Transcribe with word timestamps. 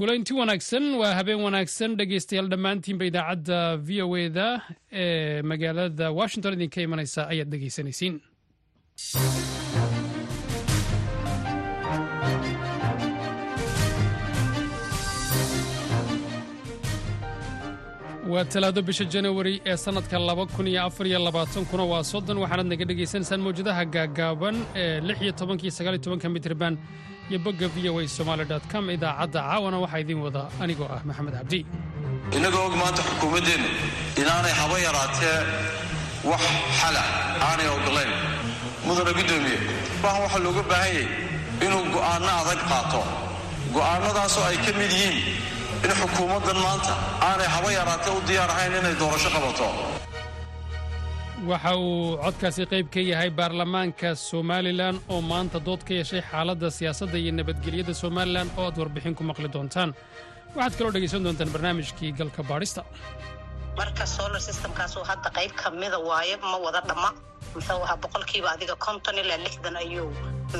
kulanti 0.00 0.32
wanaagsan 0.40 0.84
waa 1.00 1.12
habeen 1.18 1.42
wanaagsan 1.46 1.96
dhegeystayaal 2.00 2.48
dhammaantiinba 2.52 3.04
idaacadda 3.10 3.58
v 3.86 4.00
o 4.06 4.08
eda 4.24 4.48
ee 5.02 5.42
magaalada 5.52 6.06
washington 6.20 6.56
idinka 6.58 6.80
imanaysa 6.88 7.20
ayaad 7.32 7.50
dhegeysanaysiin 7.54 8.14
waa 18.32 18.44
talaado 18.52 18.80
bisha 18.88 19.04
janawari 19.12 19.54
ee 19.70 19.76
sannadka 19.84 20.18
laba 20.28 20.44
kun 20.54 20.66
iyo 20.66 20.80
afar 20.88 21.06
iyo 21.06 21.18
labaatankuna 21.26 21.84
waa 21.92 22.02
soddon 22.12 22.38
waxaanaad 22.42 22.68
naga 22.72 22.84
dhegaysanaysaan 22.90 23.40
mawjadaha 23.46 23.82
gaagaaban 23.94 24.56
ee 24.82 25.00
lix 25.08 25.18
iyo 25.24 25.32
tobankiyo 25.40 25.70
sagaal 25.78 25.94
iyo 25.96 26.02
tobanka 26.06 26.28
mitrban 26.34 26.74
iyo 27.30 27.38
bogga 27.46 27.66
v 27.74 27.76
o 27.90 27.98
a 28.00 28.08
somaali 28.08 28.44
com 28.72 28.84
idaacadda 28.96 29.40
caawana 29.48 29.78
waxaa 29.84 30.00
idiin 30.04 30.20
wada 30.26 30.42
anigoo 30.62 30.88
ah 30.96 31.00
maxamed 31.08 31.34
cabdi. 31.38 31.60
Innagoo 32.36 32.64
og 32.68 32.74
maanta 32.82 33.02
xukuumaddeennu 33.08 33.68
inaanay 34.20 34.54
haba 34.60 34.76
yaraatee 34.86 35.38
wax 36.30 36.42
xala 36.80 37.02
aanay 37.48 37.68
ogolayn 37.76 38.12
mudana 38.86 39.12
guddoomiye 39.18 39.58
maahan 40.02 40.20
waxaa 40.24 40.42
looga 40.46 40.62
baahan 40.70 40.92
yahay 40.96 41.06
inuu 41.64 41.82
go'aanno 41.94 42.30
adag 42.42 42.60
qaato. 42.70 43.02
Go'aannadaasoo 43.74 44.44
ay 44.50 44.56
ka 44.64 44.72
mid 44.80 44.92
yihiin 44.98 45.16
in 45.86 45.92
xukuumaddan 46.00 46.58
maanta 46.66 46.92
aanay 47.28 47.48
haba 47.54 47.68
yaraatee 47.78 48.12
u 48.18 48.20
diyaar 48.28 48.50
ahayn 48.54 48.74
inay 48.80 48.94
doorasho 49.00 49.30
qabato 49.34 49.66
waxa 51.48 51.72
uu 51.76 52.16
codkaasi 52.24 52.62
qayb 52.72 52.86
ka 52.94 53.00
yahay 53.10 53.30
baarlamaanka 53.38 54.08
somalilan 54.30 54.96
oo 55.12 55.20
maanta 55.30 55.58
dood 55.66 55.80
ka 55.88 55.92
yeeshay 55.98 56.22
xaaladda 56.30 56.68
siyaasadda 56.78 57.16
iyo 57.22 57.32
nabadgelyada 57.38 57.94
somalilan 58.02 58.48
oo 58.58 58.64
aad 58.68 58.76
warbixin 58.80 59.14
ku 59.18 59.22
maqli 59.30 59.48
doontaan. 59.54 59.90
Waxaad 60.56 60.74
kaloo 60.78 60.92
dhegaysan 60.94 61.22
doontaan 61.24 61.50
barnaamijkii 61.54 62.12
galka 62.18 62.42
baadhista 62.50 62.82
marka 63.78 64.04
solar 64.16 64.40
systemkaasu 64.48 64.98
hadda 65.10 65.28
qayb 65.38 65.52
ka 65.60 65.68
mida 65.80 65.98
waaye 66.08 66.34
ma 66.50 66.56
wada 66.66 66.80
dhamma 66.88 67.10
muxuu 67.54 67.80
ahaa 67.86 67.96
boqolkiiba 68.04 68.48
adiga 68.54 68.74
konton 68.86 69.16
ilaa 69.22 69.38
lixdan 69.46 69.76
ayuu 69.84 70.08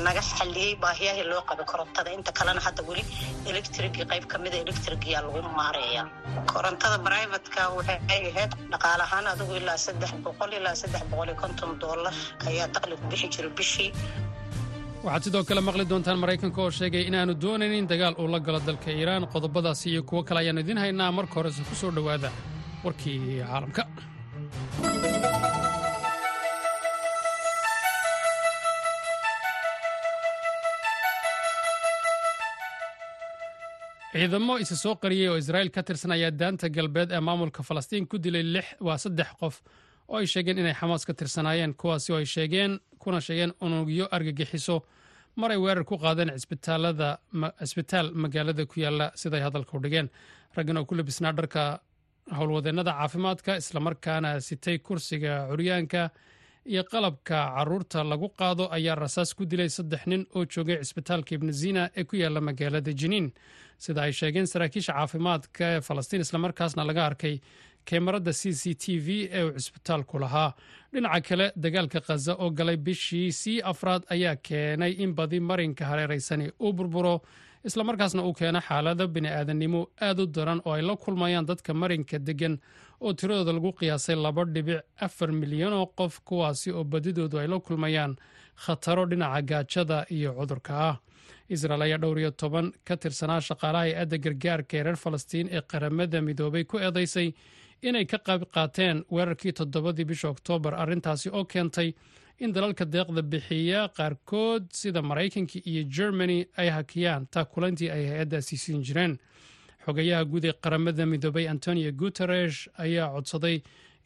naga 0.05 0.21
xalliyey 0.37 0.71
baahiyahii 0.83 1.25
loo 1.31 1.41
qaba 1.49 1.63
korontada 1.71 2.09
inta 2.17 2.31
kalena 2.39 2.61
hadda 2.67 2.81
weli 2.89 3.03
electrigii 3.51 4.05
qayb 4.11 4.25
ka 4.31 4.37
mida 4.43 4.57
electrigiyaa 4.63 5.21
lagu 5.25 5.39
maareeya 5.59 6.03
korontada 6.53 6.97
brivatka 7.07 7.61
waxay 7.77 7.99
ahayd 8.17 8.51
dhaqaale 8.73 9.03
ahaan 9.07 9.25
adigu 9.33 9.53
ilaa 9.61 9.77
saddex 9.85 10.11
boqol 10.25 10.51
ilaa 10.59 10.75
saddex 10.81 11.03
boqol 11.11 11.27
iyo 11.31 11.37
konton 11.43 11.71
dollar 11.83 12.13
ayaa 12.49 12.67
daqli 12.75 12.95
ku 13.01 13.05
bixi 13.11 13.27
jira 13.35 13.49
bishii. 13.59 13.89
Waxaad 15.05 15.23
sidoo 15.25 15.43
kale 15.49 15.61
maqli 15.67 15.83
doontaan 15.91 16.19
maraykanka 16.23 16.59
oo 16.65 16.71
sheegay 16.79 17.03
inaannu 17.09 17.33
doonaynin 17.43 17.85
dagaal 17.91 18.15
uu 18.23 18.27
la 18.33 18.39
galo 18.47 18.59
dalka 18.67 18.89
iiraan. 18.97 19.23
Qodobadaasi 19.33 19.85
iyo 19.93 20.01
kuwo 20.09 20.21
kale 20.27 20.39
ayaannu 20.43 20.61
idiin 20.65 20.79
haynaa 20.83 21.11
marka 21.17 21.33
horese 21.39 21.61
ku 21.69 21.75
soo 21.81 21.91
dhowaada 21.97 22.29
warkii 22.83 23.41
caalamka. 23.47 23.83
Ciidamo 34.11 34.53
isa 34.63 34.75
soo 34.75 34.95
qariyey 35.01 35.29
oo 35.31 35.37
israa'iil 35.39 35.71
ka 35.71 35.81
tirsan 35.87 36.11
ayaa 36.11 36.31
daanta 36.39 36.67
galbeed 36.69 37.11
ee 37.15 37.19
maamulka 37.27 37.63
falastiin 37.63 38.07
ku 38.11 38.17
dilay 38.19 38.43
lix 38.55 38.67
waa 38.87 38.97
saddex 39.03 39.29
qof 39.39 39.55
oo 40.11 40.17
ay 40.19 40.27
sheegeen 40.27 40.57
inay 40.59 40.75
xamaas 40.75 41.05
ka 41.07 41.13
tirsanaayeen 41.13 41.73
kuwaasi 41.79 42.11
oo 42.11 42.17
ay 42.19 42.25
sheegeen 42.25 42.71
kuna 42.99 43.21
sheegeen 43.21 43.53
unugyo 43.65 44.05
argagixiso. 44.15 44.83
Mar 45.39 45.51
ay 45.51 45.57
weerar 45.63 45.85
ku 45.87 45.95
qaadeen 45.97 46.29
cisbitaal 47.63 48.11
magaalada 48.23 48.65
ku 48.67 48.79
yaalla 48.83 49.11
siday 49.15 49.41
hadalka 49.47 49.77
u 49.77 49.81
dhigeen. 49.83 50.07
Raggan 50.55 50.77
oo 50.77 50.85
ku 50.85 50.95
labisnaa 50.95 51.31
dharka 51.31 51.79
howlwadeennada 52.29 52.91
caafimaadka 52.99 53.55
islamarkaana 53.57 54.39
sitay 54.41 54.77
kursiga 54.77 55.47
curyaanka 55.49 56.09
iyo 56.65 56.83
qalabka 56.83 57.37
carruurta 57.55 58.03
lagu 58.03 58.29
qaado 58.39 58.69
ayaa 58.71 58.95
rasaas 58.95 59.33
ku 59.33 59.45
dilay 59.45 59.69
saddex 59.69 60.05
nin 60.07 60.25
oo 60.35 60.45
joogay 60.45 60.77
cisbitaalka 60.83 61.35
ibnazina 61.35 61.89
ee 61.97 62.03
ku 62.03 62.15
yaalla 62.15 62.41
magaalada 62.41 62.93
jiniin 63.01 63.31
sida 63.77 64.01
ay 64.05 64.13
sheegeen 64.13 64.47
saraakiisha 64.53 64.93
caafimaadka 64.93 65.65
ee 65.75 65.81
falastiin 65.81 66.21
islamarkaasna 66.21 66.85
laga 66.89 67.05
arkay 67.09 67.35
keemaradda 67.89 68.33
c 68.33 68.53
c 68.53 68.75
t 68.75 68.99
v 69.05 69.07
ee 69.31 69.43
uu 69.43 69.51
cisbitaalku 69.57 70.19
lahaa. 70.23 70.53
Dhinaca 70.93 71.21
kale 71.27 71.45
dagaalka 71.63 71.99
khaza 72.07 72.33
oo 72.43 72.49
galay 72.59 72.77
bishii 72.77 73.31
sii 73.31 73.57
afraad 73.71 74.03
ayaa 74.15 74.35
keenay 74.47 74.91
in 75.03 75.13
badi 75.17 75.39
marinka 75.39 75.85
hareeraysani 75.89 76.51
uu 76.61 76.73
burburo 76.73 77.15
islamarkaasna 77.67 78.21
uu 78.27 78.33
keeno 78.33 78.59
xaalado 78.67 79.07
bini'aadanimo 79.07 79.81
aad 80.07 80.19
u 80.19 80.25
daran 80.35 80.61
oo 80.65 80.73
ay 80.73 80.81
la 80.81 80.95
kulmayaan 81.03 81.45
dadka 81.45 81.73
marinka 81.73 82.17
deggan 82.27 82.55
oo 83.01 83.13
tiradooda 83.13 83.53
lagu 83.53 83.71
qiyaasay 83.79 84.15
laba 84.15 84.43
dhibic 84.45 84.81
afar 85.05 85.31
milyan 85.31 85.73
oo 85.73 85.85
qof 85.99 86.19
kuwaasi 86.27 86.71
oo 86.71 86.83
badidoodu 86.83 87.37
ay 87.39 87.47
la 87.47 87.59
kulmayaan 87.59 88.15
khataro 88.65 89.05
dhinaca 89.09 89.41
gaajada 89.49 90.05
iyo 90.09 90.31
cudurka 90.39 90.73
ah. 90.89 90.95
Israel 91.49 91.81
ayaa 91.81 91.97
dhowr 92.03 92.19
iyo 92.19 92.31
toban 92.31 92.71
ka 92.87 92.97
tirsanaa 92.97 93.41
shaqaalaha 93.47 93.83
hay'adda 93.85 94.17
gargaarka 94.25 94.73
ee 94.77 94.83
reer 94.83 94.97
falastiin 95.03 95.47
ee 95.51 95.61
qaramada 95.71 96.21
midoobay 96.21 96.63
ku 96.63 96.77
eedaysay 96.79 97.33
inay 97.81 98.05
ka 98.05 98.17
qayb 98.27 98.41
qaateen 98.55 98.97
weerarkii 99.11 99.53
toddobadii 99.59 100.05
bisha 100.11 100.29
oktoobar 100.29 100.73
arrintaasi 100.83 101.29
oo 101.37 101.43
keentay 101.45 101.89
in 102.43 102.51
dalalka 102.55 102.85
deeqda 102.93 103.21
bixiya 103.31 103.81
qaarkood 103.97 104.63
sida 104.79 105.01
maraykanka 105.09 105.57
iyo 105.69 105.83
germany 105.95 106.37
ay 106.61 106.69
hakiyaan. 106.77 107.27
Taakulantii 107.33 107.89
ay 107.95 108.03
hay'addaasi 108.11 108.55
siin 108.63 108.81
jireen. 108.87 109.13
Xogayaha 109.85 110.23
guud 110.31 110.45
ee 110.45 110.53
qaramada 110.63 111.05
midoobay 111.11 111.45
antonio 111.53 111.91
guteresh 112.01 112.59
ayaa 112.83 113.07
codsaday 113.15 113.57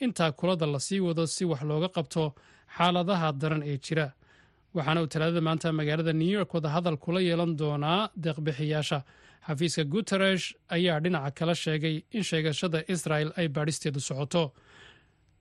in 0.03 0.11
taakulada 0.13 0.65
la 0.73 0.79
sii 0.87 0.99
wado 1.07 1.23
si 1.27 1.43
wax 1.45 1.61
looga 1.69 1.89
qabto 1.95 2.23
xaaladaha 2.77 3.31
daran 3.41 3.63
ee 3.71 3.77
jira. 3.85 4.07
Waxaana 4.75 5.01
uu 5.03 5.07
talaadada 5.13 5.41
maanta 5.47 5.71
magaalada 5.79 6.13
new 6.13 6.31
york 6.37 6.53
wada 6.53 6.69
hadal 6.75 6.97
kula 7.03 7.19
yeelan 7.27 7.55
doonaa 7.59 8.09
deeqbixiyaasha. 8.23 8.99
Xafiiska 9.47 9.83
guteresh 9.93 10.45
ayaa 10.75 10.99
dhinaca 11.03 11.31
kala 11.37 11.55
sheegay 11.63 11.95
in 12.17 12.23
sheegashada 12.29 12.79
israel 12.93 13.29
ay 13.39 13.47
baadhisteedu 13.55 13.99
socoto. 14.07 14.43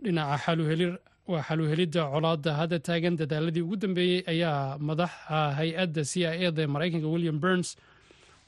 Dhinaca 0.02 0.36
xaluhelir 0.44 0.92
waa 1.30 1.42
xaluhelidda 1.48 2.02
colaadda 2.12 2.50
hadda 2.60 2.78
taagan 2.88 3.16
dadaaladii 3.20 3.62
ugu 3.66 3.76
dambeeyey 3.84 4.20
ayaa 4.32 4.78
madaxa 4.88 5.38
hay'adda 5.58 6.02
c 6.10 6.12
i 6.24 6.44
eda 6.48 6.62
ee 6.62 6.66
maraykanka 6.74 7.08
william 7.14 7.38
burns. 7.44 7.68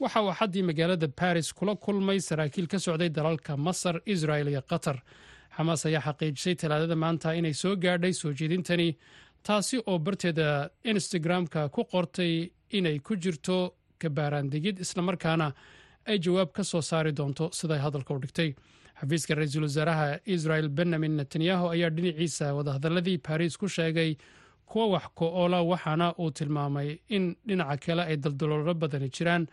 Waxa 0.01 0.19
uu 0.25 0.33
xaddii 0.39 0.63
magaalada 0.69 1.07
baris 1.19 1.49
kula 1.57 1.73
kulmay 1.85 2.19
saraakiil 2.29 2.67
ka 2.71 2.77
socday 2.85 3.09
dalalka 3.09 3.57
masar 3.57 3.95
israel 4.13 4.47
iyo 4.53 4.61
qatar. 4.71 4.97
Xamaas 5.57 5.81
ayaa 5.89 6.03
xaqiijisay 6.07 6.55
talaadada 6.61 6.95
maanta 7.03 7.33
inay 7.39 7.53
soo 7.61 7.75
gaadhay 7.83 8.13
soo 8.13 8.31
jeedintani 8.39 8.89
taasi 9.47 9.77
oo 9.89 9.97
barteeda 10.05 10.47
instagram-ka 10.91 11.61
ku 11.75 11.81
qortay 11.91 12.33
inay 12.77 12.97
ku 13.05 13.13
jirto 13.23 13.57
kabaaraandegid 14.01 14.75
islamarkaana 14.85 15.47
ay 16.09 16.17
jawaab 16.25 16.49
ka 16.57 16.63
soo 16.63 16.81
saari 16.89 17.11
doonto 17.19 17.45
siday 17.57 17.79
hadalka 17.85 18.13
u 18.13 18.19
dhigtay 18.23 18.49
xafiiska 18.99 19.35
ra'iisul 19.39 19.63
wasaaraha 19.67 20.19
israel 20.35 20.67
benyamin 20.69 21.13
netanyahu 21.19 21.65
ayaa 21.75 21.89
dhinaciisa 21.97 22.53
wadahadaladii 22.57 23.17
baris 23.27 23.57
ku 23.57 23.67
sheegay 23.67 24.15
kuwa 24.65 24.87
wax 24.93 25.05
ko-oola 25.15 25.59
waxaana 25.71 26.13
uu 26.19 26.31
tilmaamay 26.31 26.89
in 27.09 27.35
dhinaca 27.47 27.77
kale 27.85 28.03
ay 28.03 28.17
daldaloolo 28.17 28.73
badani 28.73 29.09
jiraan. 29.09 29.47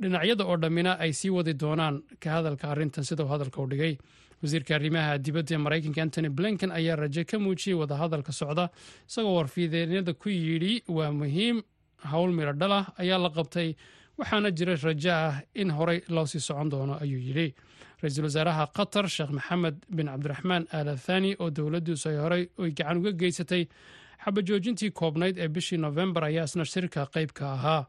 Dhinacyada 0.00 0.44
oo 0.48 0.56
dhammina 0.56 0.96
ay 0.98 1.12
sii 1.12 1.30
wadi 1.30 1.52
doonaan 1.54 2.02
ka 2.20 2.30
hadalka 2.36 2.70
arrintan 2.72 3.04
sida 3.04 3.24
uu 3.24 3.28
hadalka 3.28 3.60
u 3.62 3.66
dhigay. 3.68 3.98
Wasiirka 4.42 4.74
arrimaha 4.74 5.18
dibadda 5.18 5.54
ee 5.54 5.58
maraykanka 5.60 6.02
antony 6.02 6.28
blinken 6.28 6.70
ayaa 6.72 6.96
raje 6.96 7.24
ka 7.24 7.38
muujiyey 7.38 7.76
wadahadalka 7.76 8.32
socda 8.32 8.70
isagoo 9.08 9.34
warfiideennada 9.36 10.14
ku 10.16 10.28
yidhi 10.32 10.82
waa 10.88 11.12
muhiim 11.12 11.60
howl 12.10 12.32
midho 12.32 12.52
dhalah 12.56 12.88
ayaa 12.96 13.18
la 13.20 13.28
qabtay 13.30 13.76
waxaana 14.18 14.50
jira 14.50 14.74
rajo 14.80 15.10
ah 15.12 15.42
in 15.54 15.70
horey 15.70 16.00
loo 16.08 16.24
sii 16.26 16.40
socon 16.40 16.68
doono 16.72 16.96
ayuu 17.04 17.20
yidhi 17.28 17.54
ra'iisul 18.02 18.24
wasaaraha 18.28 18.64
qatar 18.78 19.06
sheekh 19.16 19.30
maxamed 19.38 19.76
bin 19.96 20.06
cabdiraxmaan 20.06 20.64
aala 20.72 20.96
thani 21.06 21.34
oo 21.38 21.50
dowladdiisu 21.50 22.08
ay 22.12 22.16
horey 22.24 22.44
oy 22.58 22.70
gacan 22.70 22.96
uga 23.00 23.12
geysatay 23.12 23.62
xabajoojintii 24.24 24.90
koobnayd 25.00 25.38
ee 25.38 25.48
bishii 25.48 25.78
nofembar 25.78 26.24
ayaa 26.24 26.44
isna 26.44 26.64
shirka 26.64 27.06
qayb 27.14 27.30
ka 27.32 27.52
ahaa. 27.52 27.86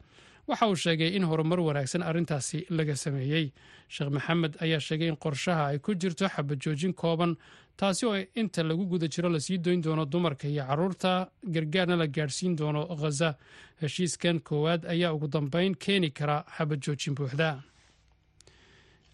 Waxa 0.48 0.68
uu 0.68 0.76
sheegay 0.76 1.16
in 1.16 1.24
horumar 1.24 1.60
wanaagsan 1.60 2.04
arrintaasi 2.04 2.66
laga 2.70 2.96
sameeyey. 2.96 3.52
Sheekh 3.88 4.10
maxamed 4.16 4.54
ayaa 4.64 4.80
sheegay 4.80 5.08
in 5.12 5.16
qorshaha 5.24 5.66
ay 5.72 5.80
ku 5.80 5.92
jirto 5.96 6.26
xabajoojin 6.36 6.94
kooban 6.94 7.36
taasi 7.78 8.06
oo 8.06 8.16
inta 8.36 8.64
lagu 8.64 8.86
guda 8.88 9.08
jiro 9.08 9.30
la 9.30 9.40
sii 9.40 9.58
doyn 9.58 9.82
doono 9.84 10.06
dumarka 10.06 10.48
iyo 10.48 10.64
carruurta 10.68 11.30
gargaarna 11.44 11.96
la 11.96 12.08
gaadhsiin 12.08 12.56
doono 12.56 12.82
khaza 13.02 13.36
heshiiskan 13.82 14.40
koowaad 14.40 14.86
ayaa 14.86 15.14
ugu 15.14 15.28
dambeyn 15.28 15.76
keeni 15.76 16.10
kara 16.12 16.44
xabajoojin 16.58 17.16
buuxda 17.16 17.50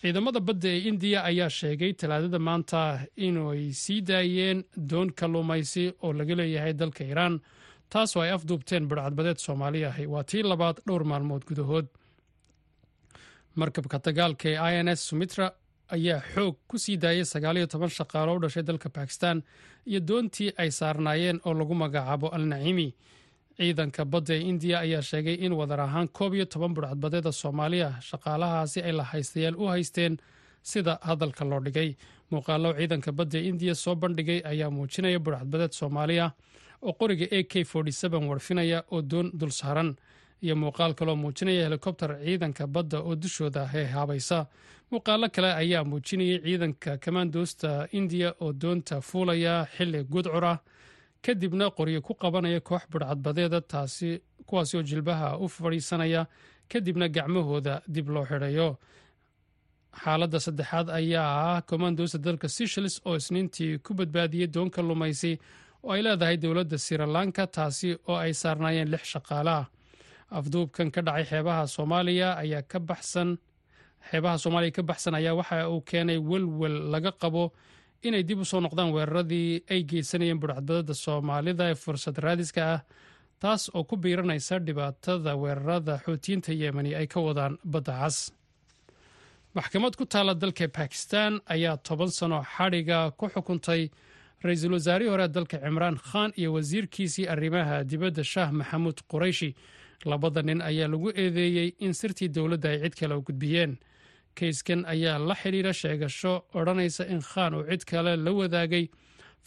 ciidamada 0.02 0.40
badda 0.48 0.70
ee 0.76 0.82
indiya 0.90 1.20
ayaa 1.30 1.50
sheegay 1.60 1.92
talaadada 2.02 2.40
maanta 2.48 2.82
inay 3.28 3.64
sii 3.84 4.02
daayeen 4.10 4.60
doon 4.90 5.10
kalluumaysi 5.20 5.86
oo 6.06 6.12
laga 6.20 6.36
leeyahay 6.40 6.74
dalka 6.82 7.04
iiraan 7.08 7.36
taasoo 7.94 8.22
ay 8.26 8.32
afduubteen 8.38 8.88
badhcadbadeed 8.90 9.40
soomaali 9.46 9.80
ahi 9.90 10.06
waa 10.14 10.24
tii 10.32 10.44
labaad 10.52 10.78
dhowr 10.88 11.04
maalmood 11.12 11.44
gudahood. 11.50 11.88
Markabka 13.60 13.98
dagaalka 14.06 14.46
ee 14.50 14.58
i 14.72 14.74
n 14.84 14.88
s 14.96 15.02
sumitra 15.10 15.46
ayaa 15.96 16.22
xoog 16.34 16.56
ku 16.70 16.76
sii 16.84 16.98
daayay 17.04 17.26
sagaaliyo 17.34 17.68
toban 17.74 17.90
shaqaalo 17.98 18.32
u 18.38 18.40
dhashay 18.44 18.64
dalka 18.70 18.90
bakistan 18.98 19.38
iyo 19.90 20.00
doontii 20.10 20.52
ay 20.62 20.70
saarnaayeen 20.80 21.40
oo 21.48 21.54
lagu 21.60 21.74
magacaabo 21.84 22.28
al 22.36 22.46
naciimi 22.52 22.88
ciidanka 23.58 24.06
badda 24.06 24.34
ee 24.36 24.42
indiya 24.52 24.80
ayaa 24.80 25.02
sheegay 25.02 25.34
in 25.46 25.54
wadar 25.54 25.80
ahaan 25.82 26.08
koob 26.08 26.34
iyo 26.34 26.46
toban 26.46 26.74
budhcadbadeeda 26.74 27.32
soomaaliya 27.32 27.90
shaqaalahaasi 28.10 28.82
ay 28.84 28.92
la 28.92 29.04
haystayaal 29.04 29.56
u 29.56 29.66
haysteen 29.68 30.18
sida 30.62 31.00
hadalka 31.02 31.46
loo 31.46 31.60
dhigay. 31.60 31.96
Muuqaalo 32.32 32.74
ciidanka 32.78 33.12
badda 33.12 33.38
ee 33.40 33.48
indiya 33.50 33.76
soo 33.76 33.96
bandhigay 33.96 34.42
ayaa 34.46 34.70
muujinaya 34.70 35.20
budhcadbadeed 35.20 35.72
soomaaliya 35.80 36.32
oo 36.82 36.94
qoriga 36.94 37.26
a 37.32 37.44
k 37.44 37.64
warfinaya 38.30 38.84
oo 38.92 39.02
doon 39.02 39.32
dul 39.40 39.50
saaran 39.52 39.96
iyo 40.44 40.56
muuqaal 40.56 40.94
kaloo 40.94 41.16
muujinaya 41.16 41.64
helikobter 41.66 42.12
ciidanka 42.26 42.68
badda 42.68 43.00
oo 43.02 43.16
dushooda 43.16 43.66
heehaabaysa. 43.74 44.46
Muuqaalo 44.92 45.30
kale 45.36 45.50
ayaa 45.54 45.84
muujinayay 45.84 46.40
ciidanka 46.46 46.98
kamaandoosta 46.98 47.88
indiya 47.92 48.36
oo 48.40 48.54
doonta 48.54 49.02
fuulaya 49.02 49.66
xilli 49.78 50.04
gudcur 50.04 50.46
ah 50.46 50.60
kadibna 51.28 51.66
qoryo 51.78 52.00
ku 52.08 52.14
qabanaya 52.22 52.60
koox 52.70 52.84
budhcadbadeeda 52.92 53.60
taasi 53.72 54.10
kuwaasi 54.48 54.74
oo 54.78 54.84
jilbaha 54.90 55.28
u 55.44 55.48
fadhiisanaya 55.56 56.22
kadibna 56.72 57.06
gacmahooda 57.16 57.74
dib 57.94 58.08
loo 58.10 58.26
xidhayo. 58.30 58.70
Xaaladda 60.04 60.40
saddexaad 60.46 60.88
ayaa 61.00 61.30
ah 61.52 61.62
komandoosta 61.70 62.18
dalka 62.26 62.48
seychelles 62.56 62.96
oo 63.08 63.16
isniintii 63.22 63.80
ku 63.86 63.92
badbaadiyey 63.98 64.48
doonka 64.56 64.82
lumaysi 64.90 65.32
oo 65.84 65.92
ay 65.96 66.02
leedahay 66.06 66.38
dowladda 66.44 66.78
sirilanka 66.86 67.44
taasi 67.56 67.90
oo 68.10 68.16
ay 68.24 68.34
saarnaayeen 68.42 68.90
lix 68.94 69.04
shaqaale. 69.14 69.52
Ah 69.62 69.66
afduubkan 70.38 70.92
ka 70.96 71.02
dhacay 71.08 71.26
xeebaha 71.32 71.64
soomaaliya 71.76 72.30
ayaa 72.44 72.62
ka 72.72 72.80
baxsan 72.90 73.30
xeebaha 74.10 74.38
soomaaliya 74.44 74.72
ka 74.78 74.84
baxsan 74.90 75.14
ayaa 75.20 75.34
waxa 75.40 75.70
uu 75.74 75.82
keenay 75.90 76.18
welwel 76.30 76.78
laga 76.94 77.12
qabo 77.22 77.44
inay 78.04 78.24
dib 78.24 78.40
u 78.40 78.46
soo 78.46 78.60
noqdaan 78.62 78.92
weeraradii 78.96 79.64
ay 79.74 79.82
geysanayeen 79.90 80.40
budhcadbadada 80.42 80.94
soomaalida 80.94 81.70
ee 81.72 81.76
fursad 81.84 82.18
raadiska 82.26 82.62
ah 82.74 82.82
taas 83.42 83.70
oo 83.78 83.84
ku 83.84 83.96
biiranaysa 84.04 84.60
dhibaatada 84.68 85.32
weerarada 85.42 85.94
xoutiyiinta 86.06 86.52
yemeni 86.62 86.92
ay 86.96 87.08
ka 87.08 87.20
wadaan 87.22 87.58
badda 87.64 87.94
cas. 88.02 88.18
Maxkamad 89.56 89.96
ku 89.98 90.06
taalla 90.06 90.34
dalka 90.34 90.68
bakistan 90.68 91.34
ayaa 91.54 91.78
toban 91.78 92.10
sano 92.12 92.40
xadhiga 92.54 93.12
ku 93.18 93.26
xukuntay 93.34 93.90
ra'iisul 94.46 94.74
wasaarihii 94.78 95.10
hore 95.14 95.28
dalka 95.28 95.58
cimraan 95.64 95.98
khan 96.08 96.32
iyo 96.40 96.50
wasiirkiisii 96.56 97.28
arrimaha 97.34 97.84
dibadda 97.90 98.24
shaah 98.24 98.50
maxamuud 98.60 98.98
qurayshi. 99.12 99.56
Labada 100.06 100.42
nin 100.42 100.62
ayaa 100.62 100.88
lagu 100.94 101.10
eedeeyey 101.22 101.70
in 101.86 101.94
sirtii 102.00 102.30
dowladda 102.36 102.70
ay 102.70 102.80
cid 102.84 102.96
kale 103.00 103.16
u 103.16 103.22
gudbiyeen 103.28 103.72
kayskan 104.40 104.82
ayaa 104.94 105.18
la 105.30 105.36
xidhiira 105.42 105.74
sheegasho 105.82 106.34
odhanaysa 106.60 107.04
in 107.14 107.22
khan 107.30 107.54
uu 107.58 107.64
cid 107.70 107.84
kale 107.92 108.14
la 108.26 108.32
wadaagay 108.40 108.86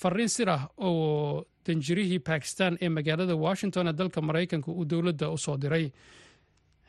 fariin 0.00 0.28
sir 0.37 0.48
ah 0.56 0.62
oo 0.87 1.44
danjirihii 1.66 2.19
bakistan 2.28 2.72
ee 2.84 2.88
magaalada 2.96 3.34
washington 3.46 3.88
ee 3.90 3.92
dalka 4.00 4.20
maraykanka 4.28 4.70
uu 4.72 4.84
dowladda 4.90 5.26
u 5.34 5.38
soo 5.44 5.56
diray. 5.62 5.87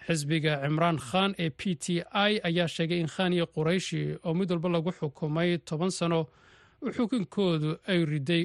Xisbiga 0.06 0.54
cimraan 0.64 0.98
khan 1.08 1.32
ee 1.44 1.50
p 1.60 1.62
t 1.84 1.86
i 2.30 2.32
ayaa 2.50 2.68
sheegay 2.76 3.00
in 3.04 3.08
khan 3.16 3.34
iyo 3.34 3.46
qurayshi 3.56 4.02
oo 4.26 4.34
mid 4.34 4.50
walba 4.52 4.70
lagu 4.76 4.92
xukumay 5.00 5.50
toban 5.68 5.92
sano 5.98 6.20
xukunkoodu 6.96 7.70
ay 7.92 8.00
riday 8.12 8.44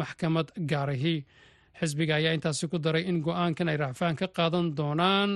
maxkamad 0.00 0.48
gaarahi 0.70 1.16
xisbiga 1.80 2.14
ayaa 2.20 2.34
intaasi 2.36 2.68
ku 2.70 2.76
daray 2.84 3.04
in 3.10 3.18
go'aankan 3.24 3.68
ay 3.72 3.76
racfaan 3.82 4.16
ka 4.20 4.26
qaadan 4.36 4.66
doonaan 4.78 5.30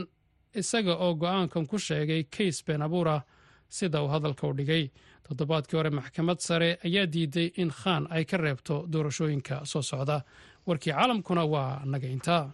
isaga 0.60 0.94
oo 1.04 1.14
go'aankan 1.22 1.64
ku 1.70 1.76
sheegay 1.86 2.22
kays 2.34 2.58
been 2.66 2.82
abuur 2.86 3.08
ah 3.16 3.22
sida 3.76 3.98
uu 4.02 4.08
hadalka 4.14 4.46
u 4.50 4.52
dhigay. 4.58 4.84
Toddobaadkii 5.26 5.76
hore 5.78 5.90
maxkamad 5.98 6.38
sare 6.46 6.70
ayaa 6.86 7.06
diiday 7.14 7.48
in 7.62 7.70
khan 7.80 8.02
ay 8.16 8.24
ka 8.30 8.36
reebto 8.44 8.76
doorashooyinka 8.92 9.56
soo 9.70 9.82
socda. 9.90 10.16
Warkii 10.66 10.92
caalamkuna 10.92 11.44
waa 11.54 11.70
naga 11.92 12.08
intaa 12.16 12.44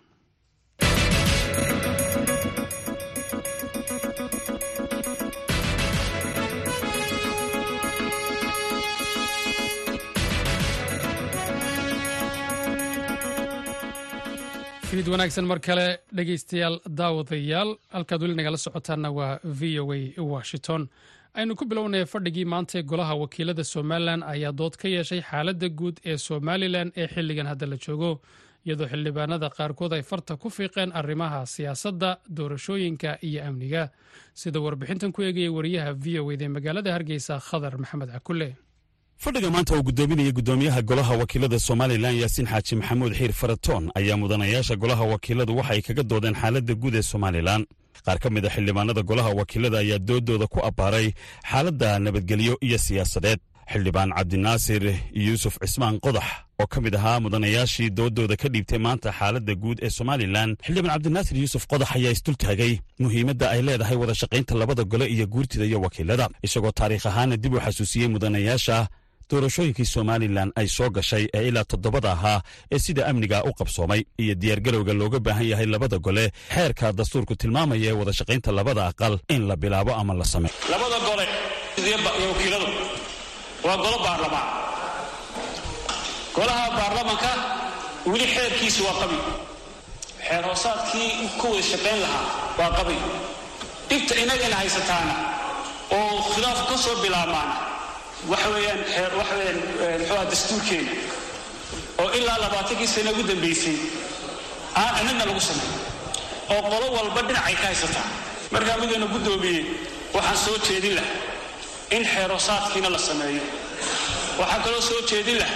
fiid 14.91 15.09
wanaagsan 15.13 15.45
mar 15.51 15.59
kale 15.67 15.87
dhegaystayaal 16.19 16.77
daawadayaal. 17.01 17.71
Halkaad 17.95 18.23
weli 18.25 18.35
nagala 18.41 18.57
socotaanna 18.65 19.11
waa 19.19 19.39
v 19.45 19.79
o 19.83 19.93
a 19.93 20.01
washington. 20.33 20.89
Aynu 21.35 21.55
ku 21.57 21.65
bilownaya 21.65 22.07
fadhigii 22.07 22.45
maanta 22.45 22.83
golaha 22.83 23.15
wakiilada 23.23 23.65
somalilan 23.65 24.23
ayaa 24.23 24.53
dood 24.53 24.75
ka 24.77 24.89
yeeshay 24.89 25.21
xaaladda 25.31 25.69
guud 25.81 25.97
ee 26.05 26.17
somalilan 26.17 26.93
ee 26.97 27.07
xilligan 27.15 27.47
hadda 27.47 27.67
la 27.73 27.77
joogo 27.85 28.21
iyadoo 28.67 28.87
xildhibaanada 28.93 29.49
qaarkood 29.59 29.93
ay 29.99 30.03
farta 30.03 30.37
ku 30.37 30.51
fiiqeen 30.51 30.91
arrimaha 31.01 31.47
siyaasadda 31.47 32.11
doorashooyinka 32.37 33.19
iyo 33.23 33.45
amniga. 33.49 33.91
Sida 34.35 34.59
warbixintan 34.61 35.13
ku 35.13 35.23
eegaya 35.23 35.53
wariyaha 35.59 35.93
v 36.05 36.19
o 36.21 36.33
ed 36.35 36.43
ee 36.43 36.49
magaalada 36.57 36.91
hargeysa 36.97 37.39
khadar 37.49 37.79
maxamed 37.79 38.11
cakulle 38.17 38.51
fadhiga 39.25 39.51
maanta 39.55 39.75
uu 39.77 39.83
guddoominaya 39.89 40.33
guddoomiyaha 40.33 40.83
golaha 40.83 41.15
wakiilada 41.21 41.59
somalilan 41.69 42.15
yaasiin 42.23 42.47
xaaji 42.53 42.75
maxamuud 42.77 43.13
xiir 43.19 43.33
faratoon 43.41 43.85
ayaa 43.99 44.17
mudanayaasha 44.23 44.77
golaha 44.83 45.05
wakiiladu 45.13 45.57
waxa 45.59 45.73
ay 45.75 45.83
kaga 45.83 46.03
doodeen 46.11 46.35
xaaladda 46.41 46.75
guud 46.83 46.95
ee 46.95 47.03
somalilan 47.13 47.63
qaar 48.07 48.19
ka 48.23 48.29
mid 48.31 48.45
a 48.47 48.51
xildhibaanada 48.55 49.03
golaha 49.11 49.31
wakiilada 49.41 49.79
ayaa 49.85 49.99
doodooda 50.09 50.47
ku 50.47 50.59
abbaaray 50.69 51.07
xaaladda 51.51 51.99
nabadgelyo 51.99 52.55
iyo 52.67 52.79
siyaasadeed. 52.79 53.39
Xildhibaan 53.73 54.11
cabdinaasir 54.19 54.83
yuusuf 55.27 55.55
cismaan 55.63 56.01
qodax 56.05 56.25
oo 56.63 56.67
ka 56.67 56.81
mid 56.81 56.95
ahaa 56.95 57.21
mudanayaashii 57.21 57.91
doodooda 57.99 58.37
ka 58.37 58.49
dhiibtay 58.49 58.79
maanta 58.79 59.13
xaaladda 59.19 59.55
guud 59.63 59.79
ee 59.87 59.91
somalilan 59.99 60.57
xildhibaan 60.67 60.93
cabdinaasir 60.95 61.37
yuusuf 61.43 61.67
qodax 61.73 61.89
ayaa 61.97 62.13
isdultaagay 62.17 62.73
muhiimadda 63.03 63.47
ay 63.55 63.61
leedahay 63.67 63.97
wada 64.03 64.15
shaqaynta 64.15 64.55
labada 64.61 64.85
gole 64.85 65.07
iyo 65.15 65.27
guurtida 65.27 65.65
iyo 65.65 65.79
wakiilada. 65.81 66.29
Isagoo 66.43 66.73
taariikh 66.73 67.07
ahaana 67.07 67.37
dib 67.37 67.55
u 67.55 67.61
xasuusiyey 67.67 68.09
mudanayaasha 68.15 68.77
doorashooyinkii 69.31 69.85
somalilan 69.94 70.50
ay 70.61 70.69
soo 70.77 70.91
gashay 70.97 71.25
ee 71.38 71.43
ilaa 71.49 71.65
toddobada 71.71 72.11
ahaa 72.17 72.41
ee 72.75 72.79
sida 72.85 73.03
amniga 73.11 73.38
u 73.44 73.53
qabsoomay 73.59 74.00
iyo 74.23 74.35
diyaargarowga 74.43 74.93
looga 75.00 75.19
baahan 75.27 75.47
yahay 75.53 75.67
labada 75.75 75.99
gole. 76.06 76.25
Xeerka 76.55 76.87
dastuurku 76.99 77.35
tilmaamaya 77.41 77.91
ee 77.91 77.93
wada 78.00 78.12
shaqaynta 78.19 78.50
labada 78.59 78.82
aqal 78.91 79.15
in 79.35 79.43
la 79.49 79.56
bilaabo 79.62 79.93
ama 80.00 80.12
la 80.21 80.25
sameyo 80.32 80.55
labada 80.73 80.99
gole 81.07 81.25
iyo 81.87 81.97
wakiiladu 82.33 82.66
waa 83.66 83.76
golo 83.85 83.99
baarlamaan. 84.07 84.49
Golaha 86.37 86.66
baarlamanka 86.78 87.31
weli 88.12 88.26
xeerkiisu 88.35 88.81
waa 88.87 88.97
qabi. 89.00 89.19
Xeer 90.26 90.43
hoosaadkii 90.49 91.11
ku 91.40 91.47
wada 91.52 91.62
shaqayn 91.71 91.99
lahaa 92.05 92.25
waa 92.59 92.71
qabi. 92.78 92.97
Dhibta 93.88 94.14
inagana 94.23 94.57
haysataana 94.61 95.14
oo 95.99 96.16
khilaafku 96.33 96.64
ka 96.73 96.76
soo 96.85 96.97
bilaabmaan 97.02 97.50
waxa 98.29 98.49
weeyaan 98.55 98.81
waxa 99.19 99.35
weeyaan 99.39 99.59
muxuuha 100.00 100.25
dastuurkeena 100.31 100.93
oo 102.03 102.09
ilaa 102.19 102.39
labaatankii 102.45 102.87
sano 102.95 103.11
ugu 103.11 103.23
dambaysay 103.31 103.77
aan 104.81 104.95
anagna 105.00 105.25
lagu 105.31 105.41
samayn 105.41 105.73
oo 106.53 106.61
qolo 106.71 106.87
walba 106.97 107.21
dhinacay 107.29 107.55
ka 107.61 107.67
haysataa. 107.67 108.09
Markaa 108.50 108.77
midayna 108.83 109.07
guddoomiyey 109.07 109.65
waxaan 110.15 110.39
soo 110.45 110.57
jeedin 110.67 110.95
lah 110.99 111.07
in 111.91 112.05
xeerosaadkiina 112.12 112.89
la 112.95 112.99
sameeyo. 112.99 113.43
Waxaan 114.39 114.62
kaloo 114.65 114.81
soo 114.83 115.00
jeedin 115.11 115.39
lah 115.43 115.50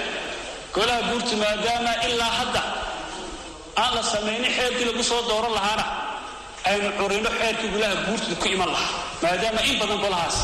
golaha 0.75 1.02
guurtu 1.11 1.37
maadaama 1.37 1.92
ilaa 2.09 2.33
hadda 2.40 2.62
aan 3.83 3.94
la 3.94 4.02
samaynin 4.02 4.52
xeerkii 4.56 4.85
lagu 4.90 5.02
soo 5.11 5.23
dooran 5.28 5.52
lahaana 5.59 5.85
aynu 6.71 6.88
curino 6.99 7.30
xeerkii 7.40 7.68
golaha 7.75 7.94
guurtu 8.06 8.37
ku 8.42 8.49
iman 8.54 8.71
lahaa 8.75 8.92
maadaama 9.23 9.61
in 9.71 9.76
badan 9.80 9.99
golahaas 10.04 10.37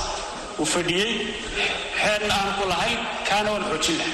uu 0.61 0.67
fadhiyey 0.75 1.12
xeerna 2.02 2.35
aan 2.40 2.50
ku 2.59 2.64
lahayn 2.73 2.99
kaana 3.29 3.49
waan 3.55 3.64
xoojin 3.71 3.97
laha 4.00 4.12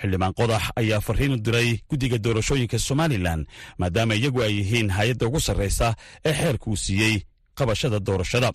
xildhibaan 0.00 0.32
qodax 0.40 0.62
ayaa 0.80 1.00
farriin 1.06 1.32
u 1.36 1.38
diray 1.46 1.68
guddiga 1.90 2.18
doorashooyinka 2.24 2.78
somalilan 2.88 3.40
maadaama 3.80 4.14
iyagu 4.18 4.40
ay 4.46 4.52
yihiin 4.58 4.88
hay'adda 4.96 5.24
ugu 5.28 5.40
sarraysa 5.46 5.88
ee 6.28 6.32
xeerka 6.40 6.66
uu 6.70 6.76
siiyey 6.84 7.14
qabashada 7.58 7.98
doorashada 8.08 8.50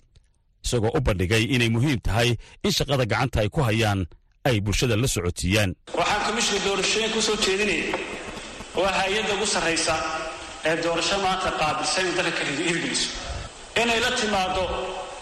isagoo 0.64 0.92
u 0.98 1.00
bandhigay 1.06 1.44
inay 1.54 1.70
muhiim 1.76 1.98
tahay 2.06 2.30
in 2.66 2.72
shaqada 2.78 3.04
gacanta 3.12 3.38
ay 3.42 3.48
ku 3.54 3.60
hayaan 3.68 4.00
ay 4.48 4.56
bulshada 4.64 4.94
la 5.02 5.08
socotiiyaan 5.14 5.70
waxaan 5.98 6.20
komishinka 6.26 6.60
doorashooyinka 6.68 7.16
u 7.18 7.22
soo 7.28 7.36
jeedinaya 7.44 7.86
waa 8.80 8.92
hay'adda 9.00 9.32
ugu 9.36 9.46
sarraysa 9.54 9.94
ee 10.68 10.76
doorasho 10.84 11.16
maanta 11.24 11.50
qaabilsan 11.60 12.04
in 12.08 12.14
dalka 12.18 12.32
ka 12.38 12.52
hirgeliso 12.68 13.08
inay 13.82 13.98
la 14.04 14.10
timaado 14.20 14.62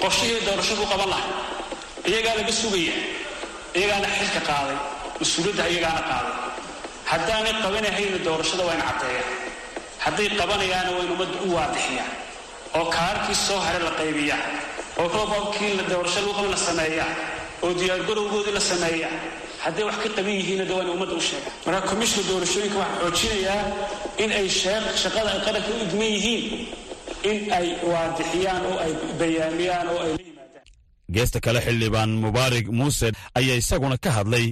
qorshihii 0.02 0.40
doorashadu 0.48 0.82
u 0.86 0.88
qaban 0.92 1.08
lahay 1.14 1.30
iyagaa 2.10 2.34
laga 2.40 2.52
sugaya. 2.62 2.94
Iyagaana 3.78 4.08
xilka 4.16 4.40
qaaday 4.50 4.76
mas'uuliyadda 5.20 5.64
iyagaana 5.72 6.02
qaaday. 6.10 6.34
Haddaanay 7.10 7.54
qabanahayna 7.64 8.18
doorashada 8.26 8.62
waa 8.68 8.74
in 8.78 8.82
hadday 10.04 10.28
qabanayaana 10.40 10.90
waa 10.96 11.02
in 11.06 11.10
ummadda 11.14 11.38
u 11.46 11.54
waadixiyaan 11.56 12.12
oo 12.78 12.84
kaararkii 12.96 13.34
soo 13.46 13.58
hare 13.66 13.78
la 13.86 13.90
qaybiyaa. 14.00 14.42
Oo 15.00 15.06
roobabkii 15.14 15.72
la 15.78 15.84
doorasho 15.90 16.20
lagu 16.20 16.32
qaba 16.38 16.48
la 16.54 16.56
sameeya 16.68 17.06
oo 17.64 17.70
diyaargarowgoodii 17.80 18.54
la 18.58 18.60
sameeya 18.72 19.08
hadday 19.64 19.84
wax 19.88 19.96
ka 20.04 20.08
qaban 20.16 20.34
yihiinna 20.40 20.64
de 20.68 20.72
waana 20.76 20.90
ummadda 20.94 21.14
u 21.14 21.20
sheega 21.28 21.50
marka 21.66 21.80
komishka 21.90 22.20
doorashooyinka 22.30 22.78
waxaa 22.82 23.00
xoojinayaa 23.02 23.62
in 24.22 24.30
ay 24.38 24.46
shaqada 25.02 25.28
ay 25.34 25.40
qaranka 25.46 25.70
u 25.74 25.82
idman 25.86 26.10
yihiin. 26.16 26.44
In 27.30 27.38
ay 27.58 27.66
waadixiyaan 27.92 28.62
oo 28.70 28.76
ay 28.84 28.92
bayaamiyaan 29.20 29.86
oo 29.94 30.00
ay 30.06 30.12
geesta 31.14 31.40
kale 31.44 31.60
xildhibaan 31.66 32.10
mubaarig 32.24 32.66
muuse 32.78 33.08
ayaa 33.38 33.56
isaguna 33.62 33.96
ka 34.04 34.10
hadlay 34.16 34.46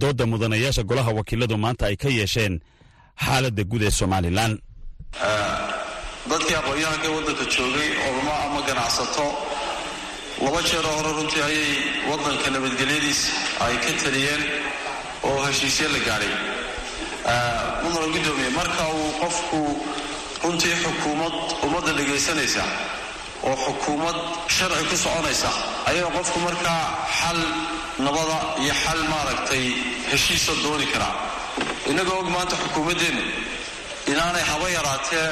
doodda 0.00 0.24
mudanayaasha 0.32 0.82
golaha 0.90 1.10
wakiiladu 1.18 1.56
maanta 1.64 1.84
ay 1.88 1.96
ka 2.02 2.08
yeesheen 2.18 2.54
xaaladda 3.24 3.62
guud 3.70 3.82
ee 3.82 3.90
somalilan. 4.00 4.52
Dadkii 6.30 6.56
aqoon-yahanka 6.60 7.08
waddanka 7.16 7.44
joogay 7.54 7.88
olama 8.08 8.34
ama 8.44 8.60
ganacsato 8.68 9.26
laba 10.44 10.60
jeeroo 10.68 10.94
hore 10.98 11.10
runtii 11.18 11.42
ayay 11.48 11.70
waddanka 12.10 12.46
nabadgelyadiisa 12.54 13.28
ay 13.64 13.74
ka 13.84 13.90
taliyeen 14.02 14.42
oo 15.28 15.38
heshiisye 15.46 15.86
la 15.94 15.98
gaadhay 16.08 16.32
mudana 17.82 18.06
guddoomiye 18.14 18.50
marka 18.58 18.82
uu 18.98 19.10
qofku 19.22 19.58
runtii 20.44 20.74
xukuumad 20.82 21.34
ummadda 21.66 21.92
dhegaysanaysa 21.98 22.62
oo 23.48 23.56
xukuumad 23.64 24.16
sharci 24.56 24.84
ku 24.90 24.96
soconaysa. 25.04 25.50
Ayaa 25.90 26.10
qofku 26.16 26.38
markaa 26.46 26.82
xal 27.20 27.38
nabada 28.04 28.36
iyo 28.62 28.74
xal 28.84 29.00
maaragtay 29.12 29.64
heshiisa 30.10 30.52
dooni 30.64 30.86
karaa. 30.92 31.14
Innagoo 31.90 32.18
og 32.22 32.28
maanta 32.34 32.56
xukuumaddeennu 32.62 33.22
inaanay 34.12 34.44
haba 34.50 34.66
yaraatee 34.76 35.28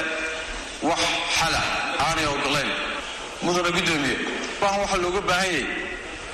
wax 0.89 1.03
xala 1.39 1.61
aanay 2.07 2.27
ogolayn 2.35 2.71
mudana 3.45 3.71
guddoomiye 3.77 4.17
maaha 4.61 4.77
waxaa 4.83 5.01
looga 5.05 5.21
baahan 5.29 5.49
yahay 5.53 5.65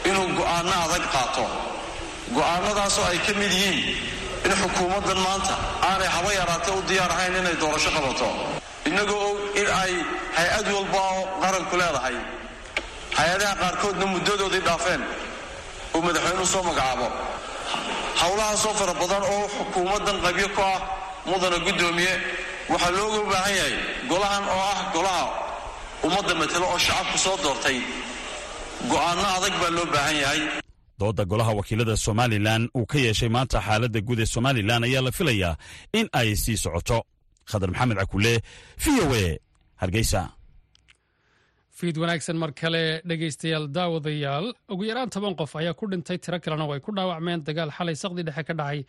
inuu 0.09 0.27
go'aanno 0.39 0.75
adag 0.87 1.05
qaato. 1.15 1.45
Go'aannadaasoo 2.37 3.05
ay 3.11 3.19
ka 3.27 3.33
mid 3.41 3.53
yihiin 3.53 3.81
in 4.47 4.53
xukuumaddan 4.61 5.19
maanta 5.27 5.55
aanay 5.91 6.09
haba 6.17 6.31
yaraatee 6.41 6.75
u 6.79 6.83
diyaar 6.89 7.11
ahayn 7.15 7.35
inay 7.41 7.57
doorasho 7.63 7.91
qabato 7.97 8.29
innagoo 8.89 9.21
og 9.31 9.39
in 9.61 9.69
ay 9.83 9.93
hay'ad 10.37 10.67
walba 10.77 11.01
oo 11.15 11.23
qaranku 11.43 11.75
leedahay. 11.81 12.17
Hay'adaha 13.19 13.55
qaarkoodna 13.63 14.07
muddadoodii 14.15 14.63
dhaafeen. 14.69 15.03
Uu 15.95 16.03
madaxweynuhu 16.07 16.47
soo 16.53 16.63
magacaabo. 16.69 17.07
Howlahaasoo 18.21 18.75
fara 18.81 18.95
badan 19.01 19.23
oo 19.35 19.45
xukuumaddan 19.57 20.17
qabyo 20.25 20.49
ku 20.57 20.61
ah 20.73 20.79
mudana 21.31 21.59
guddoomiye 21.67 22.13
waxaa 22.73 22.93
looga 22.97 23.21
baahan 23.33 23.55
yahay 23.59 23.75
golahan 24.11 24.45
oo 24.55 24.63
ah 24.73 24.79
golaha 24.95 25.25
ummadda 26.07 26.35
matelo 26.41 26.67
oo 26.73 26.79
shacabku 26.87 27.19
soo 27.25 27.37
doortay. 27.45 27.79
Go'aanno 28.91 29.27
adag 29.37 29.55
baa 29.61 29.71
loo 29.77 29.87
baahan 29.95 30.17
yahay. 30.23 30.41
Doodda 31.01 31.25
golaha 31.31 31.53
wakiilada 31.59 31.97
somalilan 32.07 32.63
uu 32.79 32.87
ka 32.91 32.99
yeeshay 33.05 33.29
maanta 33.37 33.59
xaaladda 33.67 34.01
guud 34.07 34.21
ee 34.25 34.27
somalilan 34.35 34.83
ayaa 34.89 35.03
la 35.07 35.13
filayaa 35.19 35.55
in 35.99 36.07
ay 36.21 36.29
sii 36.43 36.57
socoto 36.65 36.99
khadar 37.51 37.69
maxamed 37.73 37.97
cakule 38.01 38.35
v 38.83 38.85
o 39.05 39.07
e 39.25 39.27
hargeysa. 39.83 40.23
Fiid 41.79 41.97
wanaagsan 42.03 42.37
mar 42.43 42.53
kale 42.61 42.83
dhegaystayaal 43.09 43.67
daawadayaal 43.77 44.47
ugu 44.73 44.85
yaraan 44.91 45.11
toban 45.15 45.35
qof 45.41 45.53
ayaa 45.61 45.75
ku 45.75 45.85
dhintay 45.91 46.19
tiro 46.25 46.39
kalena 46.45 46.65
oo 46.69 46.73
ay 46.77 46.81
ku 46.85 46.91
dhaawacmeen 46.97 47.41
dagaal 47.49 47.71
xalay 47.77 47.97
saqdi 48.03 48.23
dhexe 48.29 48.45
ka 48.49 48.55
dhacay 48.61 48.81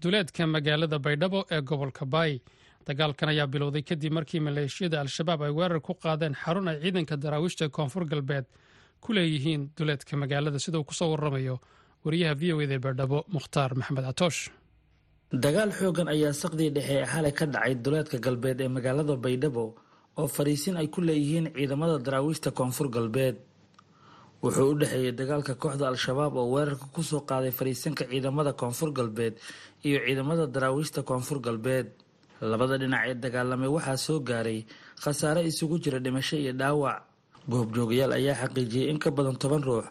duleedka 0.00 0.46
magaalada 0.46 0.98
baydhabo 1.04 1.40
ee 1.50 1.60
gobolka 1.60 2.04
baay. 2.14 2.40
Dagaalkan 2.86 3.28
ayaa 3.34 3.46
bilowday 3.52 3.82
kadib 3.88 4.12
markii 4.16 4.40
maleeshiyada 4.46 5.00
al-shabaab 5.04 5.42
ay 5.46 5.52
weerar 5.58 5.80
ku 5.86 5.92
qaadeen 6.02 6.34
xarun 6.42 6.68
ay 6.72 6.78
ciidanka 6.82 7.16
daraawiishta 7.24 7.68
koonfur 7.76 8.04
galbeed 8.12 8.46
ku 9.04 9.12
leeyihiin 9.16 9.62
duleedka 9.76 10.16
magaalada 10.22 10.58
sida 10.64 10.78
uu 10.80 10.84
ku 10.88 10.94
soo 10.94 11.10
waramayo 11.12 11.56
wariyaha 12.04 12.34
v 12.40 12.42
o 12.54 12.56
eda 12.64 12.74
ee 12.78 12.82
baydhabo 12.86 13.18
mukhtaar 13.36 13.70
maxamed 13.76 14.04
catoosh 14.08 14.40
dagaal 15.32 15.70
xoogan 15.72 16.08
ayaa 16.08 16.32
saqdii 16.32 16.70
dhexe 16.74 16.94
ee 17.00 17.06
xalay 17.06 17.32
ka 17.32 17.46
dhacay 17.46 17.74
duleedka 17.84 18.18
galbeed 18.18 18.60
ee 18.60 18.68
magaalada 18.68 19.14
baydhabo 19.16 19.74
oo 20.18 20.26
fariisin 20.26 20.76
ay 20.76 20.88
ku 20.90 21.00
leeyihiin 21.00 21.52
ciidamada 21.54 21.98
daraawiishta 21.98 22.50
koonfur 22.50 22.88
galbeed. 22.90 23.36
Wuxuu 24.42 24.70
u 24.72 24.78
dhexeeyey 24.80 25.12
dagaalka 25.12 25.54
kooxda 25.54 25.86
al-shabaab 25.88 26.34
oo 26.36 26.50
weerarka 26.54 26.86
ku 26.94 27.02
soo 27.02 27.20
qaaday 27.20 27.52
fariisinka 27.58 28.04
ciidamada 28.10 28.52
koonfur 28.52 28.90
galbeed 28.92 29.34
iyo 29.86 29.98
ciidamada 30.06 30.46
daraawiishta 30.46 31.02
koonfur 31.02 31.38
galbeed. 31.40 31.86
Labada 32.40 32.74
dhinac 32.78 33.02
ee 33.08 33.14
dagaalamay 33.14 33.68
waxaa 33.76 33.96
soo 33.96 34.18
gaaray 34.20 34.66
khasaare 35.02 35.46
isugu 35.46 35.78
jira 35.78 35.98
dhimasho 36.04 36.36
iyo 36.36 36.52
dhaawac. 36.52 37.02
Goobjoogayaal 37.50 38.12
ayaa 38.18 38.34
xaqiijiyey 38.42 38.90
in 38.90 38.98
ka 38.98 39.10
badan 39.10 39.36
toban 39.38 39.62
ruux 39.62 39.86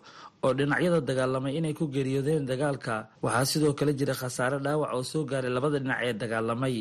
oo 0.45 0.51
dhinacyada 0.57 0.99
dagaalamay 1.09 1.53
inay 1.59 1.73
ku 1.79 1.85
geeriyoodeen 1.93 2.45
dagaalka 2.51 2.95
waxaa 3.25 3.45
sidoo 3.51 3.73
kale 3.79 3.91
jira 3.99 4.13
khasaare 4.21 4.57
dhaawac 4.65 4.91
oo 4.95 5.03
soo 5.11 5.23
gaaray 5.31 5.51
labada 5.55 5.79
dhinac 5.83 5.99
ee 6.07 6.13
dagaalamay. 6.21 6.75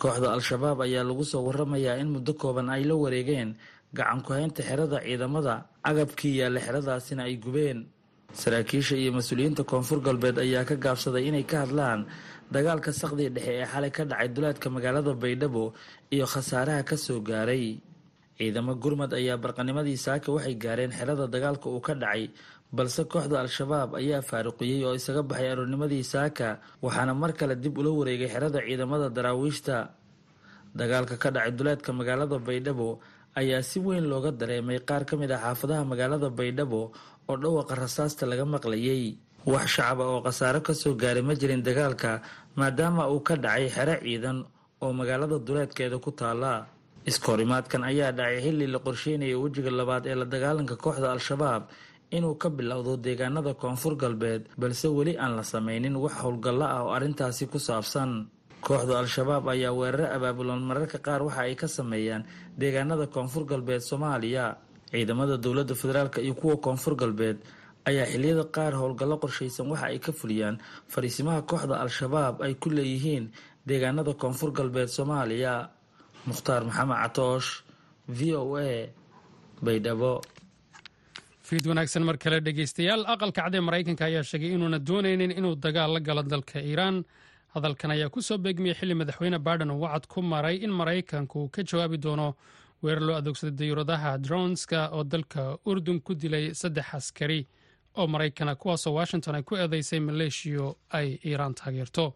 Kooxda 0.00 0.28
al-shabaab 0.36 0.78
ayaa 0.86 1.04
lagu 1.08 1.24
soo 1.24 1.42
waramayaa 1.46 1.96
in 2.02 2.08
muddo 2.14 2.32
kooban 2.40 2.68
ay 2.74 2.82
la 2.88 2.94
wareegeen 3.02 3.50
gacan 3.96 4.20
ku-haynta 4.26 4.60
xerada 4.68 4.98
ciidamada 5.06 5.54
agabkii 5.90 6.34
yaalla 6.40 6.60
xeradaasina 6.66 7.22
ay 7.28 7.36
gubeen. 7.44 7.78
Saraakiisha 8.40 8.96
iyo 9.00 9.10
mas'uuliyiinta 9.16 9.62
koonfur 9.70 9.98
galbeed 10.06 10.36
ayaa 10.44 10.68
ka 10.68 10.74
gaabsaday 10.84 11.24
inay 11.30 11.46
ka 11.50 11.56
hadlaan 11.64 12.00
dagaalka 12.54 12.90
saqdii 13.00 13.30
dhexe 13.34 13.52
ee 13.62 13.66
xalay 13.72 13.92
ka 13.96 14.02
dhacay 14.10 14.28
duleedka 14.34 14.66
magaalada 14.74 15.12
baydhabo 15.22 15.64
iyo 16.14 16.26
khasaaraha 16.32 16.82
ka 16.88 16.96
soo 17.04 17.20
gaaray. 17.28 17.80
Ciidamo 18.36 18.72
gurmad 18.82 19.16
ayaa 19.16 19.40
barqanimadii 19.40 19.96
saaka 19.96 20.28
waxay 20.34 20.56
gaareen 20.60 20.92
xerada 20.98 21.24
dagaalka 21.34 21.66
uu 21.72 21.80
ka 21.80 21.94
dhacay 22.02 22.28
balse 22.72 23.02
kooxda 23.12 23.40
al-shabaab 23.44 23.90
ayaa 24.00 24.22
faaruqiyey 24.30 24.84
oo 24.86 24.94
isaga 24.98 25.22
baxay 25.22 25.48
aroornimadii 25.52 26.04
saaka 26.04 26.58
waxaana 26.82 27.12
mar 27.14 27.32
kale 27.38 27.54
dib 27.62 27.78
ula 27.78 27.90
wareegay 27.98 28.28
xerada 28.34 28.58
ciidamada 28.66 29.06
daraawiishta 29.16 29.76
dagaalka 30.78 31.16
ka 31.22 31.28
dhacay 31.30 31.52
duleedka 31.58 31.90
magaalada 31.92 32.36
baydhabo 32.48 32.88
ayaa 33.40 33.62
si 33.62 33.78
weyn 33.80 34.04
looga 34.12 34.30
dareemay 34.40 34.78
qaar 34.88 35.02
ka 35.08 35.14
mid 35.16 35.30
ah 35.32 35.40
xaafadaha 35.44 35.82
magaalada 35.92 36.28
baydhabo 36.38 36.80
oo 37.28 37.36
dhawaqa 37.42 37.74
rasaasta 37.74 38.22
laga 38.30 38.44
maqlayay. 38.54 39.16
Wax 39.46 39.66
shacaba 39.78 40.04
oo 40.12 40.20
khasaaro 40.26 40.60
ka 40.66 40.72
soo 40.74 40.94
gaaray 41.02 41.22
ma 41.22 41.34
jirin 41.40 41.62
dagaalka 41.62 42.10
maadaama 42.58 43.02
uu 43.14 43.20
ka 43.28 43.34
dhacay 43.44 43.68
xero 43.76 43.94
ciidan 44.04 44.38
oo 44.82 44.92
magaalada 44.92 45.36
duleedkeeda 45.46 45.96
ku 46.04 46.10
taala 46.20 46.66
iskahorimaadkan 47.06 47.82
ayaa 47.90 48.10
dhacay 48.18 48.38
xilli 48.44 48.66
la 48.74 48.78
qorsheynaya 48.86 49.36
wejiga 49.42 49.70
labaad 49.70 50.04
ee 50.10 50.16
la 50.20 50.26
dagaalanka 50.34 50.74
kooxda 50.84 51.08
al-shabaab 51.16 51.62
inuu 52.10 52.34
ka 52.38 52.48
bilowdo 52.50 52.96
deegaanada 52.96 53.54
koonfur 53.54 53.94
galbeed 53.96 54.42
balse 54.58 54.86
weli 54.88 55.14
aan 55.18 55.36
la 55.36 55.42
sameynin 55.42 55.96
wax 55.96 56.14
howlgallo 56.22 56.64
ah 56.64 56.82
oo 56.84 56.90
arrintaasi 56.96 57.46
ku 57.50 57.58
saabsan. 57.58 58.28
Kooxda 58.66 58.98
al-shabaab 58.98 59.48
ayaa 59.48 59.72
weeraro 59.78 60.06
abaabulan 60.16 60.62
mararka 60.68 60.98
qaar 60.98 61.22
waxa 61.22 61.42
ay 61.46 61.54
ka 61.54 61.68
sameeyaan 61.68 62.22
deegaanada 62.58 63.06
koonfur 63.06 63.44
galbeed 63.44 63.80
soomaaliya. 63.82 64.56
Ciidamada 64.90 65.36
dowladda 65.36 65.74
federaalk 65.74 66.18
iyo 66.18 66.34
kuwa 66.34 66.56
koonfur 66.56 66.94
galbeed 66.96 67.38
ayaa 67.84 68.06
xiliyada 68.12 68.44
qaar 68.54 68.72
howlgallo 68.80 69.16
qorshaysan 69.22 69.66
waxa 69.70 69.86
ay 69.92 69.98
ka 69.98 70.12
fuliyaan. 70.12 70.56
Fariisimaha 70.92 71.42
kooxda 71.42 71.74
al-shabaab 71.84 72.42
ay 72.42 72.54
ku 72.54 72.70
leeyihiin 72.70 73.30
deegaanada 73.66 74.14
koonfur 74.14 74.50
galbeed 74.56 74.88
soomaaliya. 74.88 75.70
Mukhtaar 76.26 76.62
maxamed 76.66 76.98
catoosh 77.02 77.48
v 78.08 78.34
o 78.34 78.56
a 78.58 78.90
baydhabo 79.62 80.22
fiid 81.48 81.66
wanaagsan 81.70 82.02
mar 82.08 82.16
kale 82.22 82.40
dhegeystayaal 82.46 83.04
aqalka 83.14 83.42
cad 83.42 83.54
ee 83.54 83.60
maraykanka 83.68 84.04
ayaa 84.08 84.22
sheegay 84.30 84.50
inuuna 84.56 84.78
doonaynin 84.88 85.30
inuu 85.38 85.54
dagaal 85.64 85.92
la 85.96 86.00
galo 86.00 86.22
dalka 86.22 86.58
iiraan. 86.60 87.04
Hadalkan 87.54 87.90
ayaa 87.90 88.10
ku 88.14 88.20
soo 88.22 88.38
beegmiyey 88.38 88.74
xilli 88.78 88.94
madaxweyne 89.00 89.38
baiden 89.38 89.70
uu 89.70 89.80
wacad 89.84 90.06
ku 90.12 90.22
maray 90.22 90.56
in 90.66 90.70
maraykanku 90.80 91.48
ka 91.54 91.62
jawaabi 91.62 91.98
doono 92.04 92.34
weerar 92.82 93.02
loo 93.08 93.16
adoogsaday 93.20 93.54
dayuuradaha 93.60 94.18
dronska 94.18 94.80
oo 94.96 95.04
dalka 95.04 95.42
urdun 95.70 96.00
ku 96.00 96.14
dilay 96.14 96.54
saddex 96.54 96.86
askari 96.98 97.46
oo 97.96 98.06
maraykana 98.06 98.54
kuwaasoo 98.60 98.94
washington 98.98 99.34
ay 99.34 99.42
ku 99.42 99.54
eedeysay 99.56 100.00
maleeshiyo 100.00 100.76
ay 100.98 101.08
iiraan 101.24 101.54
taageerto. 101.54 102.06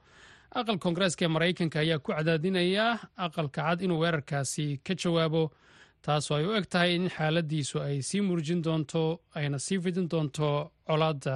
Aqal 0.59 0.79
koongareeska 0.83 1.25
ee 1.25 1.29
maraykanka 1.37 1.79
ayaa 1.81 1.99
ku 1.99 2.13
cadaadinaya 2.13 2.87
aqalka 3.17 3.63
cad 3.63 3.79
inuu 3.87 4.01
weerarkaasi 4.03 4.81
ka 4.87 4.95
jawaabo 4.95 5.43
taasoo 6.07 6.37
ay 6.39 6.45
u 6.49 6.53
eg 6.59 6.67
tahay 6.73 6.91
in 6.99 7.07
xaaladiisu 7.17 7.77
ay 7.87 7.97
sii 8.09 8.21
murjin 8.29 8.63
doonto 8.67 9.03
ayna 9.39 9.59
sii 9.67 9.79
fidin 9.85 10.09
doonto 10.13 10.49
colaadda 10.89 11.35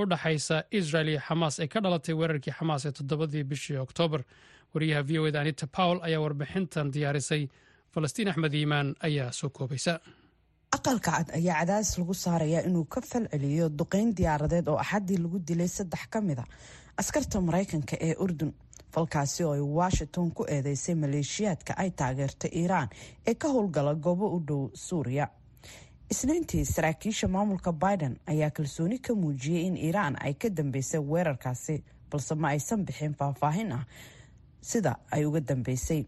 u 0.00 0.02
dhaxaysa 0.10 0.56
israel 0.78 1.08
iyo 1.08 1.20
xamaas 1.28 1.54
ee 1.62 1.68
ka 1.72 1.78
dhalatay 1.84 2.14
weerarkii 2.20 2.54
xamaas 2.58 2.82
ee 2.86 2.92
toddobadii 2.98 3.44
bishii 3.50 3.76
oktoobar. 3.86 4.22
Wariyaha 4.74 5.02
v 5.08 5.10
o 5.18 5.26
eda 5.28 5.40
anita 5.40 5.66
powell 5.76 6.00
ayaa 6.06 6.20
warbixintan 6.24 6.90
diyaarisay. 6.94 7.42
Falastiin 7.94 8.28
axmed 8.30 8.52
iimaan 8.54 8.88
ayaa 9.06 9.30
soo 9.38 9.50
koobaysa. 9.56 9.92
Aqalka 10.76 11.10
cad 11.16 11.28
ayaa 11.38 11.58
cadaadis 11.60 11.92
lagu 11.98 12.14
saarayaa 12.24 12.62
inuu 12.68 12.84
ka 12.84 13.00
falceliyo 13.10 13.66
duqeyn 13.78 14.08
diyaaradeed 14.18 14.66
oo 14.68 14.78
axaddii 14.84 15.18
lagu 15.24 15.38
dilay 15.48 15.68
saddex 15.76 16.02
ka 16.12 16.20
mid 16.20 16.38
a 16.42 16.44
askarta 17.00 17.40
maraykanka 17.48 17.96
ee 18.06 18.14
urdun 18.24 18.50
falkaasi 18.94 19.44
oo 19.44 19.52
ay 19.52 19.60
washington 19.80 20.30
ku 20.30 20.42
eedeysay 20.54 20.94
maleeshiyaadka 20.94 21.72
ay 21.82 21.90
taageerta 21.90 22.48
iiraan 22.60 22.88
ee 23.26 23.34
ka 23.34 23.48
howlgala 23.54 23.94
goobo 23.94 24.26
u 24.36 24.40
dhow 24.48 24.62
suuriya. 24.74 25.26
Isniintii 26.10 26.64
saraakiisha 26.64 27.28
maamulka 27.28 27.72
biden 27.72 28.16
ayaa 28.26 28.50
kalsooni 28.50 28.98
ka 28.98 29.14
muujiyey 29.14 29.66
in 29.66 29.76
iiraan 29.76 30.16
ay 30.20 30.34
ka 30.34 30.48
dambeysay 30.48 31.00
weerarkaasi 31.00 31.82
balse 32.10 32.34
ma 32.34 32.48
aysan 32.48 32.84
bixin 32.86 33.14
faahfaahin 33.18 33.72
ah 33.72 33.84
sida 34.60 34.96
ay 35.10 35.24
uga 35.24 35.40
dambeysay. 35.40 36.04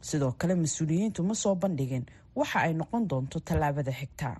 Sidoo 0.00 0.32
kale 0.38 0.54
mas'uuliyiintu 0.54 1.22
ma 1.24 1.34
soo 1.34 1.54
bandhigin 1.54 2.04
waxa 2.36 2.58
ay 2.60 2.72
noqon 2.74 3.08
doonto 3.10 3.40
tallaabada 3.40 3.92
xigta. 3.92 4.36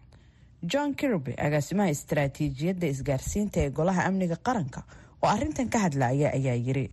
John 0.62 0.94
kirby 0.94 1.34
agaasimaha 1.38 1.90
istaraatiijiyadda 1.90 2.86
isgaarsiinta 2.86 3.60
ee 3.60 3.70
golaha 3.70 4.04
amniga 4.08 4.36
qaranka 4.46 4.80
oo 5.25 5.29
arrintan 5.35 5.69
ka 5.71 5.79
hadlaya 5.79 6.29
ayaa 6.38 6.57
yiri 6.69 6.85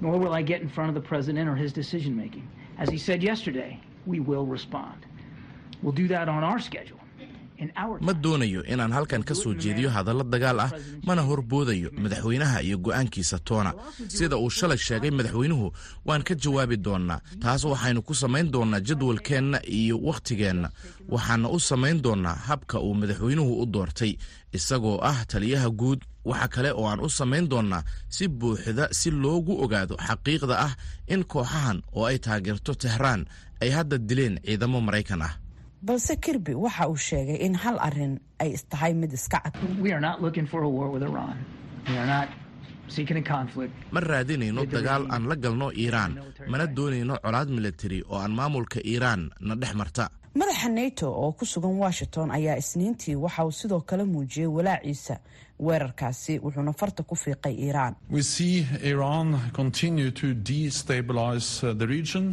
nor 0.00 0.18
will 0.18 0.32
I 0.32 0.42
get 0.42 0.60
in 0.62 0.68
front 0.68 0.88
of 0.88 0.96
the 1.00 1.06
president 1.08 1.48
or 1.48 1.54
his 1.54 1.72
decision 1.72 2.16
making. 2.16 2.46
As 2.78 2.88
he 2.88 2.98
said 2.98 3.22
yesterday, 3.22 3.78
we 4.06 4.18
will 4.20 4.46
respond. 4.46 5.06
We'll 5.82 5.92
do 6.02 6.08
that 6.08 6.28
on 6.28 6.42
our 6.50 6.58
schedule. 6.58 7.01
Ma 8.06 8.12
doonayo 8.24 8.60
inaan 8.72 8.92
halkan 8.96 9.22
ka 9.28 9.34
soo 9.34 9.52
jeediyo 9.62 9.90
hadallo 9.96 10.24
dagaal 10.32 10.60
ah 10.66 10.70
mana 11.06 11.22
horboodayo 11.28 11.88
madaxweynaha 12.02 12.58
iyo 12.66 12.76
go'aankiisa 12.78 13.38
toona. 13.48 13.72
Sida 14.16 14.36
uu 14.36 14.50
shalay 14.50 14.78
sheegay 14.86 15.10
madaxweynuhu 15.18 15.66
waan 16.06 16.22
ka 16.28 16.34
jawaabi 16.34 16.76
doonnaa. 16.86 17.20
Taas 17.42 17.64
waxaynu 17.64 18.00
ku 18.02 18.14
samayn 18.14 18.46
doonnaa 18.54 18.80
jadwalkeenna 18.88 19.58
iyo 19.80 19.96
wakhtigeenna 20.08 20.68
waxaana 21.08 21.48
u 21.48 21.58
samayn 21.60 22.02
doonnaa 22.04 22.34
habka 22.48 22.80
uu 22.80 22.94
madaxweynuhu 22.94 23.52
u 23.62 23.66
doortay. 23.74 24.12
Isagoo 24.52 24.98
ah 25.10 25.24
taliyaha 25.30 25.70
guud 25.70 26.00
waxa 26.24 26.48
kale 26.54 26.70
oo 26.72 26.86
aan 26.90 27.00
u 27.00 27.08
samayn 27.18 27.48
doonnaa 27.52 27.82
si 28.08 28.28
buuxda 28.28 28.84
si 28.98 29.10
loogu 29.10 29.52
ogaado 29.64 29.94
xaqiiqda 30.06 30.54
ah 30.66 30.72
in 31.14 31.22
kooxahan 31.32 31.78
oo 31.96 32.04
ay 32.10 32.18
taageerto 32.18 32.72
tehraan 32.82 33.22
ay 33.62 33.70
hadda 33.76 33.98
dileen 34.08 34.34
ciidamo 34.46 34.78
maraykan 34.86 35.22
ah 35.28 35.32
balse 35.82 36.16
kirby 36.24 36.54
waxa 36.64 36.88
uu 36.88 36.96
sheegay 37.08 37.38
in 37.46 37.54
hal 37.62 37.76
arrin 37.86 38.14
ay 38.42 38.50
istahay 38.56 38.92
mid 38.94 39.12
iska 39.18 39.38
cad. 39.44 39.54
Ma 43.92 44.00
raadinayno 44.00 44.62
dagaal 44.66 45.04
aan 45.14 45.24
la 45.30 45.36
galno 45.36 45.68
iiraan 45.72 46.12
mana 46.50 46.66
doonayno 46.76 47.14
colaad 47.24 47.48
milatari 47.56 48.02
oo 48.10 48.18
aan 48.18 48.32
maamulka 48.38 48.78
iiraan 48.84 49.30
na 49.40 49.54
dhex 49.54 49.74
marta. 49.74 50.04
Madaxa 50.34 50.68
nato 50.68 51.08
oo 51.12 51.32
ku 51.32 51.44
sugan 51.46 51.76
washington 51.82 52.30
ayaa 52.30 52.56
isniintii 52.62 53.16
waxa 53.16 53.44
uu 53.44 53.52
sidoo 53.52 53.80
kale 53.80 54.04
muujiyey 54.04 54.46
walaaciisa 54.56 55.16
weerarkaasi 55.60 56.38
wuxuuna 56.44 56.72
farta 56.72 57.02
ku 57.02 57.14
fiiqay 57.14 57.54
iiraan. 57.54 57.94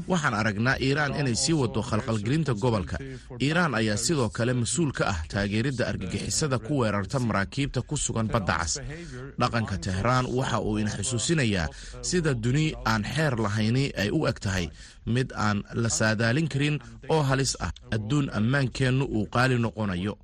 Waxaan 0.07 0.33
aragnaa 0.33 0.75
iiraan 0.81 1.15
inay 1.19 1.35
sii 1.35 1.53
wado 1.53 1.81
khalqalgelinta 1.81 2.53
gobolka. 2.53 2.97
Iiraan 3.41 3.75
ayaa 3.75 3.97
sidoo 3.97 4.29
kale 4.29 4.53
mas'uul 4.53 4.91
ka 4.91 5.05
ah 5.13 5.19
taageeridda 5.31 5.88
argagixisada 5.88 6.59
ku 6.59 6.79
weerarta 6.81 7.19
maraakiibta 7.19 7.81
ku 7.81 7.95
sugan 7.97 8.27
badda 8.27 8.57
cas. 8.59 8.81
Dhaqanka 9.39 9.77
tehraan 9.77 10.25
waxa 10.27 10.59
uu 10.61 10.77
ina 10.79 10.91
xusuusinayaa 10.91 11.67
sida 12.01 12.33
duni 12.33 12.73
aan 12.85 13.03
xeer 13.03 13.35
lahayni 13.39 13.91
ay 13.97 14.09
u 14.11 14.27
eg 14.27 14.39
tahay. 14.39 14.69
Mid 15.05 15.31
aan 15.35 15.63
la 15.73 15.89
saadaalin 15.89 16.47
karin 16.49 16.79
oo 17.09 17.21
halis 17.23 17.55
ah 17.59 17.71
adduun 17.95 18.29
ammaankeennu 18.33 19.05
uu 19.05 19.25
qaali 19.33 19.57
noqonayo 19.59 20.17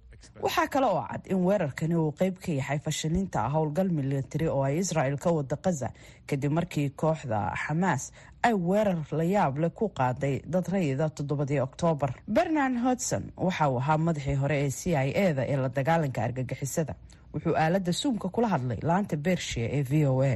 waxaa 0.44 0.68
kale 0.68 0.86
oo 0.86 1.04
cad 1.10 1.24
in 1.32 1.40
weerarkani 1.48 1.96
uu 1.96 2.12
qeyb 2.20 2.36
ka 2.44 2.52
yahay 2.52 2.80
fashilinta 2.86 3.50
howlgal 3.56 3.90
militari 4.00 4.48
oo 4.48 4.64
ay 4.64 4.78
israel 4.84 5.16
ka 5.18 5.30
wada 5.32 5.56
kaza 5.56 5.90
kadib 6.28 6.52
markii 6.58 6.90
kooxda 7.02 7.40
xamaas 7.64 8.12
ay 8.44 8.54
weerar 8.54 9.00
la 9.12 9.24
yaab 9.24 9.58
leh 9.64 9.70
ku 9.80 9.86
qaaday 10.00 10.42
dad 10.54 10.66
rayida 10.74 11.10
toddobadii 11.10 11.60
oktoobar 11.68 12.12
bernard 12.28 12.76
hodson 12.86 13.24
waxa 13.38 13.70
uu 13.70 13.78
ahaa 13.80 13.98
madaxii 13.98 14.36
hore 14.42 14.58
ee 14.66 14.70
c 14.80 14.82
i 14.96 15.10
e 15.26 15.34
da 15.34 15.44
ee 15.48 15.58
la 15.64 15.70
dagaalanka 15.70 16.20
argagixisada 16.28 16.94
wuxuu 17.34 17.56
aalada 17.56 17.94
suumka 17.94 18.28
kula 18.30 18.48
hadlay 18.54 18.80
laanta 18.90 19.16
bershiya 19.18 19.68
ee 19.78 19.84
v 19.90 20.06
o 20.12 20.22
a 20.22 20.34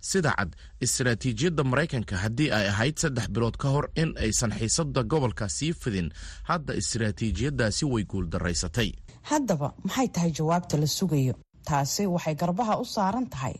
sida 0.00 0.32
cad 0.38 0.50
istaraatiijiyadda 0.86 1.64
maraykanka 1.64 2.16
haddii 2.24 2.50
ay 2.58 2.66
ahayd 2.72 2.96
saddex 3.02 3.26
bilood 3.34 3.56
ka 3.62 3.68
hor 3.74 3.86
in 4.02 4.14
aysan 4.26 4.52
xiisada 4.58 5.02
gobolka 5.02 5.48
sii 5.48 5.72
fidin 5.82 6.08
hadda 6.50 6.74
istaraatiijiyaddaasi 6.82 7.84
way 7.92 8.04
guuldaraysatay 8.12 8.88
haddaba 9.32 9.68
maxay 9.84 10.08
tahay 10.08 10.30
jawaabta 10.38 10.76
la 10.82 10.86
sugayo? 10.98 11.34
Taasi 11.68 12.06
waxay 12.14 12.34
garbaha 12.34 12.74
u 12.82 12.84
saaran 12.94 13.26
tahay 13.34 13.54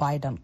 biden 0.00 0.36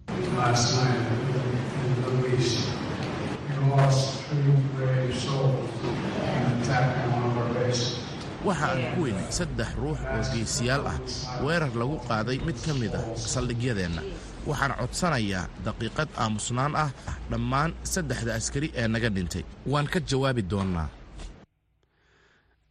waxa 8.46 8.66
aan 8.72 8.82
ku 8.94 9.00
weynay 9.04 9.26
saddex 9.38 9.70
ruux 9.82 9.98
oo 10.14 10.22
geesiyaal 10.32 10.82
ah. 10.92 10.96
Weerar 11.44 11.72
lagu 11.80 11.96
qaaday 12.08 12.38
mid 12.46 12.58
ka 12.66 12.72
mid 12.80 12.92
ah 13.00 13.04
saldhigyadeenna. 13.34 14.02
Waxaan 14.48 14.72
codsanayaa 14.80 15.44
daqiiqad 15.66 16.08
aamusnaan 16.22 16.72
ah 16.84 16.90
dhammaan 17.30 17.70
saddexda 17.92 18.32
askari 18.38 18.68
ee 18.80 18.88
naga 18.94 19.08
dhintay. 19.16 19.44
Waan 19.72 19.86
ka 19.92 19.98
jawaabi 20.10 20.42
doonnaa. 20.52 20.88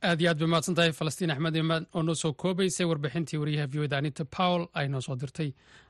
Aad 0.08 0.20
iyo 0.22 0.30
aad 0.32 0.40
bay 0.42 0.50
mahadsan 0.54 0.76
tahay 0.78 0.92
falastiin 1.00 1.32
axmed 1.34 1.56
imaan 1.56 1.84
oo 1.96 2.02
noo 2.04 2.16
soo 2.22 2.34
koobaysay 2.42 2.86
warbixintii 2.92 3.38
wariyaha 3.42 3.68
v 3.72 3.76
oda 3.86 3.98
anita 3.98 4.24
powell 4.38 4.64
ay 4.80 4.88
noo 4.94 5.02
soo 5.02 5.16
dirtay. 5.22 5.50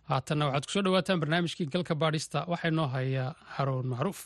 Haatanna 0.09 0.45
waxaad 0.47 0.65
ku 0.67 0.71
soo 0.75 0.83
dhawaataan 0.85 1.19
barnaamijkii 1.21 1.67
galka 1.73 1.93
baadhista. 1.95 2.45
Waxaa 2.51 2.69
inoo 2.73 2.87
hayaa 2.95 3.29
haroun 3.55 3.87
macruuf 3.93 4.19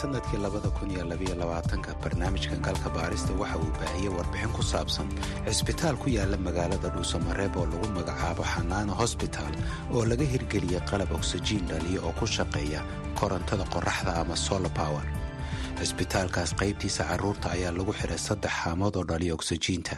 sannadkii 0.00 0.38
labada 0.44 0.70
kun 0.76 0.90
iyo 0.90 1.04
labaiyo 1.10 1.34
labaatanka 1.42 1.90
barnaamijkan 2.02 2.60
galka 2.66 2.88
baarista 2.96 3.32
waxa 3.40 3.56
uu 3.62 3.72
baahiyey 3.80 4.12
warbixin 4.16 4.52
ku 4.56 4.62
saabsan 4.72 5.08
cisbitaal 5.46 5.96
ku 6.02 6.08
yaalla 6.16 6.36
magaalada 6.46 6.88
dhuusamareeb 6.94 7.56
oo 7.60 7.66
lagu 7.72 7.86
magacaabo 7.98 8.42
xanaano 8.54 8.92
hosbitaal 9.00 9.54
oo 9.94 10.02
laga 10.10 10.24
hirgeliyey 10.32 10.80
qalab 10.90 11.10
ogsajiin 11.18 11.64
dhaliya 11.70 12.00
oo 12.06 12.12
ku 12.18 12.26
shaqeeya 12.36 12.80
korontada 13.20 13.64
qoraxda 13.74 14.10
ama 14.20 14.36
solar 14.46 14.72
power. 14.80 15.04
Cisbitaalkaas 15.78 16.50
qaybtiisa 16.60 17.02
carruurta 17.10 17.46
ayaa 17.56 17.72
lagu 17.78 17.92
xiray 18.00 18.18
saddex 18.18 18.50
haamood 18.62 18.94
oo 18.96 19.04
dhaliya 19.10 19.34
ogsajiinta 19.34 19.94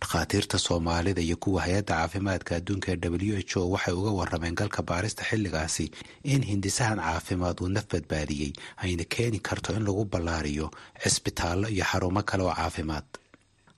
dhakhaatiirta 0.00 0.56
soomaalida 0.66 1.20
iyo 1.26 1.36
kuwa 1.42 1.60
hay'adda 1.64 1.94
caafimaadka 1.98 2.52
adduunka 2.58 2.88
ee 2.94 3.08
w 3.08 3.36
h 3.50 3.52
o 3.60 3.70
waxay 3.74 3.94
uga 4.00 4.10
warrameen 4.18 4.54
galka 4.60 4.80
baarista 4.90 5.22
xilligaasi 5.30 5.86
in 6.32 6.42
hindisahan 6.50 6.98
caafimaad 7.06 7.56
uu 7.62 7.68
naf 7.76 7.86
badbaadiyey 7.92 8.52
ayna 8.84 9.04
keeni 9.14 9.38
karto 9.48 9.70
in 9.76 9.84
lagu 9.88 10.04
ballaariyo 10.12 10.66
cisbitaallo 11.02 11.66
iyo 11.74 11.84
xarumo 11.90 12.22
kale 12.28 12.42
oo 12.48 12.54
caafimaad. 12.60 13.08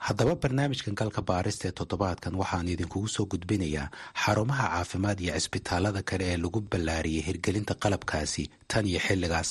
Haddaba 0.07 0.35
barnaamijkan 0.43 0.95
galka 1.01 1.21
baarista 1.31 1.65
ee 1.69 1.75
toddobaadkan 1.79 2.35
waxaan 2.41 2.69
idinkugu 2.75 3.09
soo 3.15 3.27
gudbinayaa 3.33 3.87
xarumaha 4.23 4.67
caafimaad 4.75 5.19
iyo 5.25 5.33
cisbitaallada 5.39 6.01
kale 6.09 6.25
ee 6.33 6.37
lagu 6.45 6.61
ballaariyey 6.73 7.23
hirgelinta 7.29 7.75
qalabkaasi 7.83 8.45
tan 8.71 8.85
iyo 8.91 9.01
xilligaas 9.07 9.51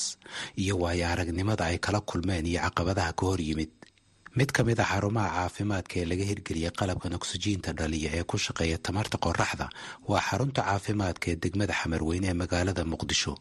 iyo 0.62 0.74
waayo 0.82 1.06
aragnimada 1.12 1.64
ay 1.70 1.78
kala 1.84 2.00
kulmeen 2.10 2.46
iyo 2.50 2.60
caqabadaha 2.66 3.12
ka 3.18 3.24
hor 3.28 3.40
yimid 3.48 3.70
mid 4.38 4.50
ka 4.56 4.62
mid 4.68 4.78
a 4.80 4.84
xarumaha 4.90 5.30
caafimaadka 5.36 5.94
ee 6.00 6.06
laga 6.10 6.24
hirgeliyey 6.30 6.72
qalabkan 6.80 7.12
oksijiinta 7.18 7.70
dhaliya 7.78 8.10
ee 8.18 8.24
ku 8.30 8.36
shaqeeya 8.44 8.78
tamarta 8.86 9.16
qoraxda 9.26 9.66
waa 10.10 10.22
xarunta 10.28 10.60
caafimaadka 10.68 11.26
ee 11.32 11.36
degmada 11.44 11.74
xamarweyne 11.80 12.26
ee 12.32 12.36
magaalada 12.42 12.82
muqdisho. 12.92 13.34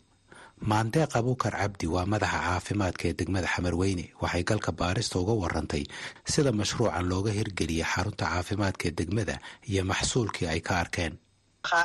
Maandeeq 0.72 1.12
abuukar 1.20 1.54
cabdi 1.62 1.86
waa 1.96 2.06
madaxa 2.14 2.40
caafimaadka 2.48 3.04
ee 3.10 3.16
degmada 3.20 3.48
xamarweyne 3.54 4.04
waxay 4.24 4.44
galka 4.50 4.72
baarista 4.80 5.16
uga 5.24 5.34
warantay 5.44 5.84
sida 6.34 6.52
mashruucan 6.60 7.06
looga 7.12 7.32
hirgeliyey 7.40 7.86
xarunta 7.94 8.24
caafimaadka 8.34 8.84
ee 8.90 8.94
degmada 9.00 9.36
iyo 9.72 9.82
maxsuulkii 9.92 10.48
ay 10.54 10.62
ka 10.68 10.74
arkeen. 10.84 11.14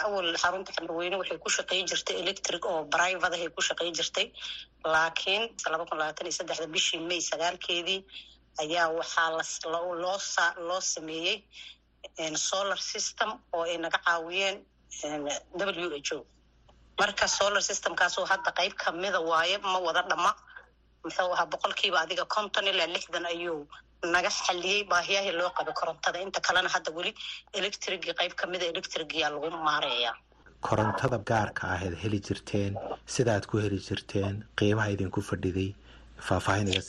Awal 0.07 0.29
xarunta 0.43 0.71
xamarweyne 0.77 1.17
waxay 1.21 1.39
ku 1.45 1.49
shaqey 1.57 1.81
jirtay 1.91 2.17
electric 2.25 2.63
oo 2.73 2.81
brivadahay 2.95 3.49
ku 3.57 3.61
shaqey 3.69 3.89
jirtay 3.99 4.27
laakiin 4.95 5.43
bishii 6.75 7.01
may 7.09 7.21
sagaalkeedii 7.31 8.01
ayaa 8.63 8.89
waxaa 8.99 9.29
loo 10.69 10.81
sameeyey 10.95 11.37
solar 12.49 12.79
system 12.93 13.31
oo 13.57 13.63
ay 13.71 13.77
naga 13.85 13.99
caawiyeen 14.07 14.57
w 15.59 15.99
h 16.09 16.13
o. 16.17 16.27
Marka 17.01 17.27
solar 17.39 17.63
systemkaasoo 17.71 18.25
hadda 18.33 18.51
qeyb 18.59 18.73
kamida 18.85 19.21
waaye 19.31 19.57
ma 19.73 19.79
wada 19.87 20.03
dhama. 20.11 20.31
Muxuu 21.05 21.33
ahaa 21.35 21.47
boqolkiiba 21.53 21.99
adiga 22.05 22.25
konton 22.35 22.65
ilaa 22.73 22.87
lixdan 22.95 23.27
ayuu 23.33 23.61
naga 24.15 24.31
xaliyey 24.39 24.81
baahiyahii 24.93 25.35
loo 25.41 25.51
qabay 25.59 25.75
korontada. 25.81 26.19
Inta 26.27 26.41
kalena 26.47 26.69
hadda 26.75 26.91
weli 26.97 27.13
electrigi 27.59 28.13
qeyb 28.21 28.33
kamida 28.41 28.65
electrigiyaa 28.73 29.31
lagu 29.35 29.49
maareeya 29.69 30.13
korontada 30.67 31.19
gaarka 31.31 31.63
ahayd 31.75 31.95
heli 32.03 32.19
jirteen 32.27 32.73
sidaaad 33.15 33.45
ku 33.51 33.57
heli 33.65 33.79
jirteen 33.89 34.35
qiimaha 34.59 34.89
idinku 34.95 35.21
fadhiday 35.31 35.69
faahfaahin 36.29 36.69
iga 36.73 36.83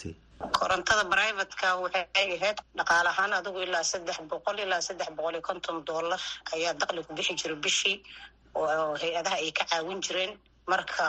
korontada 0.60 1.04
brivatka 1.14 1.68
waxay 1.84 2.06
ahayd 2.36 2.58
dhaqaale 2.78 3.10
ahaan 3.14 3.34
adigu 3.40 3.60
ilaa 3.66 3.84
saddex 3.92 4.18
boqol 4.32 4.58
ilaa 4.66 4.82
saddex 4.88 5.10
boqol 5.18 5.34
iyo 5.38 5.42
konton 5.50 5.78
dollar 5.90 6.22
ayaa 6.56 6.74
daqli 6.82 7.02
ku 7.08 7.14
bixi 7.18 7.34
jiray 7.42 7.58
bishii 7.66 7.96
oo 8.56 8.96
hay'adaha 9.02 9.36
ay 9.44 9.52
ka 9.58 9.64
caawin 9.72 10.02
jireen. 10.06 10.32
Marka 10.72 11.06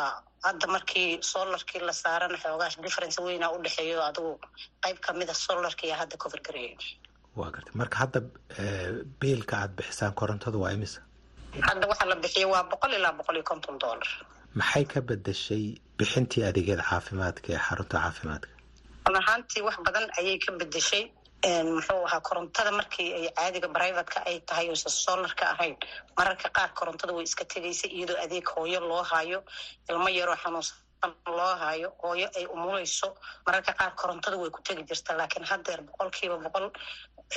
hadda 0.47 0.67
markii 0.75 1.09
solarkii 1.33 1.81
la 1.89 1.93
saarana 2.03 2.37
xoogaa 2.43 2.71
difference 2.85 3.17
weynaa 3.27 3.51
u 3.57 3.59
dhexeeyo 3.65 4.01
adigu 4.09 4.33
qayb 4.85 4.99
ka 5.05 5.11
mid 5.19 5.29
a 5.31 5.35
solarkii 5.47 5.93
hadda 6.01 6.17
cover 6.23 6.41
gareeya 6.47 6.77
waa 7.39 7.51
gartay. 7.55 7.73
Marka 7.81 7.97
hadda 8.03 8.19
biilka 9.21 9.55
aada 9.61 9.73
bixisaan 9.79 10.13
korontadu 10.21 10.59
waa 10.65 10.73
imisa? 10.77 11.01
Hadda 11.69 11.85
waxaa 11.91 12.09
la 12.13 12.17
bixiyay 12.25 12.49
waa 12.55 12.65
boqol 12.73 12.93
ilaa 12.99 13.13
boqol 13.19 13.37
iyo 13.39 13.45
konton 13.51 13.77
dollar. 13.85 14.09
Maxay 14.61 14.85
ka 14.93 15.01
bedeshay 15.09 15.65
bixintii 15.99 16.43
adeegyada 16.51 16.83
caafimaadka 16.91 17.49
ee 17.55 17.61
xarunta 17.67 17.97
caafimaadka 18.05 18.51
run 19.09 19.17
ahaantii 19.23 19.63
wax 19.67 19.77
badan 19.87 20.07
ayay 20.19 20.39
ka 20.45 20.53
bedeshay 20.61 21.05
muxuu 21.75 22.03
ahaa 22.09 22.21
korontada 22.29 22.71
markii 22.79 23.09
ay 23.19 23.25
caadiga 23.39 23.69
brivatka 23.77 24.19
ay 24.29 24.37
tahay 24.49 24.67
oysan 24.73 24.93
solarka 25.05 25.45
ahayn. 25.55 25.77
Mararka 26.19 26.49
qaar 26.57 26.71
korontada 26.79 27.13
way 27.17 27.25
iska 27.29 27.45
tegaysay 27.53 27.91
iyadoo 27.97 28.19
adeeg 28.25 28.47
hooyo 28.55 28.81
loo 28.91 29.03
hayo 29.13 29.39
ilmo 29.91 30.09
yaroo 30.19 30.37
xanuunsan 30.43 31.13
loo 31.39 31.55
hayo 31.63 31.89
hooyo 32.03 32.27
ay 32.39 32.45
umuleyso 32.55 33.09
mararka 33.47 33.73
qaar 33.81 33.93
korontada 34.01 34.37
way 34.43 34.51
ku 34.51 34.61
tegi 34.67 34.83
jirta 34.89 35.13
laakiin 35.19 35.45
haddeer 35.51 35.81
boqolkiiba 35.89 36.37
boqol 36.45 36.67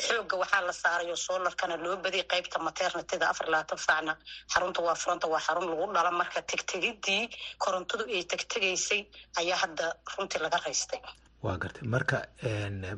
xooga 0.05 0.35
waxaa 0.41 0.61
la 0.67 0.73
saarayo 0.81 1.15
solarkana 1.27 1.75
loo 1.83 1.95
badiyay 2.03 2.25
qaybta 2.31 2.57
maternitida 2.67 3.25
afar 3.31 3.47
labaatan 3.53 3.77
saacna 3.87 4.13
xarunta 4.53 4.79
waa 4.87 4.95
furanta 5.01 5.27
waa 5.33 5.41
xarun 5.45 5.65
lagu 5.71 5.85
dhala. 5.95 6.11
Marka 6.21 6.39
tegtegidii 6.51 7.23
korontadu 7.63 8.03
ay 8.15 8.23
tegtegaysay 8.31 9.01
ayaa 9.39 9.57
hadda 9.63 9.85
runtii 10.17 10.39
laga 10.45 10.57
raystay 10.65 11.01
waa 11.43 11.57
gartay. 11.61 11.83
Marka 11.93 12.17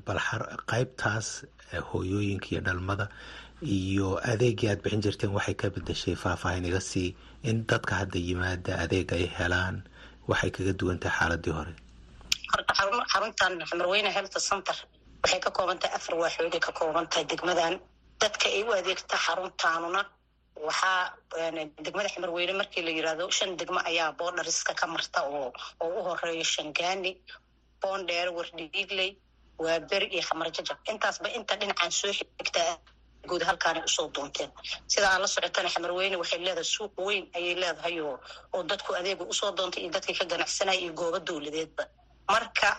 bal 0.06 0.19
qaybtaas 0.71 1.27
hooyooyinka 1.89 2.47
iyo 2.51 2.62
dhalmada 2.67 3.06
iyo 3.62 4.10
adeegii 4.32 4.69
aad 4.71 4.82
bixin 4.84 5.01
jirteen 5.06 5.32
waxay 5.38 5.56
ka 5.62 5.69
bedeshay 5.75 6.15
faahfaahin 6.23 6.65
iga 6.69 6.82
sii 6.82 7.15
in 7.49 7.65
dadka 7.69 7.93
hadda 8.01 8.19
yimaada 8.27 8.73
adeeg 8.84 9.10
ay 9.17 9.25
helaan 9.38 9.75
waxay 10.29 10.51
kaga 10.56 10.73
duwan 10.79 10.99
tahay 10.99 11.17
xaaladii 11.19 11.53
hore. 11.58 11.73
Horta 12.51 12.73
xaruntan 13.13 13.53
xamarweyne 13.69 14.10
health 14.17 14.38
center 14.49 14.75
waxay 15.23 15.39
ka 15.45 15.49
kooban 15.58 15.79
tahay 15.79 15.95
afar 15.97 16.15
waaxoogay 16.21 16.60
ka 16.67 16.71
kooban 16.79 17.08
tahay 17.12 17.25
degmadan. 17.32 17.79
Dadka 18.21 18.45
ay 18.56 18.63
u 18.67 18.71
adeegta 18.79 19.15
xaruntaanuna 19.25 20.01
waxaa 20.67 20.99
degmada 21.86 22.10
xamarweyne 22.13 22.53
markii 22.60 22.84
la 22.86 22.91
yiraahdo 22.97 23.29
shan 23.38 23.56
degmo 23.60 23.79
ayaa 23.89 24.12
boodhariska 24.19 24.73
ka 24.79 24.86
marta 24.88 25.19
oo 25.23 25.47
oo 25.84 25.89
u 25.99 26.03
horeeyo 26.08 26.43
shangaani 26.43 27.12
boondheer 27.84 28.28
wardhiigley 28.38 29.12
waa 29.63 29.80
beri 29.89 30.08
iyo 30.15 30.22
xamar 30.30 30.48
jajab. 30.56 30.78
Intaasba 30.91 31.28
inta 31.38 31.54
dhinacaan 31.60 31.91
soo 32.00 32.12
xigtaa 32.19 32.72
guud 33.30 33.43
halkaanay 33.50 33.84
u 33.88 33.91
soo 33.96 34.08
doonteen 34.15 34.52
sida 34.91 35.08
aan 35.12 35.22
la 35.24 35.28
socotana 35.34 35.69
xamarweyne 35.74 36.15
waxay 36.22 36.39
leedahay 36.46 36.67
suuq 36.76 36.93
weyn 37.08 37.26
ayay 37.38 37.56
leedahay 37.62 37.96
oo 38.08 38.15
oo 38.56 38.62
dadku 38.72 38.91
adeega 39.00 39.24
u 39.32 39.34
soo 39.39 39.52
doontay 39.58 39.82
iyo 39.84 39.91
dadkii 39.96 40.15
ka 40.19 40.26
ganacsanaya 40.32 40.80
iyo 40.84 40.93
goobo 41.00 41.19
dowladeedba. 41.28 41.84
Marka 42.32 42.69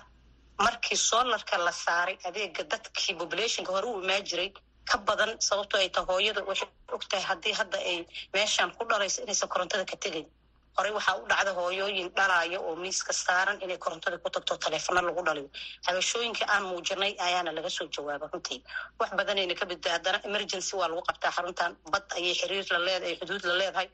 markii 0.64 0.96
solarka 1.08 1.56
la 1.66 1.72
saaray 1.84 2.16
adeega 2.28 2.62
dadkii 2.72 3.14
populationka 3.20 3.70
hore 3.76 3.86
u 3.92 4.02
imaan 4.04 4.24
jiray 4.30 4.50
ka 4.90 4.96
badan 5.06 5.30
sababtoo 5.48 5.78
ay 5.80 5.88
tahay 5.94 6.06
hooyada 6.10 6.40
waxay 6.50 6.68
og 6.94 7.02
tahay 7.10 7.24
haddii 7.30 7.54
hadda 7.60 7.78
ay 7.90 7.98
meeshaan 8.34 8.70
ku 8.76 8.82
dhalayso 8.90 9.18
inaysan 9.24 9.48
korontada 9.52 9.84
ka 9.90 9.96
tegayn 10.04 10.26
horey 10.76 10.92
waxaa 10.98 11.16
u 11.22 11.26
dhacda 11.30 11.52
hooyooyin 11.58 12.08
dhalaaya 12.16 12.58
oo 12.68 12.74
miiska 12.82 13.12
saaran 13.12 13.58
inay 13.64 13.78
korontada 13.84 14.18
ku 14.24 14.28
tagto 14.34 14.54
taleefano 14.64 15.00
lagu 15.08 15.22
dhaliyo. 15.28 15.48
Habashooyinka 15.86 16.44
aan 16.54 16.62
muujinay 16.70 17.12
ayaana 17.26 17.50
laga 17.56 17.70
soo 17.76 17.86
jawaaba 17.94 18.26
runtii. 18.32 18.60
Wax 19.00 19.10
badanayna 19.18 19.54
ka 19.60 19.64
badba 19.70 19.90
haddana 19.94 20.18
emergency 20.28 20.72
waa 20.80 20.88
lagu 20.90 21.02
qabtaa 21.08 21.32
xaruntan. 21.36 21.72
Bad 21.92 22.04
ayay 22.16 22.34
xiriir 22.40 22.66
la 22.86 22.92
xuduud 23.20 23.44
la 23.50 23.54
leedahay. 23.60 23.88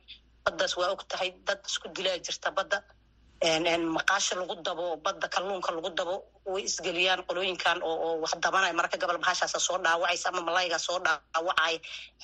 Baddaas 0.44 0.72
waa 0.80 0.90
og 0.94 1.02
tahay 1.12 1.30
dad 1.46 1.60
isku 1.70 1.88
dilaa 1.96 2.18
jirta 2.26 2.50
badda 2.58 2.78
maqaasha 3.44 4.34
lagu 4.36 4.54
dabo 4.62 4.96
badda 4.96 5.28
kalluunka 5.28 5.72
lagu 5.72 5.90
dabo 5.96 6.24
way 6.44 6.62
isgeliyaan 6.64 7.22
qolooyinkan 7.28 7.80
oo 7.82 8.20
wax 8.20 8.32
dabanaya 8.44 8.72
mararka 8.74 8.98
gobol 8.98 9.18
bahashaasa 9.18 9.58
soo 9.58 9.78
dhaawacaysa 9.78 10.28
ama 10.28 10.40
malayga 10.42 10.78
soo 10.78 10.98
dhaawacaya 10.98 11.78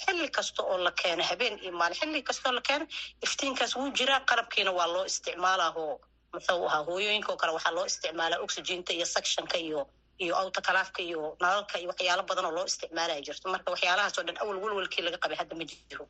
xilli 0.05 0.29
kasta 0.29 0.63
oo 0.63 0.77
la 0.79 0.91
keena 0.91 1.25
habeen 1.25 1.59
iyo 1.63 1.73
maalin 1.73 1.97
xilli 2.01 2.23
kasta 2.23 2.49
oo 2.51 2.53
la 2.55 2.61
keena 2.61 2.87
iftiinkaas 3.25 3.77
wuu 3.77 3.91
jiraa. 3.97 4.21
Qalabkiina 4.29 4.71
waa 4.79 4.87
loo 4.95 5.05
isticmaalaa 5.05 5.73
oo 5.77 6.01
muxuu 6.35 6.67
ahaa 6.69 6.85
hooyooyinka 6.89 7.33
oo 7.33 7.37
kale 7.41 7.53
waxaa 7.57 7.73
loo 7.77 7.85
isticmaalaa 7.87 8.39
oxyginta 8.45 8.93
iyo 8.93 9.07
sectionka 9.07 9.57
iyo 9.57 9.81
iyo 10.21 10.37
autocalaafka 10.37 11.01
iyo 11.03 11.37
nalalka 11.41 11.79
iyo 11.79 11.89
waxyaalo 11.93 12.23
badan 12.29 12.45
oo 12.45 12.53
loo 12.57 12.65
isticmaalaya 12.71 13.21
jirto. 13.27 13.49
Marka 13.49 13.71
waxyaalahaas 13.73 14.19
oo 14.19 14.25
dhan 14.27 14.37
awal 14.43 14.57
walwalkii 14.65 15.03
laga 15.07 15.19
qabay 15.23 15.37
hadda 15.41 15.55
ma 15.57 15.65
jiro 15.71 16.05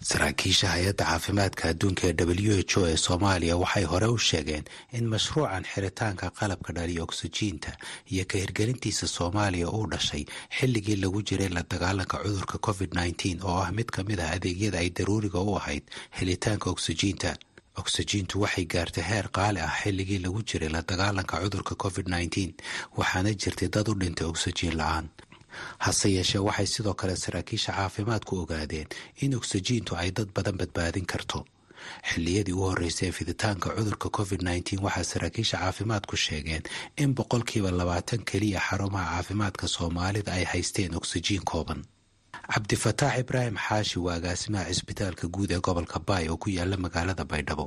saraakiisha 0.00 0.68
hay'adda 0.68 1.04
caafimaadka 1.04 1.68
adduunka 1.72 2.02
ee 2.08 2.12
w 2.12 2.60
h 2.70 2.76
o 2.80 2.86
ee 2.88 2.96
soomaaliya 2.96 3.56
waxay 3.56 3.84
hore 3.84 4.06
u 4.06 4.18
sheegeen 4.18 4.64
in 4.92 5.04
mashruucan 5.08 5.64
xiritaanka 5.72 6.30
qalabka 6.38 6.72
dhaliya 6.76 7.02
oksijiinta 7.02 7.72
iyo 8.12 8.24
ka 8.28 8.36
hirgelintiisa 8.38 9.06
soomaaliya 9.08 9.68
uu 9.72 9.86
dhashay 9.92 10.24
xilligii 10.58 10.96
lagu 10.96 11.22
jiray 11.22 11.48
la 11.48 11.62
dagaalanka 11.70 12.16
cudurka 12.24 12.58
covid 12.58 12.90
nneteen 12.94 13.40
oo 13.42 13.58
ah 13.64 13.72
mid 13.72 13.88
ka 13.90 14.04
mid 14.04 14.20
ah 14.20 14.30
adeegyada 14.36 14.78
ay 14.84 14.90
daruuriga 14.90 15.40
u 15.40 15.56
ahayd 15.56 15.82
helitaanka 16.10 16.70
oksijiinta. 16.70 17.36
Oksijiintu 17.76 18.40
waxay 18.40 18.64
gaartay 18.72 19.04
heer 19.04 19.26
qaali 19.36 19.60
ah 19.60 19.72
xilligii 19.82 20.18
lagu 20.24 20.40
jiray 20.48 20.68
la 20.72 20.80
dagaalanka 20.82 21.40
cudurka 21.42 21.74
covid 21.82 22.06
waxaana 22.96 23.30
jirtay 23.42 23.68
dad 23.68 23.88
u 23.88 23.94
dhintay 24.00 24.26
oksijiin 24.32 24.76
la'aan 24.80 25.06
hase 25.84 26.08
yeeshee 26.16 26.38
waxay 26.48 26.66
sidoo 26.74 26.94
kale 27.00 27.16
saraakiisha 27.16 27.72
caafimaadku 27.78 28.32
ogaadeen 28.42 28.88
in 29.22 29.34
oksijiintu 29.38 29.92
ay 30.02 30.10
dad 30.16 30.28
badan 30.36 30.56
badbaadin 30.60 31.06
karto. 31.12 31.38
Xilliyadii 32.10 32.52
u 32.52 32.60
horreysay 32.68 33.08
ee 33.08 33.12
fiditaanka 33.18 33.68
cudurka 33.76 34.08
covid 34.18 34.40
nneteen 34.42 34.80
waxaa 34.86 35.04
saraakiisha 35.12 35.56
caafimaadku 35.62 36.16
sheegeen 36.24 36.62
in 37.02 37.10
boqolkiiba 37.18 37.70
labaatan 37.70 38.20
keliya 38.30 38.60
xarumaha 38.68 39.08
caafimaadka 39.14 39.66
soomaalida 39.76 40.30
ay 40.38 40.44
haysteen 40.52 40.92
oksijiin 40.98 41.44
kooban. 41.50 41.80
Cabdifataax 42.54 43.18
ibraahim 43.22 43.56
xaashi 43.66 43.98
waa 44.04 44.14
agaasimaha 44.18 44.64
cisbitaalka 44.70 45.26
guud 45.34 45.50
ee 45.50 45.60
gobolka 45.66 45.98
baay 46.08 46.28
oo 46.32 46.36
ku 46.42 46.48
yaalla 46.56 46.76
magaalada 46.84 47.24
baydhabo. 47.24 47.66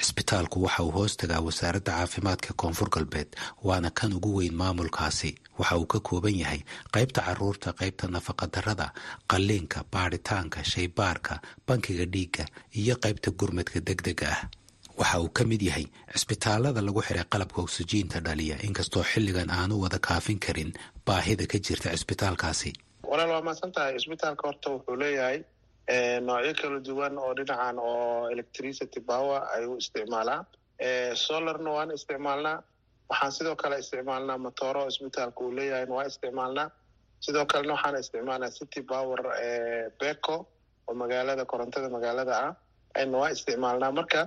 Cisbitaalku 0.00 0.56
waxa 0.64 0.82
uu 0.82 0.90
hoos 0.96 1.16
tagaa 1.16 1.40
wasaaradda 1.46 1.92
caafimaadka 1.92 2.50
koonfur 2.60 2.88
galbeed 2.94 3.28
waana 3.64 3.90
kan 3.98 4.12
ugu 4.12 4.30
weyn 4.38 4.54
maamulkaasi 4.60 5.30
waxa 5.60 5.76
uu 5.80 5.86
ka 5.92 5.98
kooban 6.08 6.36
yahay 6.42 6.60
qaybta 6.94 7.20
carruurta 7.26 7.70
qaybta 7.80 8.04
nafaqadarrada 8.14 8.86
qalliinka 9.32 9.78
baadhitaanka 9.94 10.58
shaybaarka 10.72 11.34
bankiga 11.68 12.06
dhiigga 12.14 12.44
iyo 12.80 12.94
qaybta 13.04 13.28
gurmadka 13.40 13.78
deg 13.88 14.00
dega 14.08 14.28
ah. 14.36 14.42
Waxa 15.00 15.16
uu 15.24 15.28
ka 15.36 15.42
mid 15.50 15.62
yahay 15.68 15.86
cisbitaalada 16.14 16.80
lagu 16.86 17.00
xiray 17.06 17.24
qalabka 17.32 17.58
oksijiinta 17.64 18.18
dhaliya 18.26 18.56
inkastoo 18.68 19.04
xilligan 19.12 19.50
aanu 19.58 19.74
wada 19.84 19.98
kaafin 20.08 20.38
karin 20.46 20.70
baahida 21.06 21.44
ka 21.52 21.58
jirta 21.66 21.88
cisbitaalkaasi. 21.96 22.70
Walaal 23.10 23.30
waa 23.34 23.42
mahadsan 23.46 23.72
tahay. 23.76 23.92
Cisbitaalka 24.00 24.42
horta 24.48 24.66
wuxuu 24.74 24.96
leeyahay 25.02 25.38
noocyo 26.26 26.52
kala 26.60 26.78
duwan 26.86 27.14
oo 27.24 27.32
dhinacan 27.38 27.76
oo 27.78 28.28
electricity 28.34 29.00
power 29.10 29.40
ay 29.54 29.64
u 29.70 29.76
isticmaalaan. 29.82 30.44
Solarna 31.24 31.70
waan 31.76 31.90
isticmaalnaa 31.96 32.56
waxaan 33.10 33.32
sidoo 33.36 33.56
kale 33.62 33.76
isticmaalnaa 33.82 34.38
motoro 34.46 34.82
isbitaalka 34.90 35.40
uu 35.44 35.52
leeyahay 35.58 35.86
waa 35.96 36.04
isticmaalnaa. 36.10 36.68
Sidoo 37.24 37.44
kalena 37.52 37.74
waxaan 37.76 37.96
isticmaalnaa 38.02 38.50
city 38.58 38.80
power 38.92 39.20
beco 40.00 40.36
oo 40.88 40.94
magaalada 41.02 41.44
korontada 41.52 41.88
magaalada 41.96 42.34
ah. 42.46 42.52
Ayna 42.98 43.16
waa 43.22 43.30
isticmaalnaa. 43.36 43.92
Marka 43.98 44.20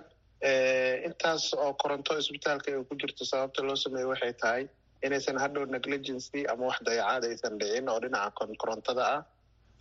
intaas 1.08 1.44
oo 1.64 1.72
koronto 1.82 2.12
isbitaalka 2.22 2.68
ay 2.72 2.84
ku 2.90 2.96
jirto 3.02 3.24
sababta 3.32 3.60
loo 3.68 3.76
sameeye 3.84 4.08
waxay 4.12 4.34
tahay 4.42 4.64
inaysan 5.06 5.38
hadhow 5.44 5.64
negligency 5.76 6.40
ama 6.52 6.64
wax 6.70 6.78
dayacaad 6.88 7.24
aysan 7.30 7.54
dhicin 7.60 7.88
oo 7.92 8.00
dhinaca 8.04 8.46
korontada 8.62 9.04
ah. 9.16 9.22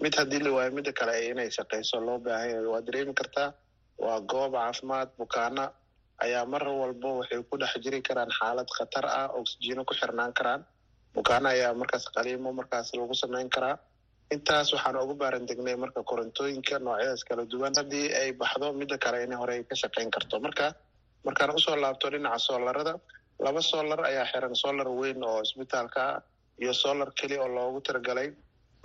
Mid 0.02 0.14
haddii 0.18 0.40
la 0.44 0.50
waayo 0.56 0.70
midda 0.76 0.92
kale 0.98 1.12
inay 1.30 1.48
shaqayso 1.56 1.96
loo 2.06 2.18
baahan 2.24 2.48
yahay. 2.50 2.66
Waa 2.72 2.80
dareemi 2.86 3.14
kartaa 3.20 3.48
waa 4.04 4.20
goob 4.32 4.52
caafimaad 4.58 5.08
bukaana 5.20 5.64
ayaa 6.24 6.44
mar 6.52 6.62
walba 6.80 7.08
waxay 7.20 7.40
ku 7.50 7.54
dhex 7.62 7.72
jiri 7.85 8.00
karaan 8.08 8.30
xaalad 8.38 8.68
khatar 8.76 9.04
ah 9.20 9.28
oksijiino 9.40 9.82
ku 9.88 9.94
xirnaan 10.00 10.32
karaan. 10.38 10.62
Bukaana 11.14 11.48
ayaa 11.54 11.74
markaas 11.80 12.04
qaliimo 12.16 12.50
markaas 12.61 12.88
lagu 12.98 13.14
samayn 13.22 13.48
karaa. 13.54 13.76
Intaas 14.35 14.68
waxaan 14.74 14.96
ugu 15.02 15.14
baaran 15.22 15.44
degnay 15.50 15.76
marka 15.82 16.00
korontooyinka 16.11 16.76
noocyadaas 16.87 17.22
kala 17.28 17.42
duwan. 17.52 17.72
Haddii 17.78 18.06
ay 18.20 18.30
baxdo 18.40 18.66
midda 18.80 18.96
kale 19.04 19.18
in 19.26 19.32
hore 19.40 19.52
ay 19.58 19.64
ka 19.70 19.74
shaqayn 19.82 20.11
karto. 20.14 20.37
Marka 20.46 20.66
markaan 21.26 21.50
u 21.56 21.58
soo 21.64 21.76
laabto 21.76 22.06
dhinaca 22.14 22.38
soolarada 22.48 22.94
laba 23.44 23.61
solar 23.70 24.00
ayaa 24.11 24.26
xiran 24.32 24.54
solar 24.62 24.88
weyn 25.00 25.20
oo 25.30 25.40
isbitaalka 25.46 26.00
ah 26.12 26.18
iyo 26.62 26.72
solar 26.72 27.08
keli 27.18 27.37
oo 27.42 27.48
loogu 27.56 27.80
tiragalay 27.87 28.28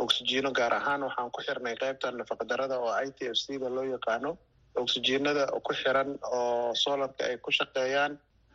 oksijiino 0.03 0.49
gaar 0.59 0.73
ahaan 0.79 1.01
waxaan 1.07 1.29
ku 1.35 1.39
xirnay 1.47 1.75
qaybta 1.81 2.11
nafaqdarada 2.19 2.75
oo 2.85 2.91
i 3.05 3.09
t 3.17 3.19
f 3.33 3.37
c 3.43 3.57
da 3.63 3.69
loo 3.75 3.85
yaqaano 3.95 4.31
oxygenada 4.83 5.43
ku 5.65 5.71
xiran 5.81 6.09
oo 6.37 6.73
solarka 6.83 7.21
ay 7.29 7.37
ku 7.45 7.51
shaqeeyaan 7.59 8.13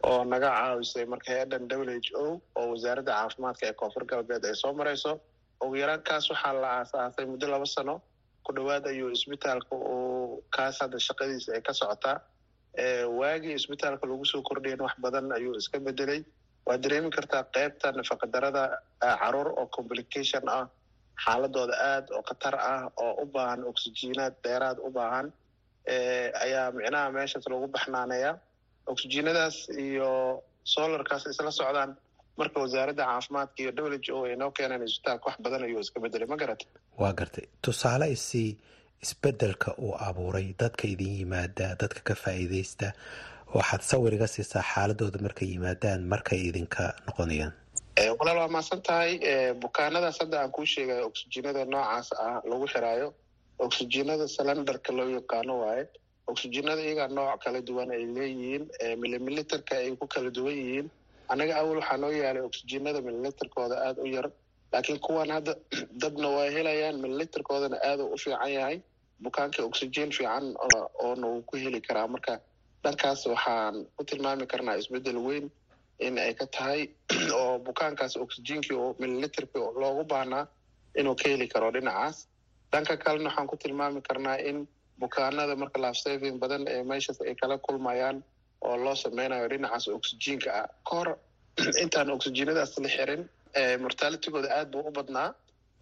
oo 0.08 0.20
naga 0.32 0.48
caawisay 0.58 1.04
marka 1.12 1.28
hay'addan 1.32 1.62
w 1.68 1.82
h 2.06 2.08
o 2.24 2.26
oo 2.58 2.66
wasaaradda 2.72 3.12
caafimaadka 3.18 3.64
ee 3.70 3.74
koonfur 3.80 4.04
galbeed 4.12 4.44
ay 4.50 4.54
soo 4.62 4.72
marayso. 4.80 5.12
Ugu 5.64 5.74
yaraan 5.82 6.02
kaas 6.08 6.24
waxaa 6.32 6.52
la 6.62 6.68
aasaasay 6.78 7.26
muddo 7.32 7.46
laba 7.54 7.66
sano. 7.76 7.94
Ku 8.44 8.50
dhowaad 8.56 8.84
ayuu 8.92 9.10
isbitaalka 9.16 9.74
uu 9.94 10.42
kaas 10.56 10.76
hadda 10.82 10.98
shaqadiisa 11.08 11.50
ay 11.56 11.62
ka 11.68 11.72
socotaa. 11.80 12.16
Waagii 13.20 13.54
isbitaalka 13.60 14.04
lagu 14.10 14.24
soo 14.32 14.42
kordhayan 14.48 14.80
wax 14.86 14.94
badan 15.04 15.30
ayuu 15.38 15.54
iska 15.60 15.78
bedelay 15.86 16.20
waad 16.66 16.80
dareemi 16.84 17.10
kartaa 17.16 17.42
qeybta 17.54 17.92
nafaqadarada 17.98 18.62
carruur 19.20 19.48
oo 19.60 19.66
complication 19.76 20.44
ah 20.58 20.64
xaaladooda 21.24 21.74
aad 21.92 22.06
oo 22.16 22.22
khatar 22.28 22.54
ah 22.72 22.82
oo 23.04 23.12
u 23.22 23.26
baahan 23.34 23.60
oxygenaad 23.70 24.34
dheeraad 24.44 24.78
u 24.86 24.90
baahan 24.98 25.26
ayaa 26.44 26.66
micnaha 26.78 27.10
meeshaas 27.16 27.46
lagu 27.52 27.66
baxnaanaya 27.76 28.30
oxygenadaas 28.92 29.56
iyo 29.86 30.10
solarkaas 30.74 31.24
isla 31.32 31.50
socdaan 31.60 31.90
marka 32.40 32.56
wasaaradda 32.64 33.04
caafimaadka 33.10 33.58
iyo 33.62 33.72
w 33.84 33.98
h 34.06 34.08
o 34.16 34.24
ay 34.28 34.36
noo 34.42 34.50
keeneen 34.56 34.82
isbitaalka 34.88 35.26
wax 35.28 35.36
badan 35.44 35.62
ayuu 35.66 35.80
iska 35.84 35.98
bedelay 36.04 36.28
ma 36.32 36.36
garata 36.42 36.64
waa 37.00 37.12
gartay. 37.18 37.44
Tusaale 37.64 38.06
isii 38.16 38.50
isbeddelka 39.04 39.74
uu 39.84 39.94
abuuray 40.08 40.46
dadka 40.62 40.84
idin 40.92 41.12
yimaada 41.20 41.66
dadka 41.82 42.00
ka 42.08 42.14
faa'iidaysta 42.22 42.88
waxaad 43.56 43.82
sawir 43.90 44.12
iga 44.16 44.26
siisaa 44.34 44.64
xaaladooda 44.72 45.18
markay 45.26 45.48
yimaadaan 45.54 46.00
markay 46.12 46.40
idinka 46.50 46.84
noqonayaan. 47.06 47.52
Walaal 48.18 48.38
waa 48.42 48.48
maasan 48.56 48.80
tahay 48.88 49.10
bukaanadaas 49.62 50.18
hadda 50.22 50.36
aan 50.42 50.50
kuu 50.56 50.66
sheegayo 50.74 51.02
oxygenada 51.10 51.64
noocaas 51.72 52.08
ah 52.24 52.36
lagu 52.50 52.66
xiraayo 52.72 53.08
oxygenada 53.66 54.26
salendarka 54.36 54.90
loo 54.98 55.08
yaqaano 55.18 55.54
waaye 55.62 55.84
oxygenada 56.30 56.80
iyagaa 56.86 57.08
nooc 57.18 57.38
kala 57.44 57.58
duwan 57.68 57.90
ay 57.96 58.04
leeyihiin 58.16 58.64
milimiliterka 59.02 59.72
ay 59.82 59.90
ku 60.00 60.06
kala 60.14 60.30
duwan 60.36 60.54
yihiin 60.60 60.86
annaga 61.32 61.54
awal 61.60 61.76
waxaa 61.80 61.98
noo 62.02 62.12
yaalay 62.22 62.42
oxygenada 62.48 63.00
mililiterkooda 63.06 63.76
aada 63.86 64.00
u 64.02 64.06
yar 64.16 64.26
laakiin 64.72 64.98
kuwan 65.06 65.30
hadda 65.36 65.52
dabna 66.02 66.28
waa 66.36 66.48
helayaan 66.56 66.96
mililiterkoodana 67.04 67.76
aada 67.90 68.02
u 68.04 68.16
fiican 68.22 68.52
yahay 68.58 68.76
bukaanka 69.24 69.58
oxygen 69.68 70.10
fiican 70.16 70.44
oona 71.06 71.26
uu 71.32 71.42
ku 71.48 71.54
heli 71.64 71.80
karaa 71.88 72.06
marka 72.14 72.34
dhankaas 72.84 73.20
waxaan 73.32 73.74
ku 73.96 74.02
tilmaami 74.10 74.46
karnaa 74.52 74.76
isbeddel 74.82 75.18
weyn 75.26 75.46
in 76.06 76.14
ay 76.24 76.32
ka 76.40 76.46
tahay 76.56 76.80
oo 77.40 77.52
bukaankaas 77.66 78.14
oxygenkii 78.24 78.76
oo 78.82 78.90
mililiterkii 79.02 79.62
loogu 79.82 80.04
baahnaa 80.12 80.44
inuu 81.00 81.14
ka 81.20 81.26
heli 81.32 81.46
karo 81.54 81.68
dhinacaas 81.76 82.16
dhanka 82.72 82.96
kalena 83.04 83.28
waxaan 83.28 83.46
ku 83.50 83.56
tilmaami 83.56 84.00
karnaa 84.08 84.38
in 84.48 84.58
bukaanada 85.00 85.54
marka 85.62 85.78
lafsaving 85.84 86.36
badan 86.42 86.62
ee 86.74 86.82
meeshaas 86.90 87.18
ay 87.20 87.34
kala 87.40 87.56
kulmayaan 87.66 88.24
oo 88.66 88.76
loo 88.84 88.96
sameynayo 89.04 89.48
dhinacaas 89.52 89.88
oxygenka 89.98 90.50
ah. 90.60 90.68
Ka 90.88 90.92
hor 90.96 91.08
intaan 91.84 92.10
oxygenadaas 92.16 92.72
la 92.84 92.88
xirin 92.96 93.22
mortalitigooda 93.84 94.48
aad 94.58 94.68
buu 94.72 94.84
u 94.88 94.92
badnaa. 94.98 95.28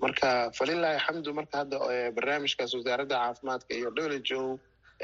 Marka 0.03 0.29
falilahi 0.59 0.99
xamdu 1.07 1.31
marka 1.39 1.55
hadda 1.63 1.77
barnaamijkaas 2.17 2.75
wasaaradda 2.79 3.17
caafimaadka 3.23 3.71
iyo 3.79 3.91
w 3.97 4.19
h 4.29 4.33
o 4.41 4.43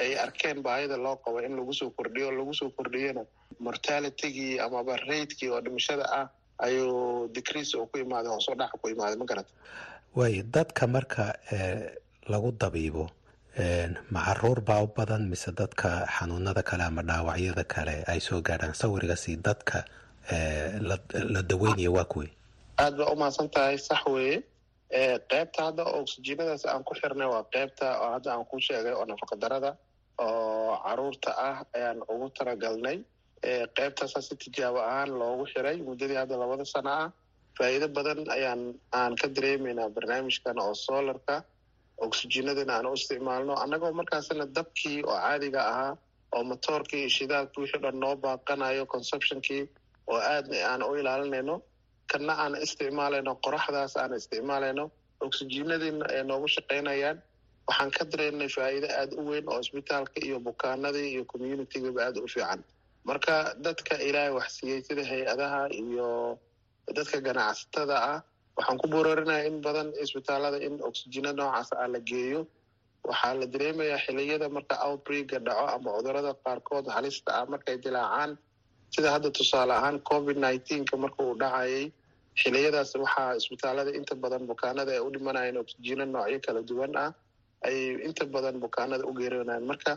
ay 0.03 0.13
arkeen 0.25 0.59
baahida 0.67 0.97
loo 1.05 1.17
qabo 1.25 1.39
in 1.47 1.57
lagu 1.59 1.73
soo 1.81 1.91
kordhiyo 1.99 2.29
lagu 2.39 2.53
soo 2.61 2.71
kordhiyana 2.79 3.23
mortalitigii 3.67 4.59
amaba 4.67 4.97
raidkii 5.11 5.51
oo 5.55 5.61
dhimashada 5.67 6.05
ah 6.21 6.27
ayuu 6.67 7.29
decrease 7.37 7.73
oo 7.79 7.87
ku 7.91 7.97
imaaday 8.05 8.31
hoos 8.33 8.49
oo 8.49 8.57
dhaca 8.61 8.77
ku 8.83 8.89
imaaday 8.95 9.17
ma 9.21 9.27
garata 9.31 9.53
waayo 10.17 10.43
dadka 10.55 10.87
marka 10.87 11.25
lagu 12.33 12.51
dabiibo 12.63 13.05
ma 14.13 14.21
carruur 14.27 14.61
baa 14.69 14.83
u 14.85 14.89
badan 14.97 15.29
mise 15.33 15.51
dadka 15.61 15.89
xanuunada 16.17 16.63
kale 16.63 16.83
ama 16.89 17.03
dhaawacyada 17.03 17.65
kale 17.65 18.05
ay 18.13 18.21
soo 18.21 18.41
gaadhaan? 18.43 18.75
Sawirigasi 18.75 19.37
dadka 19.47 19.85
la 21.33 21.41
daweynaya 21.51 21.91
waa 21.97 22.05
kuwey 22.13 22.31
aad 22.79 22.95
baa 22.99 23.13
umahadsan 23.15 23.49
tahay 23.51 23.79
sax 23.79 24.03
weeye. 24.07 24.43
Qeybta 25.31 25.61
hadda 25.67 25.83
oxygenadaas 26.01 26.65
aan 26.67 26.85
ku 26.85 26.95
xirnay 26.95 27.27
waa 27.35 27.45
qeybta 27.55 27.87
oo 28.03 28.11
hadda 28.15 28.29
aan 28.35 28.45
ku 28.51 28.57
sheegay 28.61 28.93
oo 28.93 29.05
nafaqadarada 29.05 29.71
oo 30.21 30.77
carruurta 30.85 31.31
ah 31.49 31.57
ayaan 31.77 31.99
ugu 32.13 32.29
talagalnay. 32.39 32.99
Qeybtaasa 33.77 34.21
si 34.23 34.35
tijaabo 34.37 34.81
ahaan 34.81 35.11
loogu 35.21 35.45
xiray 35.53 35.77
muddadii 35.89 36.19
hadda 36.23 36.37
labada 36.37 36.65
sano 36.65 36.91
ah 36.91 37.09
faa'iido 37.57 37.87
badan 37.97 38.21
ayaan 38.37 38.63
aan 39.01 39.13
ka 39.21 39.27
dareemaynaa 39.37 39.89
barnaamijkan 39.97 40.57
oo 40.65 40.75
solarka 40.87 41.35
oxygenadana 42.07 42.73
aan 42.77 42.87
u 42.87 42.93
isticmaalno. 42.99 43.55
Annagoo 43.65 43.93
markaasna 44.01 44.45
dabkii 44.57 44.99
oo 45.11 45.17
caadiga 45.25 45.61
ahaa 45.73 45.93
oo 46.37 46.43
motoorkii 46.51 47.09
shidaalkii 47.17 47.61
wixii 47.63 47.83
dhan 47.85 47.97
noo 48.03 48.15
baaqanayo 48.25 48.85
conceptionkii 48.95 49.63
oo 50.13 50.19
aadna 50.33 50.57
aan 50.73 50.83
u 50.83 50.95
ilaalinayno 51.01 51.55
kana 52.13 52.33
aan 52.43 52.55
isticmaalayno 52.65 53.33
qoraxdaas 53.45 53.93
aan 54.03 54.13
isticmaalayno 54.21 54.85
oxygenadiina 55.27 56.05
ay 56.15 56.23
noogu 56.31 56.49
shaqaynayaan 56.57 57.19
waxaan 57.69 57.91
ka 57.97 58.03
dareennay 58.11 58.49
faa'iido 58.57 58.89
aada 59.01 59.15
u 59.21 59.29
weyn 59.31 59.47
oo 59.53 59.59
isbitaalka 59.65 60.19
iyo 60.27 60.37
bukaanadii 60.49 61.09
iyo 61.15 61.23
communitygaba 61.33 62.01
aada 62.07 62.21
u 62.21 62.29
fiican. 62.35 62.61
Marka 63.09 63.35
dadka 63.65 63.95
ilaahay 64.09 64.33
wax 64.39 64.49
siiyey 64.59 64.81
sida 64.87 65.03
hay'adaha 65.11 65.61
iyo 65.83 66.09
dadka 66.97 67.19
ganacsatada 67.27 67.97
ah 68.13 68.19
waxaan 68.57 68.79
ku 68.83 68.87
boorarinaya 68.89 69.45
in 69.51 69.61
badan 69.67 69.89
isbitaalada 70.03 70.59
in 70.67 70.75
oxygena 70.89 71.33
noocaas 71.39 71.71
ah 71.83 71.89
la 71.95 72.01
geeyo. 72.11 72.47
Waxaa 73.09 73.35
la 73.41 73.47
dareemayaa 73.55 73.99
xiliyada 74.07 74.47
marka 74.57 74.75
outbreaka 74.87 75.39
dhaco 75.47 75.67
ama 75.77 75.91
cudurrada 75.97 76.33
qaarkood 76.45 76.87
halista 76.97 77.31
ah 77.41 77.45
markay 77.53 77.77
dilaacaan. 77.85 78.31
Sida 78.95 79.09
hadda 79.15 79.29
tusaale 79.39 79.73
ahaan 79.79 79.99
covid 80.11 80.37
nineteenka 80.45 80.95
marka 81.05 81.21
uu 81.27 81.35
dhacayay 81.43 81.85
xiliyadaas 82.41 82.91
waxaa 83.05 83.37
isbitaalada 83.41 83.91
inta 83.99 84.15
badan 84.23 84.43
bukaanada 84.51 84.91
ay 84.97 85.01
u 85.07 85.11
dhimanayeen 85.15 85.57
oxygena 85.63 86.05
noocyo 86.15 86.39
kala 86.47 86.61
duwan 86.69 86.93
ah 87.05 87.11
ayay 87.67 87.87
inta 88.09 88.25
badan 88.35 88.57
bukaanada 88.65 89.05
u 89.11 89.13
geeriyonayaan 89.21 89.67
marka 89.71 89.93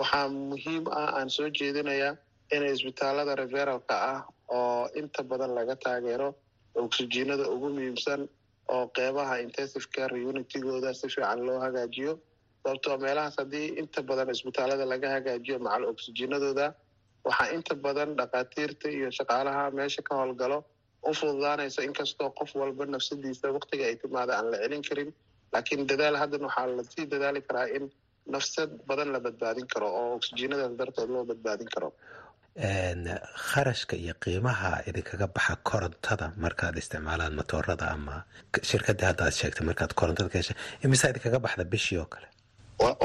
waxaa 0.00 0.26
muhiim 0.50 0.84
ah 1.00 1.08
aan 1.18 1.28
soo 1.36 1.48
jeedinayaa 1.58 2.12
inay 2.54 2.72
isbitaalada 2.76 3.32
referalka 3.42 3.94
ah 4.12 4.18
oo 4.56 4.88
inta 5.00 5.20
badan 5.30 5.52
laga 5.58 5.74
taageero 5.84 6.28
oxygenada 6.84 7.44
ugu 7.54 7.68
muhiimsan 7.76 8.20
oo 8.74 8.84
qeybaha 8.96 9.34
intensive 9.44 9.86
care 9.94 10.16
unitigooda 10.30 10.90
si 11.00 11.06
fiican 11.14 11.40
loo 11.46 11.58
hagaajiyo. 11.64 12.12
Sababtoo 12.62 12.96
meelahaas 13.04 13.36
haddii 13.40 13.66
inta 13.80 14.00
badan 14.08 14.30
isbitaalada 14.34 14.84
laga 14.92 15.08
hagaajiyo 15.16 15.56
macal 15.66 15.84
oxygenadooda 15.92 16.66
waxaa 17.26 17.48
inta 17.56 17.74
badan 17.86 18.10
dhakhaatiirta 18.18 18.86
iyo 18.96 19.08
shaqaalaha 19.18 19.62
meesha 19.78 20.02
ka 20.08 20.12
howlgalo 20.20 20.58
u 21.08 21.14
fududaanaysa 21.18 21.80
inkastoo 21.88 22.30
qof 22.38 22.50
walba 22.60 22.84
nafsadiisa 22.94 23.46
waktiga 23.56 23.84
ay 23.90 23.96
timaada 24.02 24.32
aan 24.38 24.46
la 24.52 24.56
celin 24.62 24.82
karin. 24.88 25.10
Laakiin 25.52 25.82
dadaal 25.90 26.16
haddan 26.22 26.42
waxaa 26.48 26.66
la 26.78 26.82
sii 26.92 27.06
dadaali 27.12 27.40
karaa 27.48 27.66
in 27.76 27.84
nafsad 28.34 28.70
badan 28.88 29.08
la 29.14 29.20
badbaadin 29.26 29.66
karo 29.72 29.88
oo 30.00 30.08
oxygenadaas 30.18 30.72
darteed 30.80 31.10
loo 31.14 31.24
badbaadin 31.30 31.68
karo 31.74 31.88
kharashka 32.58 33.94
iyo 33.96 34.14
qiimaha 34.22 34.70
idinkaga 34.88 35.26
baxa 35.36 35.54
korontada 35.68 36.26
markaad 36.44 36.76
isticmaalaan 36.82 37.34
motoorada 37.38 37.86
ama 37.96 38.16
shirkadii 38.70 39.06
hadda 39.10 39.24
aad 39.26 39.34
sheegtay 39.40 39.64
markaad 39.70 39.92
korontada 40.00 40.28
ka 40.32 40.38
hesha 40.38 40.54
idinkaga 40.84 41.38
baxda 41.44 41.64
bishii 41.72 41.98
oo 42.02 42.08
kale. 42.14 42.28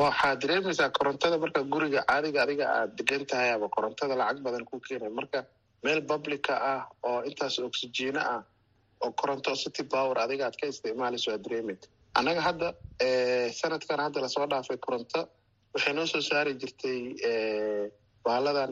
Waxaad 0.04 0.38
dareemaysaa 0.42 0.90
korontada 0.98 1.38
marka 1.44 1.62
guriga 1.74 2.02
caadiga 2.10 2.40
adiga 2.46 2.66
aad 2.78 2.92
degan 2.98 3.24
tahay 3.30 3.50
ama 3.56 3.68
korontada 3.76 4.16
lacag 4.22 4.40
badan 4.46 4.66
ku 4.70 4.80
keenay. 4.86 5.10
Marka 5.20 5.40
meel 5.84 6.02
publica 6.12 6.54
ah 6.74 6.82
oo 7.10 7.20
intaas 7.30 7.56
oxygena 7.60 8.22
ah 8.36 8.42
oo 9.04 9.12
koronto 9.20 9.56
city 9.56 9.84
power 9.94 10.18
adiga 10.26 10.44
aad 10.50 10.56
ka 10.62 10.66
isticmaalayso 10.74 11.30
aad 11.36 11.44
dareemid. 11.46 11.82
Annaga 12.18 12.42
hadda 12.48 12.68
sanadkan 13.60 14.00
hadda 14.06 14.20
la 14.26 14.30
soo 14.36 14.46
dhaafay 14.52 14.78
koronto 14.86 15.22
waxay 15.74 15.94
noo 15.98 16.06
soo 16.14 16.22
saari 16.30 16.54
jirtay 16.62 16.98
baaladan 18.26 18.72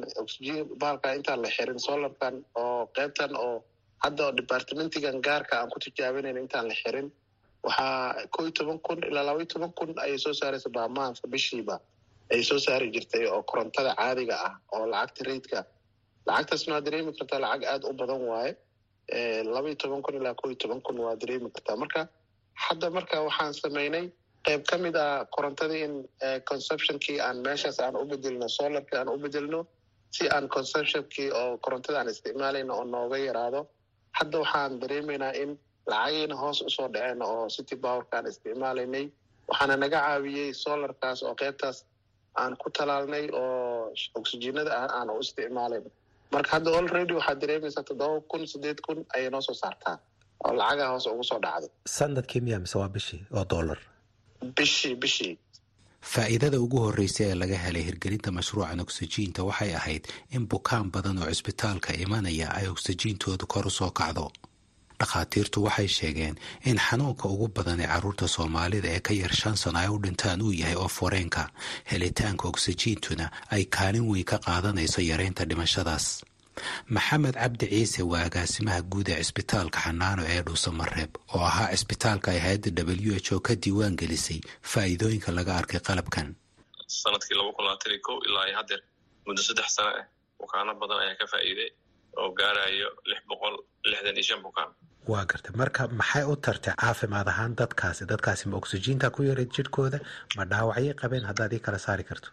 baalka 0.81 1.07
intaan 1.17 1.41
la 1.45 1.49
xirin 1.55 1.79
solarkan 1.87 2.35
oo 2.63 2.85
qeybtan 2.95 3.31
oo 3.45 3.55
hadda 4.03 4.25
departmentigan 4.39 5.17
gaarka 5.27 5.53
aan 5.59 5.69
ku 5.73 5.77
tijaabinayn 5.85 6.37
intaan 6.43 6.67
la 6.71 6.75
xirin 6.81 7.07
waxaa 7.65 8.27
ko 8.33 8.37
iyo 8.43 8.51
toban 8.57 8.79
kun 8.85 8.99
ilaa 9.09 9.25
laba 9.29 9.45
toban 9.53 9.71
kun 9.77 9.89
ayay 10.03 10.17
soo 10.23 10.33
saaraysa 10.39 10.69
baamaanka 10.77 11.27
bishiiba 11.33 11.75
ayay 12.31 12.43
soo 12.49 12.59
saari 12.65 12.87
jirtay 12.95 13.25
oo 13.33 13.41
korontada 13.49 13.91
caadiga 13.99 14.35
ah 14.47 14.53
oo 14.73 14.85
lacagta 14.93 15.21
raidka 15.29 15.59
lacagtaasna 16.27 16.71
waa 16.75 16.83
dareemi 16.85 17.11
kartaa 17.17 17.39
lacag 17.45 17.63
aada 17.73 17.85
u 17.91 17.93
badan 17.99 18.21
waaye 18.31 18.51
laba 19.53 19.69
toban 19.83 20.01
kun 20.05 20.15
ilaa 20.19 20.33
ko 20.39 20.43
iyo 20.49 20.57
toban 20.63 20.81
kun 20.85 20.97
waa 21.05 21.15
dareemi 21.21 21.49
kartaa. 21.55 21.75
Marka 21.83 22.01
hadda 22.65 22.87
marka 22.97 23.15
waxaan 23.27 23.53
sameynay 23.61 24.05
qayb 24.47 24.62
ka 24.69 24.77
mid 24.86 24.95
ah 25.06 25.25
korontadii 25.36 25.82
in 25.88 25.93
conceptionkii 26.51 27.17
aan 27.27 27.38
meeshaas 27.47 27.80
aan 27.86 27.95
u 28.01 28.06
bedelino 28.12 28.47
solarkii 28.58 28.97
aan 28.99 29.10
u 29.15 29.17
bedelno 29.25 29.60
si 30.15 30.23
aan 30.36 30.47
conceptionkii 30.56 31.30
oo 31.41 31.58
korontada 31.65 31.97
aan 31.99 32.10
isticmaalayno 32.13 32.73
oo 32.80 32.84
nooga 32.95 33.17
yaraado 33.27 33.62
hadda 34.19 34.38
waxaan 34.43 34.80
dareemaynaa 34.82 35.34
in 35.43 35.51
lacagiina 35.91 36.36
hoos 36.43 36.62
u 36.62 36.69
soo 36.75 36.88
dhaceen 36.93 37.21
oo 37.21 37.49
city 37.56 37.75
powerka 37.84 38.17
aan 38.17 38.27
isticmaalaynay 38.34 39.06
waxaana 39.49 39.75
naga 39.84 39.99
caawiyey 40.06 40.49
solarkaas 40.63 41.19
oo 41.27 41.36
qeybtaas 41.41 41.77
aan 42.41 42.54
ku 42.62 42.67
talaalnay 42.77 43.25
oo 43.41 43.93
oxygenada 44.19 44.71
ah 44.82 44.88
aan 44.99 45.10
u 45.15 45.19
isticmaalayn 45.25 45.86
marka 46.34 46.49
hadda 46.56 46.69
already 46.80 47.13
waxaad 47.19 47.39
dareemaysaa 47.43 47.84
toddoba 47.89 48.17
kun 48.32 48.43
sideed 48.54 48.80
kun 48.88 48.99
ayay 49.15 49.30
noo 49.36 49.41
soo 49.47 49.58
saartaa 49.63 49.95
oo 50.45 50.54
lacaga 50.62 50.86
hoose 50.93 51.10
ugu 51.13 51.23
soo 51.32 51.39
dhacday. 51.45 51.69
Sanadkii 51.97 52.41
miya 52.47 52.60
mise 52.63 52.75
waa 52.82 52.89
bishii 52.95 53.21
oo 53.38 53.45
dollar 53.54 53.80
bishii 54.58 54.95
bishii 54.95 55.38
faa'iidada 56.12 56.58
ugu 56.65 56.77
horreysa 56.86 57.23
ee 57.30 57.36
laga 57.41 57.58
helay 57.65 57.84
hirgelinta 57.88 58.30
mashruucan 58.38 58.80
oksijiinta 58.86 59.43
waxay 59.49 59.71
ahayd 59.80 60.04
in 60.36 60.43
bukaan 60.54 60.88
badan 60.93 61.17
oo 61.23 61.30
cisbitaalka 61.34 61.93
imanaya 62.04 62.47
ay 62.60 62.67
oksijiintoodu 62.73 63.45
kor 63.54 63.67
u 63.67 63.69
soo 63.80 63.91
kacdo. 63.99 64.25
Dhakhaatiirtu 64.99 65.63
waxay 65.67 65.88
sheegeen 65.97 66.36
in 66.69 66.77
xanuunka 66.88 67.25
ugu 67.34 67.47
badan 67.58 67.80
ee 67.84 67.88
carruurta 67.93 68.27
soomaalida 68.36 68.89
ee 68.95 68.99
ka 69.08 69.13
yar 69.21 69.34
shan 69.41 69.56
sano 69.62 69.80
ay 69.80 69.88
u 69.88 69.97
dhintaan 70.04 70.41
uu 70.41 70.51
yahay 70.62 70.75
oof-wareenka 70.84 71.43
helitaanka 71.91 72.43
oksijiintuna 72.51 73.25
ay 73.56 73.63
kaalin 73.75 74.06
weyn 74.12 74.25
ka 74.32 74.38
qaadanayso 74.47 75.01
yareynta 75.12 75.43
dhimashadaas 75.49 76.06
maxamed 76.95 77.36
cabdi 77.41 77.65
ciise 77.74 78.02
waa 78.12 78.24
agaasimaha 78.30 78.82
guud 78.91 79.08
ee 79.13 79.17
cisbitaalka 79.24 79.80
xanaano 79.86 80.24
ee 80.34 80.41
dhuusamareeb 80.47 81.12
oo 81.36 81.43
ahaa 81.52 81.69
cisbitaalka 81.76 82.28
ay 82.34 82.39
hay'adda 82.45 82.84
w 82.89 83.13
h 83.26 83.30
o 83.36 83.39
ka 83.47 83.54
diiwaan 83.63 83.95
gelisay 84.02 84.39
faa'iidooyinka 84.71 85.30
laga 85.38 85.54
arkay 85.62 85.80
qalabkan. 85.88 86.28
Sanadkii 87.02 87.36
laba 87.39 87.52
kun 87.56 87.65
labaatan 87.65 87.91
iyo 87.93 88.02
kow 88.08 88.17
ilaa 88.28 88.47
haddeer 88.60 88.82
muddo 89.26 89.41
saddex 89.47 89.67
sano 89.76 89.89
ah 90.00 90.06
bukaano 90.41 90.71
badan 90.82 91.00
ayaa 91.04 91.15
ka 91.21 91.26
faa'iiday 91.34 91.69
oo 92.19 92.30
gaarayo 92.39 92.89
lix 93.10 93.21
boqol 93.30 93.56
lixdan 93.91 94.15
iyo 94.19 94.26
shan 94.30 94.41
bukaan. 94.47 94.69
Waa 95.12 95.26
gartay. 95.30 95.52
Marka 95.62 95.82
maxay 96.00 96.24
u 96.32 96.36
tartay 96.45 96.74
caafimaad 96.82 97.28
ahaan 97.34 97.54
dadkaasi? 97.62 98.06
Dadkaasi 98.12 98.43
ma 98.50 98.58
oksijiinta 98.62 99.08
ku 99.15 99.24
yaray 99.30 99.47
jidhkooda? 99.56 99.97
Ma 100.38 100.43
dhaawacyay 100.52 100.93
qabeen 101.02 101.26
haddaad 101.30 101.54
ii 101.58 101.63
kala 101.65 101.80
saari 101.86 102.04
karto? 102.10 102.30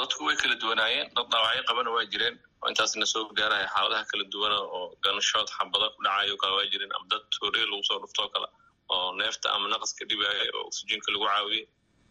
Dadku 0.00 0.20
way 0.28 0.36
kala 0.42 0.54
duwanaayeen. 0.62 1.06
Dad 1.16 1.26
dhaawacyo 1.32 1.62
qabana 1.68 1.90
waa 1.96 2.04
jireen 2.12 2.36
oo 2.62 2.68
intaasna 2.72 3.06
soo 3.12 3.24
gaaraya 3.38 3.66
xaaladaha 3.74 4.04
kala 4.10 4.24
duwana 4.32 4.58
oo 4.76 4.84
ganshood 5.04 5.48
xabada 5.56 5.86
ku 5.94 5.98
dhacayo 6.06 6.34
kale 6.42 6.52
waa 6.58 6.66
jireen 6.72 6.92
ama 6.96 7.06
dad 7.12 7.22
tooriye 7.36 7.66
lagu 7.70 7.84
soo 7.90 7.98
dhuftoo 8.02 8.28
kale 8.34 8.48
oo 8.94 9.08
neefta 9.20 9.46
ama 9.56 9.66
naqaska 9.72 10.02
dhibaya 10.10 10.44
oo 10.56 10.62
oksijiinka 10.68 11.08
lagu 11.14 11.26
caawiyey 11.30 11.64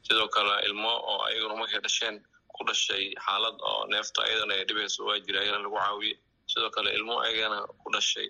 sidoo 0.08 0.28
kale 0.36 0.54
ilmo 0.68 0.92
oo 1.12 1.18
ayaguna 1.28 1.56
markay 1.62 1.82
dhasheen 1.86 2.16
ku 2.56 2.62
dhashay 2.70 3.04
xaalad 3.26 3.56
oo 3.70 3.82
neefta 3.94 4.20
ayadana 4.28 4.54
ay 4.58 4.64
dhibayso 4.70 5.00
waa 5.08 5.20
jira 5.26 5.38
ayagana 5.44 5.64
lagu 5.66 5.78
caawiyey 5.84 6.16
sidoo 6.52 6.70
kale 6.76 6.90
ilmo 6.98 7.14
ayagana 7.26 7.58
ku 7.82 7.88
dhashay 7.96 8.28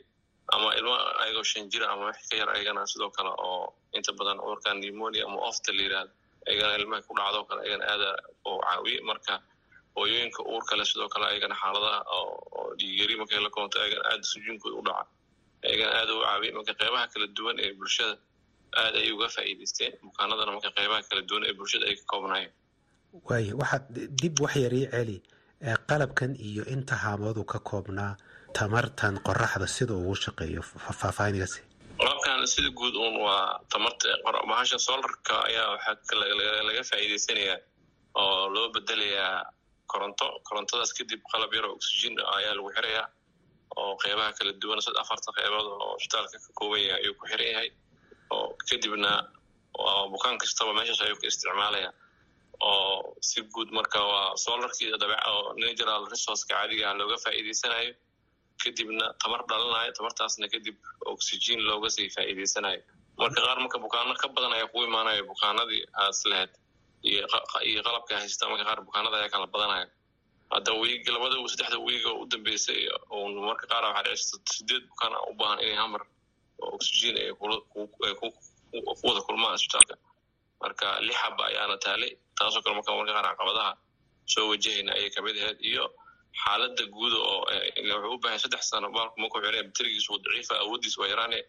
ama 0.56 0.68
ilmo 0.80 0.94
ayagoo 1.24 1.44
shan 1.52 1.66
jira 1.72 1.86
ama 1.94 2.04
wix 2.10 2.20
ka 2.32 2.36
yar 2.42 2.50
ayagana 2.56 2.82
sidoo 2.94 3.10
kale 3.18 3.32
oo 3.48 3.64
inta 3.98 4.12
badan 4.20 4.38
cudurka 4.44 4.70
pneumonia 4.80 5.24
ama 5.28 5.38
ofta 5.50 5.70
la 5.78 5.82
yiraahdo 5.86 6.12
ayagana 6.50 6.74
ilmaha 6.82 7.02
ku 7.08 7.14
dhacdo 7.20 7.40
kale 7.50 7.60
ayagana 7.66 7.84
aada 7.94 8.10
oo 8.50 8.58
caawiye. 8.66 9.00
Marka 9.10 9.34
hooyooyinka 9.98 10.42
uur 10.54 10.64
kale 10.70 10.84
sidoo 10.90 11.10
kale 11.14 11.26
ayagana 11.32 11.56
xaaladaha 11.62 12.00
oo 12.18 12.76
dhiigyari 12.80 13.16
markay 13.22 13.40
la 13.46 13.50
koonto 13.56 13.76
ayagana 13.84 14.04
aada 14.12 14.24
sujuunkooda 14.34 14.76
u 14.80 14.84
dhaca 14.88 15.06
ayagana 15.68 15.92
aada 16.00 16.12
u 16.18 16.22
caawiye 16.26 16.52
marka 16.58 16.74
qeybaha 16.82 17.06
kala 17.14 17.28
duwan 17.38 17.58
ee 17.66 17.72
bulshada 17.80 18.16
aada 18.82 18.98
ayay 19.02 19.12
uga 19.18 19.28
faa'iidaysteen 19.36 19.94
bukaanadana 20.08 20.52
marka 20.56 20.70
qeybaha 20.78 21.02
kala 21.10 21.22
duwan 21.30 21.44
ee 21.50 21.54
bulshada 21.60 21.86
ay 21.90 21.96
ka 22.00 22.04
koobnaayeen. 22.12 22.54
Waaya 23.28 23.54
waxaad 23.62 23.86
dib 24.22 24.36
wax 24.44 24.54
yar 24.64 24.74
ii 24.82 24.88
celi 24.94 25.18
qalabkan 25.90 26.32
iyo 26.50 26.64
inta 26.76 26.96
haamoodu 27.04 27.44
ka 27.52 27.60
koobnaa 27.70 28.14
tamartan 28.58 29.16
qoraxda 29.28 29.68
sida 29.76 29.94
ugu 30.02 30.16
shaqeeyo 30.24 30.62
faahfaahinigasi 31.00 31.60
qalabkan 32.00 32.40
sida 32.54 32.70
guud 32.80 32.96
uun 33.04 33.16
waa 33.26 33.60
tamarta 33.74 34.08
bahasha 34.50 34.78
solarka 34.88 35.34
ayaa 35.50 35.68
waxaa 35.74 36.64
laga 36.68 36.84
faa'iidaysanayaa 36.90 37.58
oo 38.24 38.50
loo 38.54 38.68
bedelayaa 38.76 39.36
koronto 39.92 40.26
korontadaas 40.48 40.92
kadib 40.98 41.22
qalab 41.32 41.52
yaroo 41.58 41.74
oxygen 41.78 42.14
ayaa 42.38 42.54
lagu 42.58 42.70
xirayaa 42.78 43.06
oo 43.82 43.94
qeybaha 44.04 44.32
kala 44.38 44.52
duwan 44.62 44.82
sad 44.86 44.96
afarta 45.04 45.30
qeybood 45.38 45.68
oo 45.74 45.90
isbitaalka 46.00 46.38
ka 46.46 46.50
kooban 46.60 46.82
yahay 46.88 47.02
ayuu 47.04 47.16
ku 47.20 47.26
xiran 47.32 47.50
yahay. 47.54 47.70
Oo 48.34 48.48
kadibna 48.70 49.12
bukaan 50.14 50.38
kastaba 50.42 50.72
meeshaas 50.78 51.02
ayuu 51.06 51.18
ka 51.22 51.28
isticmaalaya. 51.32 51.90
Oo 52.70 53.14
si 53.30 53.42
guud 53.54 53.70
marka 53.78 54.00
waa 54.12 54.28
solarkii 54.46 54.90
dabeec 55.04 55.22
oo 55.34 55.54
natural 55.62 56.04
resourceka 56.14 56.54
caadiga 56.56 56.84
ah 56.92 56.96
looga 57.00 57.18
faa'iidaysanayo 57.26 57.94
kadibna 58.64 59.06
tamar 59.22 59.42
dhalanayo 59.50 59.92
tamartaasna 59.98 60.48
kadib 60.54 60.78
oxygen 61.14 61.60
looga 61.70 61.90
sii 61.96 62.10
faa'iidaysanayo 62.16 62.82
marka 63.22 63.40
qaar 63.46 63.58
marka 63.64 63.78
bukaano 63.86 64.14
ka 64.22 64.28
badan 64.36 64.54
ayaa 64.58 64.70
kugu 64.72 64.84
imaanaya 64.90 65.22
bukaanadii 65.32 65.84
aas 66.04 66.20
lahayd 66.32 66.52
iyo 67.04 67.82
qalabka 67.88 68.14
haysta 68.20 68.50
marka 68.50 68.64
qaar 68.70 68.80
bukaanada 68.88 69.16
ayaa 69.20 69.30
kala 69.34 69.48
badanaya 69.54 69.86
hadda 70.54 70.72
wiig 70.82 71.08
labada 71.16 71.36
saddexda 71.54 71.78
wiig 71.88 72.04
oo 72.12 72.16
u 72.24 72.26
dambeysay 72.32 72.82
un 73.12 73.34
marka 73.50 73.66
qaar 73.72 73.84
waxaa 73.88 74.04
dhicisa 74.08 74.38
sideed 74.56 74.84
bukaan 74.92 75.14
u 75.30 75.34
baahan 75.40 75.60
inay 75.66 75.76
hamar 75.82 76.02
oo 76.64 76.70
oxygen 76.76 77.16
ay 77.24 77.32
ku 77.40 78.28
kulmaan 79.28 79.56
isbitaalka. 79.60 79.96
Marka 80.62 80.88
lix 81.06 81.16
haba 81.22 81.44
ayaana 81.50 81.76
taalay 81.86 82.12
taasoo 82.38 82.62
kale 82.64 82.76
marka 82.78 82.92
marka 83.00 83.14
qaar 83.18 83.26
caqabadaha 83.32 83.72
soo 84.34 84.46
wajahayna 84.52 84.92
ayay 84.98 85.10
ka 85.16 85.22
mid 85.26 85.36
ahayd. 85.44 85.60
Iyo 85.70 85.86
xaalada 86.44 86.84
guud 86.96 87.14
oo 87.14 87.40
wuxuu 87.46 88.14
u 88.16 88.18
baahay 88.24 88.40
saddex 88.44 88.64
sano 88.72 88.88
baalku 88.96 89.16
markuu 89.22 89.42
xireen 89.46 89.68
baterigiisu 89.70 90.14
daciifa 90.26 90.54
awooddiis 90.64 90.96
waa 91.02 91.08
yaraane 91.14 91.40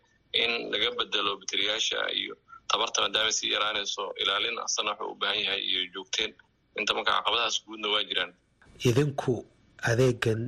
in 0.43 0.53
laga 0.73 0.91
bedelo 0.99 1.33
bateriyaasha 1.41 1.99
iyo 2.21 2.35
tabarta 2.71 2.99
maadaama 3.05 3.33
sii 3.39 3.51
yaraanayso 3.55 4.03
ilaalin 4.23 4.59
asana 4.67 4.91
wuxuu 4.93 5.13
u 5.13 5.19
baahan 5.21 5.41
yahay 5.47 5.63
iyo 5.71 5.81
joogteen. 5.95 6.33
Inta 6.79 6.93
marka 6.97 7.13
caqabadahaas 7.17 7.57
guudna 7.67 7.89
waa 7.95 8.05
jiraan. 8.09 8.33
Idinku 8.89 9.35
adeegan 9.91 10.41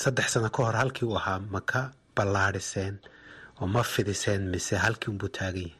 saddex 0.00 0.26
sano 0.32 0.48
ka 0.54 0.60
hor 0.64 0.76
halkii 0.80 1.06
uu 1.08 1.16
ahaa 1.20 1.38
ma 1.54 1.60
ka 1.70 1.80
ballaadhiseen 2.16 2.94
oo 3.60 3.66
ma 3.74 3.82
fidiseen 3.92 4.42
mise 4.52 4.74
halkii 4.84 5.10
unbuu 5.12 5.28
taagan 5.38 5.62
yahay? 5.68 5.76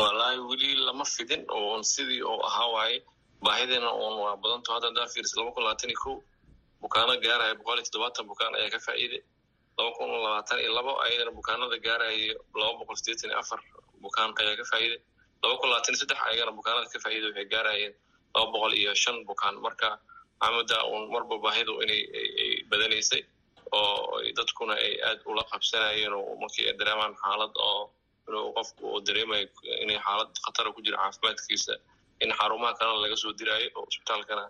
Wallaahi 0.00 0.38
weli 0.50 0.68
lama 0.86 1.04
fidin 1.14 1.42
oon 1.58 1.82
sidii 1.92 2.22
oo 2.30 2.38
ahaa 2.48 2.68
waaye. 2.76 2.98
Baahideena 3.44 3.90
oon 4.02 4.14
waa 4.24 4.36
badanto 4.42 4.68
hadda 4.74 4.86
hadaa 4.90 5.06
fiiris 5.12 5.36
laba 5.36 5.50
kun 5.54 5.62
labaatan 5.64 5.90
iyo 5.90 6.00
kow 6.04 6.16
bukaano 6.82 7.12
gaaraya 7.24 7.54
boqol 7.58 7.78
iyo 7.78 7.84
toddobaatan 7.86 8.24
bukaan 8.30 8.54
ayaa 8.58 8.70
ka 8.74 8.78
faa'iiday 8.86 9.22
laba 9.78 9.90
kun 9.96 10.08
labaatan 10.24 10.58
iyo 10.62 10.70
labo 10.78 10.92
ayadana 11.04 11.30
bukaanada 11.38 11.76
gaaraya 11.86 12.34
laba 12.60 12.72
boqol 12.80 12.96
sideetan 13.00 13.30
iyo 13.30 13.38
afar 13.42 13.60
bukaan 14.04 14.30
ayaa 14.40 14.56
ka 14.60 14.64
faa'iiday 14.72 15.00
laba 15.42 15.54
kun 15.60 15.68
labaatan 15.70 15.96
saddex 16.00 16.18
ayagana 16.28 16.52
bukaanada 16.58 16.88
ka 16.94 16.98
faa'iiday 17.04 17.28
waxay 17.30 17.46
gaarayeen 17.54 17.94
laba 18.34 18.46
boqol 18.54 18.72
iyo 18.80 18.92
shan 19.02 19.16
bukaan. 19.30 19.54
Marka 19.66 19.88
maxamuda 20.40 20.78
uun 20.90 21.04
marba 21.14 21.34
baahidu 21.44 21.72
inay 21.84 22.02
ay 22.42 22.50
badanaysay 22.70 23.22
oo 23.72 24.20
dadkuna 24.38 24.74
ay 24.84 24.92
aad 25.08 25.20
ula 25.30 25.42
qabsanayeen 25.52 26.12
oo 26.18 26.34
markii 26.42 26.64
ay 26.70 26.74
dareemaan 26.80 27.14
xaalad 27.22 27.52
oo 27.68 27.82
inuu 28.28 28.52
qofku 28.56 28.82
uu 28.92 29.00
dareemayo 29.06 29.46
inay 29.84 29.98
xaalad 30.06 30.30
khatara 30.44 30.70
ku 30.74 30.80
jira 30.86 30.96
caafimaadkiisa 31.02 31.74
in 32.24 32.30
xarumaha 32.38 32.74
kalena 32.78 33.00
laga 33.04 33.16
soo 33.22 33.32
diraayo 33.40 33.68
oo 33.78 33.84
isbitaalkana 33.92 34.44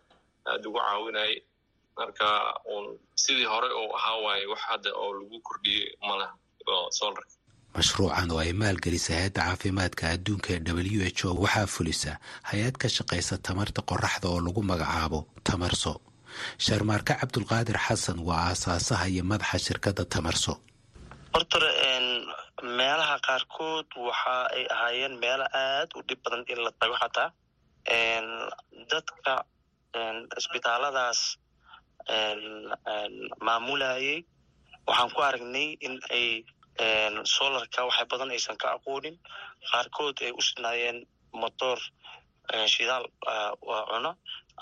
aada 0.51 0.65
ugu 0.69 0.79
caawinayay. 0.87 1.37
Marka 1.99 2.29
uun 2.73 2.87
sidii 3.23 3.49
hore 3.53 3.69
uu 3.81 3.91
ahaa 3.99 4.17
waaye 4.27 4.47
wax 4.53 4.61
hadda 4.71 4.91
oo 5.03 5.11
lagu 5.19 5.37
kordhiyey 5.49 5.87
malaha 6.09 6.35
solarka 6.99 7.27
mashruucan 7.79 8.31
oo 8.35 8.41
ay 8.45 8.53
maalgelisay 8.63 9.17
hay'adda 9.19 9.41
caafimaadka 9.47 10.05
adduunka 10.15 10.49
ee 10.57 10.61
w 10.77 11.01
h 11.19 11.21
o 11.29 11.31
waxaa 11.45 11.67
fulisa 11.75 12.13
hay'ad 12.51 12.75
ka 12.83 12.89
shaqaysa 12.97 13.35
tamarta 13.47 13.81
qoraxda 13.91 14.27
oo 14.33 14.41
lagu 14.47 14.61
magacaabo 14.71 15.21
tamarso. 15.49 15.93
Sharmaarke 16.65 17.13
cabdulqaadir 17.21 17.79
xasan 17.87 18.19
waa 18.29 18.43
aasaasaha 18.51 19.05
iyo 19.13 19.23
madaxa 19.31 19.59
shirkadda 19.67 20.05
tamarso. 20.15 20.53
Hortore 21.35 21.71
meelaha 22.79 23.17
qaarkood 23.27 23.89
waxa 24.09 24.35
ay 24.57 24.65
ahaayeen 24.75 25.15
meelo 25.23 25.47
aad 25.65 25.89
u 25.99 26.01
dhib 26.09 26.19
badan 26.25 26.43
in 26.53 26.59
la 26.65 26.71
tago 26.81 26.95
xataa. 27.03 27.29
Dadka 28.91 29.33
isbitaaladaas 30.41 31.21
maamulayay 33.47 34.25
waxaan 34.89 35.11
ku 35.15 35.21
aragnay 35.29 35.69
in 35.87 35.95
ay 36.17 36.25
solarka 37.25 37.81
waxay 37.89 38.07
badan 38.11 38.31
aysan 38.31 38.57
ka 38.57 38.69
aqoonin. 38.77 39.17
Qaarkood 39.71 40.17
ay 40.23 40.33
u 40.33 40.41
sinaayeen 40.49 40.99
motor 41.33 41.79
shidaal 42.75 43.05
cuno 43.91 44.13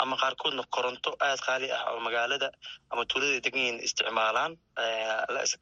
ama 0.03 0.17
qaarkoodna 0.23 0.63
koronto 0.75 1.11
aad 1.21 1.41
qaali 1.47 1.71
ah 1.73 1.83
oo 1.93 2.01
magaalada 2.01 2.49
ama 2.91 3.05
tuulada 3.11 3.41
degan 3.45 3.61
yihiin 3.63 3.81
isticmaalaan 3.87 4.53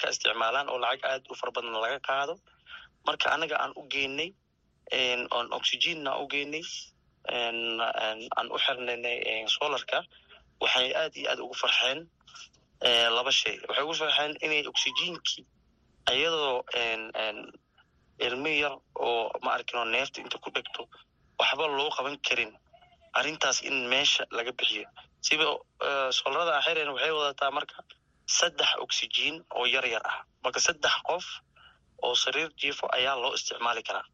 ka 0.01 0.07
isticmaalaan 0.11 0.69
oo 0.73 0.79
lacag 0.79 1.05
aad 1.11 1.23
u 1.31 1.35
fara 1.35 1.53
badan 1.57 1.73
laga 1.85 1.99
qaado. 2.09 2.35
Marka 3.07 3.27
anaga 3.35 3.57
aan 3.63 3.73
u 3.77 3.83
geynay 3.93 4.31
oon 5.37 5.47
oxygenna 5.59 6.11
u 6.23 6.27
geynay 6.33 6.65
aan 8.37 8.49
u 8.55 8.57
xirnaynay 8.65 9.47
solarka 9.57 9.99
waxay 10.63 10.89
aad 11.01 11.13
iyo 11.17 11.31
aad 11.31 11.41
ugu 11.45 11.55
farxeen 11.63 12.01
laba 13.17 13.31
shay. 13.41 13.57
Waxay 13.69 13.85
ugu 13.85 13.95
farxeen 14.01 14.33
inay 14.45 14.63
oxygenkii 14.73 15.45
iyadoo 16.13 16.65
ilmi 18.27 18.53
yar 18.63 18.75
oo 18.95 19.31
ma 19.43 19.57
oo 19.75 19.85
neefta 19.85 20.21
inta 20.21 20.39
ku 20.39 20.51
dhegto 20.51 20.89
waxba 21.39 21.67
loo 21.67 21.91
qaban 21.97 22.17
karin 22.27 22.53
arrintaas 23.19 23.63
in 23.63 23.89
meesha 23.89 24.25
laga 24.31 24.53
bixiyo. 24.53 24.87
Siba 25.27 25.45
soolarada 26.19 26.59
axireen 26.59 26.89
waxay 26.95 27.11
wadataa 27.19 27.51
marka 27.51 27.77
saddex 28.27 28.71
oxygen 28.85 29.45
oo 29.57 29.65
yar 29.67 29.87
yar 29.87 30.03
ah. 30.05 30.19
Marka 30.45 30.61
saddex 30.61 30.95
qof 31.09 31.25
oo 32.03 32.15
sariir 32.15 32.51
jiifo 32.61 32.87
ayaa 32.97 33.17
loo 33.23 33.35
isticmaali 33.35 33.83
karaa. 33.83 34.07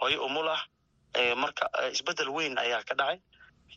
Hooyo 0.00 0.24
umul 0.26 0.48
ah 0.48 0.62
marka 1.36 1.64
isbeddel 1.92 2.28
weyn 2.36 2.58
ayaa 2.58 2.82
ka 2.88 2.94
dhacay. 2.94 3.18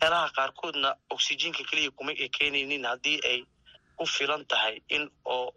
Meelaha 0.02 0.30
qaarkoodna 0.38 0.90
oxygenka 1.10 1.64
keliya 1.70 1.92
kuma 1.98 2.12
ay 2.12 2.30
keenaynin 2.30 2.86
haddii 2.86 3.20
ay 3.30 3.40
ku 3.98 4.06
filan 4.06 4.46
tahay 4.46 4.82
in 4.90 5.10
oo 5.26 5.52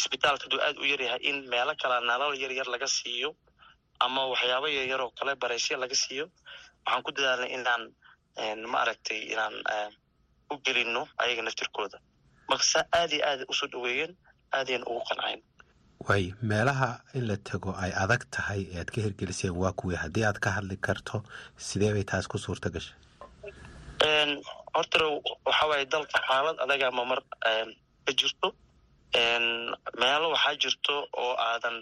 isbitaalka 0.00 0.44
haduu 0.46 0.60
aad 0.66 0.76
u 0.82 0.90
yaryahay 0.92 1.20
in 1.30 1.36
meelo 1.52 1.72
kala 1.82 1.96
nalal 2.10 2.32
yar 2.42 2.52
yar 2.58 2.68
laga 2.74 2.88
siiyo 2.96 3.30
ama 4.04 4.20
waxyaabo 4.32 4.68
yaryar 4.78 5.00
oo 5.04 5.10
kale 5.18 5.32
baraysya 5.42 5.76
laga 5.84 5.96
siiyo 6.04 6.24
waxaan 6.84 7.02
ku 7.06 7.10
dadaalnay 7.16 7.50
inaan 7.56 7.82
ma 8.72 8.76
aragtay 8.84 9.20
inaan 9.34 9.54
u 10.52 10.56
gelino 10.66 11.02
ayaga 11.22 11.42
naftirkooda. 11.46 11.98
Marka 12.48 12.64
saa 12.72 12.84
aad 12.98 13.10
iyo 13.16 13.22
aad 13.30 13.40
u 13.50 13.54
soo 13.58 13.68
dhaweeyeen 13.72 14.12
aadayan 14.56 14.82
ugu 14.90 15.02
qanceen 15.08 15.40
waay 16.08 16.24
meelaha 16.50 16.88
in 17.18 17.24
la 17.30 17.36
tego 17.50 17.70
ay 17.84 17.92
adag 18.04 18.22
tahay 18.36 18.60
ee 18.72 18.78
aad 18.82 18.90
ka 18.94 19.00
hirgeliseen 19.04 19.54
waa 19.62 19.72
kuwii 19.80 19.98
haddii 20.04 20.24
aad 20.28 20.38
ka 20.44 20.50
hadli 20.56 20.76
karto 20.86 21.16
sidee 21.68 21.92
bay 21.96 22.04
taas 22.12 22.26
ku 22.32 22.38
suurta 22.44 22.68
gashay? 22.74 22.96
Horta 24.74 24.98
waxa 25.46 25.64
waaye 25.70 25.84
dalka 25.92 26.18
xaalad 26.28 26.56
adaga 26.64 26.90
mamar 26.98 27.20
ka 28.06 28.12
jirto 28.18 28.48
meelo 30.00 30.26
waxaa 30.34 30.54
jirto 30.62 30.94
oo 31.22 31.34
aadan 31.48 31.76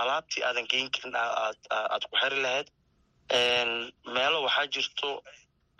alaabtii 0.00 0.42
aadan 0.48 0.66
geyn 0.70 0.88
karin 0.94 1.14
aad 1.16 2.04
ku 2.10 2.16
xeri 2.22 2.38
lahayd. 2.44 2.68
Meelo 4.14 4.38
waxaa 4.46 4.66
jirto 4.74 5.22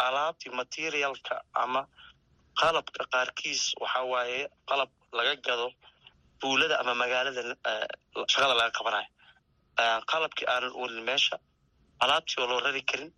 alaabtii 0.07 0.53
materialka 0.61 1.34
ama 1.62 1.82
qalabka 2.61 3.05
qaarkiis 3.12 3.62
waxa 3.80 4.01
waaye 4.12 4.49
qalab 4.68 4.90
laga 5.12 5.34
gado 5.47 5.66
duulada 6.40 6.76
ama 6.80 6.95
magaalada 7.03 7.42
shaqada 8.32 8.55
laga 8.61 8.72
qabanayo 8.78 9.09
qalabkii 10.12 10.47
aanan 10.53 10.72
oolin 10.80 11.03
meesha 11.09 11.36
alaabtii 12.05 12.38
oo 12.42 12.47
loo 12.51 12.61
rari 12.66 12.82
karin 12.90 13.11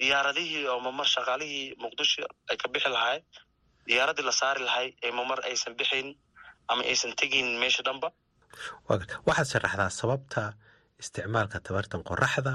diyaaradihii 0.00 0.66
oo 0.72 0.78
mamar 0.86 1.06
shaqaalihii 1.14 1.74
muqdisho 1.82 2.22
ay 2.50 2.56
ka 2.56 2.66
bixi 2.72 2.88
lahay 2.96 3.18
diyaaradii 3.88 4.24
la 4.28 4.32
saari 4.40 4.60
lahay 4.68 4.86
ee 5.04 5.10
mamar 5.18 5.38
aysan 5.48 5.74
bixayn 5.80 6.08
ama 6.72 6.82
aysan 6.90 7.12
tegaynin 7.20 7.56
meesha 7.62 7.82
dhanba? 7.86 8.08
Waxaad 9.28 9.48
sharaxdaa 9.52 9.90
sababta 10.00 10.42
isticmaalka 11.02 11.58
tabartan 11.66 12.02
qoraxda 12.08 12.54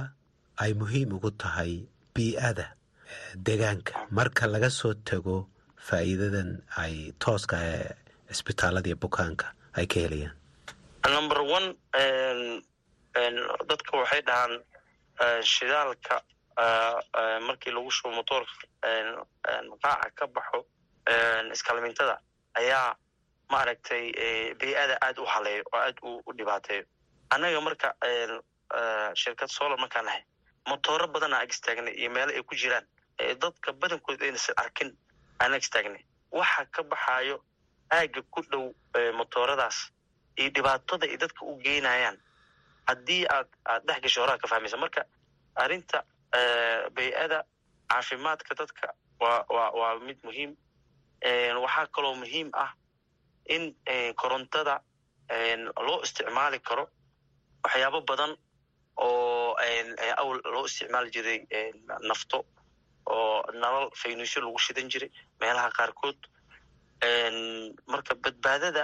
ay 0.63 0.72
muhiim 0.82 1.09
ugu 1.18 1.32
tahay 1.41 1.72
bii'ada 2.16 2.66
deegaanka. 3.47 3.93
Marka 4.18 4.43
laga 4.53 4.70
soo 4.80 4.93
tago 5.09 5.38
faa'iidadan 5.88 6.49
ay 6.84 6.93
tooska 7.24 7.55
ee 7.72 7.89
cisbitaaladiiyo 8.30 8.97
bukaanka 9.03 9.45
ay 9.78 9.86
ka 9.91 9.97
helayaan. 10.03 10.36
Number 11.16 11.39
one 11.57 11.68
dadka 13.70 13.91
waxay 14.01 14.22
dhahaan 14.28 14.53
shidaalka 15.53 16.16
markii 17.47 17.72
lagu 17.76 17.91
shubo 17.95 18.11
motoorka 18.18 18.66
qaaca 19.84 20.09
ka 20.18 20.26
baxo 20.36 20.59
iskaalmintada 21.55 22.16
ayaa 22.59 22.95
maaragtay 23.51 24.05
bey-ada 24.59 24.97
aad 25.01 25.17
u 25.19 25.25
haleeyo 25.25 25.63
oo 25.73 25.79
aad 25.79 25.97
u 26.03 26.33
dhibaateeyo 26.37 26.83
annaga 27.29 27.61
marka 27.61 27.87
shirkad 29.21 29.49
solar 29.49 29.77
markaan 29.79 30.05
nahay 30.05 30.23
motooro 30.69 31.07
badanaa 31.07 31.41
ag 31.45 31.49
istaagnay 31.51 31.93
iyo 31.93 32.09
meelo 32.09 32.31
ay 32.33 32.43
ku 32.43 32.55
jiraan. 32.55 32.85
Dadka 33.41 33.73
badankood 33.73 34.21
aynasa 34.21 34.53
arkin 34.57 34.89
aan 35.39 35.53
ag 35.53 35.61
istaagnay. 35.61 36.01
Waxa 36.31 36.65
ka 36.71 36.83
baxaayo 36.83 37.37
aagga 37.91 38.21
ku 38.33 38.41
dhow 38.51 38.73
motooradaas 39.19 39.77
iyo 40.37 40.49
dhibaatada 40.55 41.05
ay 41.07 41.17
dadka 41.17 41.45
u 41.45 41.53
geynayaan 41.65 42.17
haddii 42.87 43.25
aad 43.29 43.47
aad 43.65 43.83
dhex 43.87 44.01
gasho 44.03 44.21
horaa 44.21 44.37
ka 44.41 44.47
fahmaysa 44.47 44.77
marka 44.77 45.05
arrinta 45.55 46.03
bey-ada 46.95 47.43
caafimaadka 47.89 48.55
dadka 48.55 48.93
waa 49.21 49.45
waa 49.55 49.69
waa 49.79 49.99
mid 49.99 50.17
muhiim. 50.23 50.51
Waxaa 51.63 51.87
kaloo 51.95 52.15
muhiim 52.15 52.49
ah 52.53 52.71
in 53.53 53.63
korontada 54.21 54.75
loo 55.87 56.01
isticmaali 56.03 56.59
karo 56.59 56.85
waxyaabo 57.63 58.01
badan 58.09 58.31
oo 58.97 59.55
awl 60.21 60.37
loo 60.53 60.65
isticmaali 60.65 61.09
jiray 61.15 61.39
nafto 62.09 62.45
oo 63.05 63.43
nalal 63.61 63.89
faynuusyo 64.01 64.41
lagu 64.41 64.59
shidan 64.59 64.89
jiray 64.89 65.09
meelaha 65.39 65.69
qaarkood. 65.77 66.17
Marka 67.91 68.15
badbaadada 68.23 68.83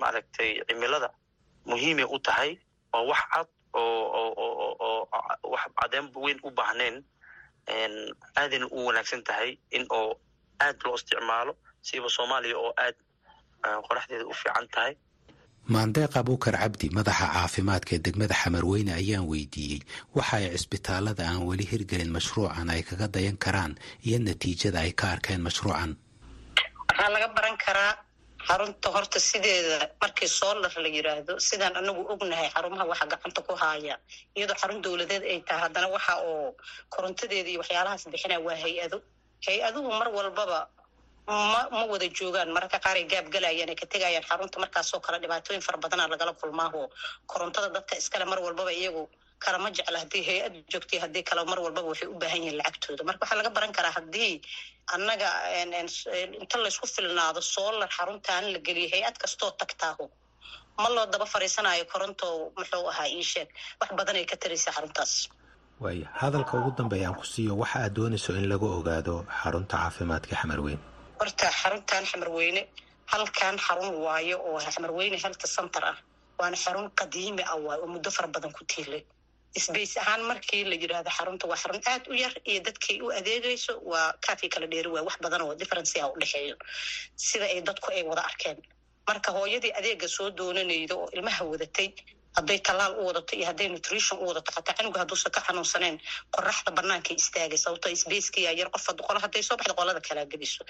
maaragtay 0.00 0.50
cimilada 0.68 1.10
muhiimay 1.66 2.04
u 2.04 2.18
tahay 2.18 2.50
waa 2.92 3.02
wax 3.10 3.22
cad 3.32 3.48
oo 3.74 5.08
wax 5.52 5.62
cadeen 5.80 6.06
weyn 6.14 6.38
u 6.42 6.50
baahnayn 6.50 6.96
aadayna 8.36 8.66
u 8.70 8.86
wanaagsan 8.86 9.22
tahay 9.24 9.58
in 9.70 9.86
oo 9.90 10.16
aad 10.60 10.76
loo 10.84 10.94
isticmaalo 10.94 11.52
siiba 11.82 12.08
soomaaliya 12.16 12.58
oo 12.58 12.72
aad 12.84 12.96
qoraxdeeda 13.88 14.24
u 14.26 14.34
fiican 14.40 14.68
tahay. 14.74 14.94
Maandeeq 15.74 16.16
abuukar 16.20 16.54
cabdi 16.62 16.86
madaxa 16.98 17.26
caafimaadka 17.34 17.92
ee 17.96 18.02
degmada 18.06 18.34
xamarweyne 18.42 18.92
ayaan 19.00 19.26
weydiiyey. 19.32 19.80
Waxa 20.16 20.36
ay 20.38 20.46
cisbitaalada 20.56 21.22
aan 21.30 21.42
weli 21.48 21.64
hirgelin 21.70 22.10
mashruucan 22.16 22.68
ay 22.74 22.82
kaga 22.88 23.06
dayan 23.14 23.36
karaan 23.44 23.72
iyo 24.06 24.18
natiijada 24.18 24.78
ay 24.84 24.92
ka 25.00 25.06
arkeen 25.14 25.40
mashruucan. 25.46 25.90
Waxaa 26.90 27.10
laga 27.14 27.28
baran 27.36 27.56
karaa 27.66 27.92
xarunta 28.48 28.88
horta 28.94 29.18
sideeda 29.28 29.78
markii 30.02 30.28
soolar 30.38 30.72
la 30.84 30.88
yiraahdo 30.96 31.32
sidaan 31.48 31.74
anagu 31.80 32.02
ognahay 32.12 32.48
xarumaha 32.54 32.84
waxa 32.90 33.06
gacanta 33.12 33.40
ku 33.46 33.54
haaya. 33.62 33.94
Iyadoo 34.36 34.58
xarun 34.60 34.82
dowladeed 34.84 35.22
ay 35.32 35.38
tahay 35.46 35.60
haddana 35.64 35.88
waxa 35.94 36.12
oo 36.26 36.56
korontadeeda 36.94 37.48
iyo 37.52 37.60
waxyaalahaas 37.62 38.04
bixinaa 38.12 38.42
waa 38.46 38.58
hay'ado. 38.64 38.98
Hay'aduhu 39.46 39.88
mar 40.00 40.08
walbaba 40.16 40.58
ma 41.28 41.60
ma 41.74 41.80
wada 41.92 42.06
joogaan 42.18 42.50
mararka 42.56 42.78
qaar 42.84 42.96
ay 43.00 43.04
gaabgalayaan 43.12 43.70
ay 43.72 43.76
ka 43.82 43.86
tegayaan 43.94 44.24
xarunta 44.30 44.56
markaasoo 44.64 45.00
kale 45.06 45.18
dhibaatooyin 45.22 45.62
fara 45.66 45.78
badana 45.84 46.04
lagala 46.12 46.32
kulmaaho. 46.40 46.82
Korontada 47.30 47.68
dadka 47.76 47.94
iskale 48.00 48.24
mar 48.30 48.38
walbaba 48.46 48.72
iyagu 48.80 49.02
kalama 49.44 49.68
jecla 49.76 49.98
haddii 50.02 50.22
hay'ad 50.28 50.54
joogtay 50.72 50.98
haddii 51.04 51.22
kale 51.28 51.42
mar 51.50 51.58
walbaba 51.64 51.88
waxay 51.92 52.08
u 52.08 52.18
baahan 52.22 52.40
yihiin 52.44 52.56
lacagtooda. 52.60 53.02
Marka 53.08 53.22
waxaa 53.24 53.38
laga 53.40 53.50
baran 53.56 53.72
karaa 53.76 53.94
haddii 53.98 54.32
annaga 54.94 55.28
inta 56.42 56.56
laysku 56.64 56.86
filnaado 56.94 57.40
soolar 57.54 57.88
xaruntaan 57.96 58.44
la 58.54 58.58
geliyo 58.66 58.88
hay'ad 58.94 59.16
kastoo 59.22 59.50
tagtaaho. 59.60 60.04
Ma 60.82 60.88
loo 60.94 61.06
daba 61.12 61.26
fariisanayo 61.34 61.84
koronto 61.92 62.26
muxuu 62.58 62.86
ahaa 62.92 63.08
ii 63.16 63.24
sheeg. 63.32 63.48
Wax 63.80 63.90
badan 63.98 64.18
ka 64.30 64.36
taraysa 64.42 64.70
xaruntaas. 64.76 65.12
Waaya 65.82 66.06
hadalka 66.22 66.52
ugu 66.58 66.70
dambeeya 66.78 67.06
aan 67.08 67.14
ku 67.20 67.24
siiyo 67.32 67.52
waxa 67.62 67.78
aad 67.84 67.92
doonayso 67.96 68.30
in 68.40 68.46
lagu 68.52 68.66
ogaado 68.78 69.14
xarunta 69.42 69.74
caafimaadka 69.82 70.34
xamarweyne 70.40 70.82
horta 71.20 71.46
xaruntan 71.60 72.04
xamarweyne 72.10 72.62
halkan 73.12 73.56
xarun 73.66 73.94
waayo 74.04 74.36
oo 74.48 74.58
xamarweyne 74.74 75.16
health 75.24 75.44
center 75.56 75.84
ah 75.92 75.96
waana 76.38 76.56
xarun 76.64 76.86
qadiimi 77.00 77.42
ah 77.52 77.56
waayo 77.66 77.82
oo 77.84 77.90
muddo 77.94 78.10
fara 78.16 78.28
badan 78.34 78.52
ku 78.56 78.62
tiilay 78.72 79.02
sbace 79.64 79.96
ahaan 80.02 80.22
markii 80.30 80.62
la 80.70 80.76
yidhaahdo 80.82 81.10
xarunta 81.18 81.44
waa 81.50 81.60
xarun 81.62 81.80
aad 81.92 82.02
u 82.12 82.14
yar 82.22 82.34
iyo 82.50 82.60
dadkay 82.66 82.96
u 83.04 83.06
adeegayso 83.18 83.72
waa 83.90 84.08
kaafii 84.24 84.50
kala 84.54 84.66
dheeri 84.72 84.88
waay 84.94 85.04
wax 85.08 85.16
badan 85.24 85.42
oo 85.46 85.54
differency 85.60 85.96
a 86.00 86.06
u 86.12 86.14
dhexeeyo 86.20 86.56
sida 87.26 87.44
ay 87.54 87.60
dadku 87.68 87.88
ay 87.96 88.02
wada 88.10 88.22
arkeen. 88.30 88.58
Marka 89.08 89.30
hooyadii 89.36 89.72
adeega 89.78 90.08
soo 90.16 90.28
doonanayda 90.38 90.94
oo 91.00 91.08
ilmaha 91.16 91.42
wadatay 91.52 91.88
hadday 92.36 92.58
tallaal 92.66 92.92
u 93.00 93.06
wadato 93.08 93.32
iyo 93.36 93.46
hadday 93.50 93.68
nutrition 93.74 94.16
u 94.22 94.26
wadato 94.30 94.50
xataa 94.56 94.74
canuga 94.78 94.98
hadduusan 95.02 95.32
ka 95.36 95.40
xanuunsaneen 95.46 95.96
qoraxda 96.34 96.70
bannaankay 96.78 97.16
istaagay 97.22 97.58
sababto 97.64 97.88
sbacekaya 98.02 98.50
yar 98.60 98.68
qof 98.74 98.86
qolo 99.08 99.18
hadday 99.24 99.42
soo 99.48 99.56
baxda 99.60 99.74
qolada 99.78 100.00
kalaa 100.08 100.26
geliso. 100.32 100.62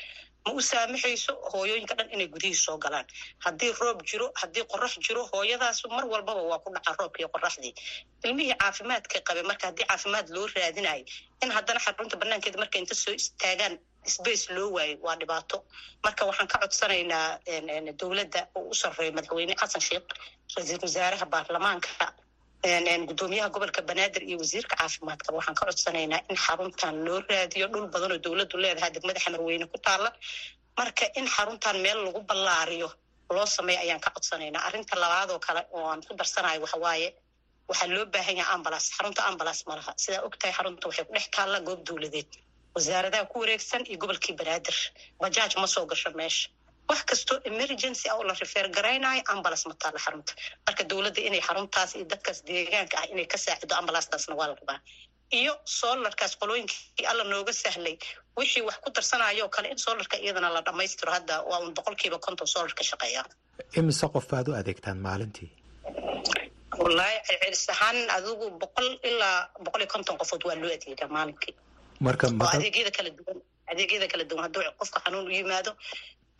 Ma 0.44 0.50
u 0.52 0.60
saamaxayso 0.70 1.32
hooyooyinka 1.52 1.94
dhan 1.98 2.08
inay 2.14 2.28
gudihii 2.34 2.54
soo 2.64 2.76
galaan. 2.84 3.06
Haddii 3.44 3.70
roob 3.80 3.98
jiro 4.10 4.26
haddii 4.40 4.64
qorax 4.72 4.92
jiro 5.06 5.22
hooyadaas 5.32 5.78
mar 5.96 6.04
walbaba 6.12 6.42
waa 6.50 6.58
ku 6.64 6.68
dhaca 6.74 6.90
roobka 6.98 7.18
iyo 7.22 7.28
qoraxdii 7.34 7.72
ilmihii 8.26 8.56
caafimaadka 8.62 9.20
qabe 9.28 9.42
marka 9.50 9.64
haddii 9.68 9.86
caafimaad 9.90 10.26
loo 10.34 10.46
raadinayo 10.56 11.04
in 11.44 11.50
haddana 11.56 11.80
xarunta 11.84 12.16
banaankeeda 12.22 12.58
marka 12.62 12.76
inta 12.82 12.94
soo 13.04 13.14
istaagaan 13.20 13.74
sbace 14.14 14.46
loo 14.56 14.70
waayo 14.76 14.96
waa 15.06 15.16
dhibaato. 15.20 15.56
Marka 16.04 16.22
waxaan 16.28 16.48
ka 16.52 16.58
codsanaynaa 16.62 17.38
dowladda 18.00 18.40
oo 18.54 18.68
u 18.70 18.74
sarreeyo 18.74 19.12
madaxweyne 19.16 19.54
xasan 19.60 19.80
sheekh 19.88 20.08
ra'iisul 20.56 20.82
wasaaraha 20.86 21.26
baarlamaanka 21.32 21.88
gudoomiyaha 23.08 23.48
gobolka 23.54 23.82
banaadir 23.82 24.22
iyo 24.22 24.38
wasiirka 24.38 24.76
caafimaadka. 24.76 25.32
Waxaan 25.36 25.54
ka 25.58 25.66
codsanaynaa 25.66 26.20
in 26.30 26.36
xaruntan 26.36 27.04
loo 27.06 27.20
raadiyo 27.30 27.66
dhul 27.72 27.86
badan 27.94 28.12
oo 28.12 28.18
dowladdu 28.18 28.56
leedahay 28.62 28.90
degmada 28.94 29.20
xamarweyne 29.24 29.66
ku 29.72 29.78
taala 29.78 30.10
marka 30.78 31.04
in 31.18 31.26
xaruntan 31.34 31.76
meel 31.84 31.98
lagu 32.06 32.20
ballaariyo 32.30 32.88
loo 33.34 33.46
sameeyo 33.46 33.80
ayaan 33.84 34.00
ka 34.00 34.10
codsanaynaa. 34.14 34.62
Arrinta 34.66 34.94
labaadoo 35.02 35.38
kale 35.46 35.62
oo 35.72 35.86
aan 35.90 36.02
ku 36.06 36.14
darsanayo 36.14 36.60
waxa 36.64 36.78
waaye 36.84 37.08
waxaa 37.68 37.88
loo 37.94 38.06
baahan 38.14 38.36
yaha 38.36 38.52
ambalas 38.54 38.84
xarunta 38.96 39.22
ambalas 39.30 39.66
ma 39.66 39.74
laha. 39.76 39.92
Sidaa 39.96 40.22
og 40.26 40.34
tahay 40.38 40.54
xarunta 40.58 40.84
waxay 40.88 41.04
ku 41.04 41.12
dhex 41.14 41.26
taalla 41.36 41.58
goob 41.66 41.80
dowladeed 41.86 42.30
wasaaradaha 42.74 43.24
ku 43.32 43.36
wareegsan 43.42 43.82
iyo 43.90 43.98
gobolkii 44.02 44.34
banaadir 44.40 44.76
bajaaj 45.22 45.52
ma 45.62 45.66
soo 45.74 45.84
gasho 45.92 46.10
meesha 46.20 46.48
wax 46.90 47.00
kastoo 47.10 47.38
emergency 47.50 48.04
ah 48.10 48.16
oo 48.18 48.24
la 48.28 48.34
rifeer 48.42 48.66
garaynayo 48.76 49.22
ambulance 49.32 49.64
ma 49.70 49.74
taalla 49.82 50.00
xarunta 50.06 50.32
marka 50.66 50.82
dowladda 50.90 51.20
inay 51.28 51.42
xaruntaas 51.48 51.90
iyo 51.98 52.04
dadkaas 52.12 52.38
deegaanka 52.48 52.96
ah 53.00 53.06
inay 53.12 53.26
ka 53.32 53.38
saacido 53.44 53.74
ambulanstaasna 53.80 54.34
waa 54.40 54.48
la 54.50 54.54
rabaa 54.60 54.78
iyo 55.40 55.52
soolarkaas 55.78 56.32
qolooyinkii 56.40 57.04
alla 57.10 57.24
nooga 57.32 57.52
sahlay 57.62 57.96
wixii 58.38 58.62
wax 58.68 58.76
ku 58.84 58.88
darsanayo 58.96 59.42
oo 59.46 59.50
kale 59.56 59.68
in 59.74 59.78
soolarka 59.84 60.16
iyadana 60.24 60.48
la 60.56 60.60
dhammaystiro 60.66 61.10
hadda 61.16 61.34
waa 61.50 61.58
un 61.64 61.70
boqolkiiba 61.78 62.18
konton 62.26 62.46
soolar 62.54 62.72
ka 62.78 62.84
shaqeeya 62.90 63.22
imise 63.78 64.06
qof 64.14 64.24
baad 64.32 64.46
u 64.48 64.54
adeegtaan 64.60 64.98
maalintii 65.06 65.50
wallaahi 66.82 67.16
celcelis 67.28 67.64
ahaan 67.74 67.98
adigu 68.16 68.46
boqol 68.62 68.88
ilaa 69.10 69.38
boqol 69.64 69.80
iyo 69.84 69.90
konton 69.94 70.16
qofood 70.20 70.42
waa 70.48 70.56
loo 70.62 70.70
adeegaa 70.76 71.08
maalinkii 71.16 71.54
adeegyada 73.72 74.06
kala 74.12 74.24
duwan. 74.30 74.42
Hadduu 74.46 74.62
qofka 74.80 74.98
xanuun 75.04 75.26
u 75.30 75.32
yimaado 75.38 75.72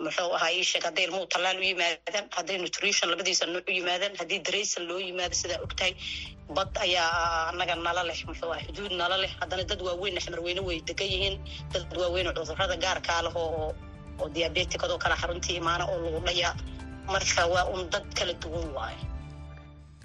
muxuu 0.05 0.31
ahaa 0.37 0.51
ii 0.59 0.65
sheeg 0.71 0.85
hadday 0.89 1.05
ilmuhu 1.07 1.27
tallaal 1.33 1.59
u 1.63 1.65
yimaadaan 1.71 2.27
hadday 2.37 2.57
nutrition 2.65 3.07
labadiisa 3.13 3.45
nooc 3.55 3.67
u 3.71 3.73
yimaadaan 3.79 4.15
haddii 4.21 4.41
daraysan 4.47 4.85
loo 4.89 4.99
yimaado 5.07 5.35
sidaa 5.41 5.61
ogtahay 5.67 5.93
bad 6.57 6.71
ayaa 6.85 7.09
anaga 7.53 7.75
nala 7.87 8.03
leh 8.09 8.19
muxuu 8.29 8.51
aha 8.55 8.61
xuduud 8.67 8.93
nala 9.03 9.17
leh. 9.23 9.33
Haddana 9.41 9.65
dad 9.71 9.81
waaweyn 9.87 10.19
xamarweyne 10.25 10.61
way 10.69 10.79
degan 10.89 11.09
yihiin. 11.15 11.37
Dad 11.73 11.87
waaweyn 12.01 12.27
oo 12.31 12.35
cudurrada 12.39 12.77
gaarkaa 12.85 13.21
leh 13.27 13.35
oo 13.43 13.75
oo 14.21 14.29
diabeticadoo 14.35 14.99
kale 15.05 15.15
xaruntii 15.23 15.57
imaana 15.63 15.85
oo 15.93 15.99
lagu 16.05 16.21
dhayaa 16.29 16.53
marka 17.13 17.43
waa 17.53 17.65
un 17.75 17.83
dad 17.93 18.07
kala 18.19 18.33
duwan 18.43 18.69
waaye 18.79 18.99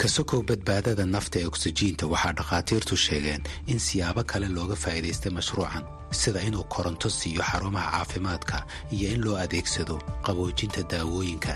ka 0.02 0.08
sokow 0.16 0.42
badbaadada 0.50 1.06
nafta 1.16 1.38
ee 1.42 1.48
oksijiinta 1.52 2.06
waxaa 2.14 2.34
dhakhaatiirtu 2.40 2.96
sheegeen 3.06 3.42
in 3.72 3.80
siyaabo 3.88 4.22
kale 4.32 4.48
looga 4.58 4.76
faa'iidaystay 4.84 5.32
mashruucan 5.38 5.84
sida 6.22 6.40
inuu 6.48 6.64
koronto 6.76 7.08
siiyo 7.20 7.42
xarumaha 7.50 7.90
caafimaadka 7.96 8.58
iyo 8.96 9.08
in 9.16 9.22
loo 9.26 9.36
adeegsado 9.44 9.96
qaboojinta 10.26 10.82
daawooyinka. 10.92 11.54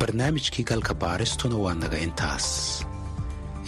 Barnaamijkii 0.00 0.64
galka 0.70 0.94
baaristuna 1.02 1.56
waa 1.64 1.74
naga 1.82 1.98
intaas. 2.06 2.46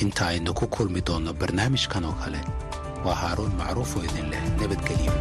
Inta 0.03 0.23
aynu 0.33 0.55
ku 0.59 0.67
kulmi 0.75 1.01
doonno 1.07 1.33
barnaamijkan 1.41 2.05
oo 2.09 2.15
kale 2.23 2.41
waa 3.05 3.15
haaruun 3.23 3.55
macruuf 3.61 3.91
oo 3.97 4.03
idin 4.09 4.29
leh 4.33 4.43
nabadgelyo 4.61 5.13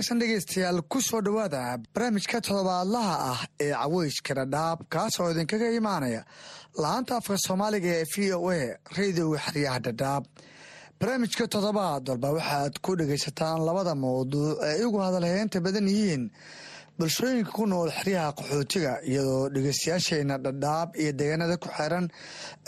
wanaagsan 0.00 0.18
dhegaystayaal 0.20 0.80
ku 0.88 1.00
soo 1.00 1.20
dhowaada 1.20 1.76
barnaamijka 1.94 2.40
toddobaadlaha 2.40 3.14
ah 3.32 3.40
ee 3.60 3.72
caweyska 3.72 4.32
dhadhaab 4.34 4.78
kaasoo 4.94 5.28
idinkaga 5.32 5.68
imaanaya 5.76 6.22
la'aanta 6.82 7.16
afka 7.20 7.36
soomaaliga 7.46 7.90
ee 8.00 8.04
v 8.12 8.32
o 8.32 8.48
a 8.50 8.60
radioga 8.96 9.38
xeryaha 9.46 9.78
dhadhaab. 9.86 10.24
Barnaamijka 11.00 11.44
toddobaad 11.54 12.08
walba 12.08 12.28
waxaad 12.38 12.74
ku 12.84 12.96
dhegaysataan 13.00 13.60
labada 13.68 13.94
mawduuc 13.94 14.56
ee 14.68 14.76
igu 14.84 14.98
hadalheynta 15.04 15.60
badan 15.60 15.86
yihiin 15.92 16.24
bulshooyinka 16.98 17.52
ku 17.58 17.66
nool 17.66 17.90
xeryaha 17.98 18.32
qaxootiga 18.38 18.92
iyadoo 19.10 19.48
dhegaystayaasheena 19.54 20.36
dhadhaab 20.46 20.88
iyo 21.02 21.12
deegaanada 21.18 21.56
ku 21.62 21.68
xiran 21.76 22.06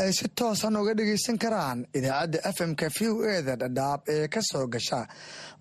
ay 0.02 0.12
si 0.18 0.28
toosan 0.38 0.76
uga 0.76 0.92
dhegaysan 1.00 1.36
karaan 1.42 1.78
idaacadda 1.96 2.38
f 2.56 2.58
m-ka 2.70 2.86
v 2.96 2.98
o 3.08 3.16
eda 3.38 3.54
dhadhaab 3.62 4.00
ee 4.14 4.28
ka 4.28 4.40
soo 4.50 4.66
gasha. 4.74 5.00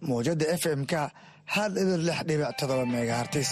Mawjada 0.07 0.45
f 0.61 0.65
m-ka 0.81 1.03
hal 1.55 1.71
ibir 1.83 1.99
lix 2.07 2.19
dhibic 2.27 2.51
todoba 2.59 2.85
megahartis 2.93 3.49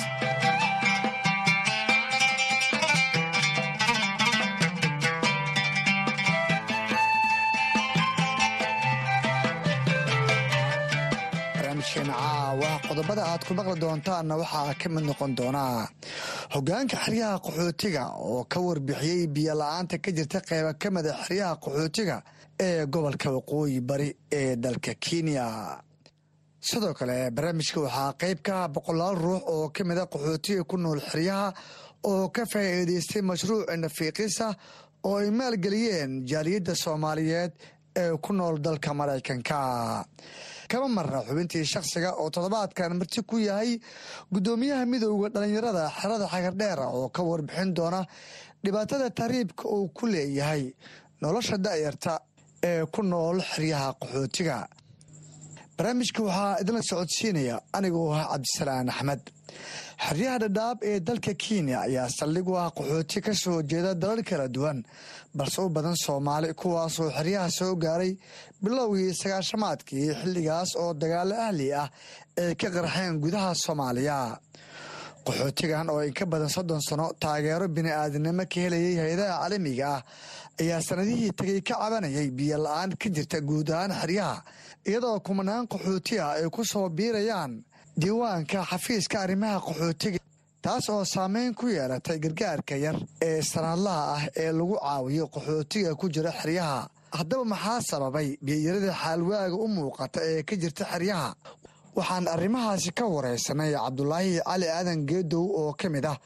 caawa 11.90 12.72
qodobada 12.88 13.24
aad 13.32 13.42
ku 13.48 13.54
maqli 13.54 13.80
doontaanna 13.84 14.36
waxaa 14.42 14.74
ka 14.82 14.88
mid 14.90 15.04
noqon 15.10 15.32
doonaa. 15.38 15.88
Hogaanka 16.54 16.98
xeryaha 17.04 17.38
qaxootiga 17.46 18.04
oo 18.30 18.44
ka 18.52 18.60
warbixiyey 18.60 19.28
biyo 19.28 19.54
la'aanta 19.62 19.98
ka 20.04 20.12
jirta 20.18 20.40
qeyba 20.50 20.74
ka 20.82 20.88
mida 20.92 21.12
xeryaha 21.26 21.56
qaxootiga 21.64 22.18
ee 22.60 22.86
gobolka 22.94 23.30
waqooyi 23.36 23.80
bari 23.90 24.10
ee 24.40 24.56
dalka 24.56 24.94
kenya 25.06 25.46
sidoo 26.62 26.94
kale 26.94 27.32
barnaamijka 27.32 27.80
waxaa 27.82 28.14
qeyb 28.22 28.40
ka 28.44 28.68
boqolaal 28.68 29.16
ruux 29.16 29.42
oo 29.48 29.70
ka 29.70 29.84
mida 29.84 30.06
qaxootiga 30.06 30.64
ku 30.64 30.78
nool 30.78 31.00
xeryaha 31.00 31.54
oo 32.04 32.30
ka 32.30 32.46
faa'iidaystay 32.52 33.22
mashruuc 33.22 33.68
nafiiqisa 33.78 34.48
oo 35.04 35.18
ay 35.18 35.30
maalgeliyeen 35.32 36.26
jaaliyadda 36.28 36.76
soomaaliyeed 36.76 37.52
ee 37.96 38.12
ku 38.22 38.34
nool 38.34 38.58
dalka 38.60 38.94
maraykanka 38.94 40.06
kama 40.70 40.88
marna 40.88 41.24
xubintii 41.28 41.66
shakhsiga 41.66 42.12
oo 42.22 42.30
toddobaadkan 42.30 42.98
marti 42.98 43.22
ku 43.24 43.38
yahay 43.38 43.80
guddoomiyaha 44.34 44.86
midowda 44.86 45.30
dhallinyarada 45.34 45.84
xerada 46.02 46.28
xagardheera 46.34 46.86
oo 46.98 47.10
ka 47.10 47.24
warbixin 47.24 47.74
doona 47.76 48.06
dhibaatada 48.64 49.10
tahriibka 49.10 49.64
uu 49.68 49.88
ku 49.98 50.06
leeyahay 50.08 50.74
nolosha 51.22 51.58
da'yarta 51.58 52.20
ee 52.64 52.86
ku 52.94 53.02
nool 53.04 53.40
xeryaha 53.42 53.94
qaxootiga 54.02 54.68
barnaamijka 55.80 56.22
waxaa 56.28 56.60
idinla 56.62 56.82
socodsiinaya 56.90 57.56
anigoo 57.78 58.12
ah 58.14 58.26
cabdisalaan 58.32 58.90
axmed. 58.90 59.22
Xeryaha 60.06 60.38
dhadhaab 60.44 60.78
ee 60.90 61.00
dalka 61.08 61.34
kenya 61.44 61.78
ayaa 61.88 62.10
saldhig 62.20 62.48
u 62.52 62.56
ah 62.64 62.70
qaxooti 62.78 63.22
ka 63.26 63.34
soo 63.44 63.62
jeeda 63.72 63.94
dalal 64.02 64.22
kala 64.30 64.48
duwan 64.56 64.84
balse 65.38 65.60
u 65.62 65.70
badan 65.70 65.96
soomaali 66.06 66.54
kuwaasoo 66.62 67.10
xeryaha 67.18 67.50
soo 67.60 67.74
gaaray 67.84 68.12
bilowgii 68.64 69.14
sagaashamaadkii 69.22 70.08
xilligaas 70.22 70.70
oo 70.84 70.92
dagaalo 71.02 71.36
ahli 71.48 71.68
ah 71.82 71.88
ay 72.42 72.56
ka 72.60 72.68
qarxeen 72.76 73.14
gudaha 73.24 73.52
soomaaliya. 73.64 74.18
Qaxootigan 75.26 75.88
oo 75.94 76.02
in 76.08 76.14
ka 76.14 76.26
badan 76.26 76.50
soddon 76.56 76.82
sano 76.88 77.06
taageero 77.24 77.68
bini'aadinimo 77.76 78.44
ka 78.52 78.58
helayay 78.66 78.96
hay'adaha 79.04 79.34
caalamiga 79.40 79.88
ah 79.96 80.02
ayaa 80.62 80.82
sanadihii 80.90 81.32
tegay 81.40 81.62
ka 81.68 81.74
cabanayay 81.80 82.28
biyo 82.38 82.58
la'aan 82.66 82.92
ka 83.02 83.08
jirta 83.16 83.38
guud 83.50 83.68
ahaan 83.72 83.92
xeryaha 84.02 84.38
iyadoo 84.88 85.20
kumanaan 85.20 85.68
qaxooti 85.68 86.20
ah 86.20 86.32
ay 86.40 86.50
ku 86.50 86.64
soo 86.66 86.90
biirayaan 86.90 87.64
diiwaanka 88.02 88.64
xafiiska 88.72 89.20
arrimaha 89.22 89.60
qaxootiga 89.68 90.20
taas 90.62 90.90
oo 90.90 91.04
saameyn 91.06 91.54
ku 91.56 91.68
yeelatay 91.68 92.20
gargaarka 92.20 92.76
yar 92.76 92.96
ee 93.22 93.42
sanadlaha 93.42 94.04
ah 94.16 94.24
ee 94.36 94.52
lagu 94.52 94.76
caawiyo 94.80 95.26
qaxootiga 95.28 95.96
ku 95.96 96.10
jira 96.10 96.32
xeryaha. 96.32 96.90
Haddaba 97.12 97.44
maxaa 97.46 97.82
sababay 97.90 98.38
biyoyarada 98.46 98.94
xaalwaaga 99.02 99.56
u 99.56 99.68
muuqata 99.68 100.20
ee 100.32 100.44
ka 100.44 100.56
jirta 100.62 100.86
xeryaha? 100.92 101.30
Waxaan 101.98 102.28
arrimahaasi 102.28 102.92
ka 102.98 103.06
wareysanay 103.14 103.72
cabdulaahi 103.74 104.40
cali 104.48 104.68
aadan 104.70 105.06
geedow 105.10 105.46
oo 105.62 105.74
ka 105.74 105.90
mid 105.90 106.06
ah 106.06 106.18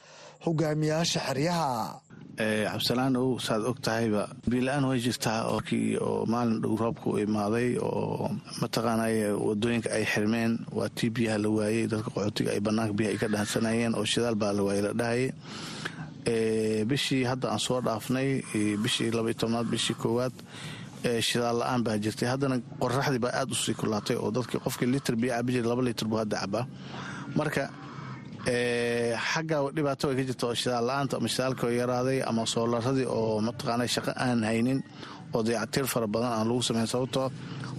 hogaamiyaasha 0.44 1.20
xeryaha 1.26 2.00
cabdisalaan 2.38 3.16
ow 3.16 3.38
saad 3.38 3.62
og 3.70 3.78
tahayba 3.86 4.22
biila-aan 4.50 4.84
way 4.90 4.98
jirtaa 4.98 5.46
oo 5.52 6.26
maalin 6.26 6.60
dhow 6.62 6.74
roobku 6.82 7.18
imaaday 7.24 7.78
oo 7.78 8.30
mataqaanay 8.60 9.30
waddooyinka 9.46 9.88
ay 9.96 10.04
xirmeen 10.12 10.58
waa 10.76 10.88
tii 10.88 11.10
biyaha 11.16 11.38
la 11.38 11.48
waayey 11.48 11.86
dadka 11.86 12.10
qaxootiga 12.10 12.50
ay 12.54 12.60
banaanka 12.60 12.94
biyaha 12.98 13.18
ka 13.22 13.28
dhaansanayeen 13.34 13.94
oo 13.94 14.04
shidaal 14.04 14.34
baa 14.34 14.52
la 14.52 14.62
waayey 14.66 14.82
la 14.82 14.92
dhahayay. 15.00 15.30
Bishii 16.88 17.24
hadda 17.24 17.50
aan 17.52 17.58
soo 17.60 17.80
dhaafnay 17.80 18.42
bishii 18.82 19.10
labaiy 19.12 19.34
tobnaad 19.34 19.66
bishii 19.70 19.94
koowaad 19.94 20.32
shidaal 21.20 21.58
la'aan 21.60 21.82
baa 21.84 21.98
jirtay. 22.02 22.28
Haddana 22.28 22.56
qoraxdii 22.80 23.18
baa 23.20 23.32
aada 23.40 23.52
u 23.52 23.54
sii 23.54 23.74
kulaatay 23.78 24.16
oo 24.16 24.30
dadki 24.30 24.58
qofkii 24.58 24.88
litir 24.90 25.16
biyo 25.16 25.34
cabi 25.36 25.52
jira 25.52 25.68
laba 25.68 25.82
litir 25.82 26.08
buu 26.08 26.16
hadda 26.18 26.40
cabaa 26.40 26.66
marka 27.36 27.70
xagga 28.46 29.58
dhibaato 29.76 30.08
way 30.08 30.16
ka 30.16 30.22
jirta 30.28 30.46
oo 30.46 30.54
shidaal 30.54 30.84
la'aanta 30.88 31.16
ama 31.16 31.28
shidaalka 31.28 31.66
yaraaday 31.80 32.18
ama 32.30 32.42
soolaradii 32.46 33.06
oo 33.08 33.40
mataqaana 33.40 33.84
shaqo 33.94 34.12
aan 34.16 34.42
haynin 34.44 34.78
oo 35.34 35.42
dayactir 35.42 35.84
fara 35.86 36.06
badan 36.06 36.32
aan 36.32 36.46
lagu 36.48 36.62
samayn 36.62 36.86
sababtoo 36.86 37.30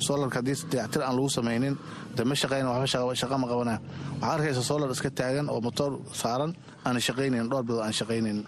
soolarka 0.07 0.39
haddii 0.39 0.55
dayactir 0.73 1.01
aan 1.03 1.15
lagu 1.17 1.29
samaynin 1.37 1.75
de 2.17 2.23
ma 2.29 2.35
shaqayn 2.41 2.65
waxba 2.65 3.15
shaqa 3.21 3.37
ma 3.41 3.47
qabana. 3.51 3.75
Waxaa 4.21 4.33
arkaysa 4.35 4.61
soolar 4.69 4.89
iska 4.91 5.09
taagan 5.19 5.47
oo 5.53 5.59
motoor 5.61 5.91
saaran 6.21 6.51
aan 6.85 6.97
shaqaynayn 7.07 7.45
dhowr 7.49 7.63
bilood 7.67 7.83
aan 7.85 7.93
shaqaynayn 7.99 8.39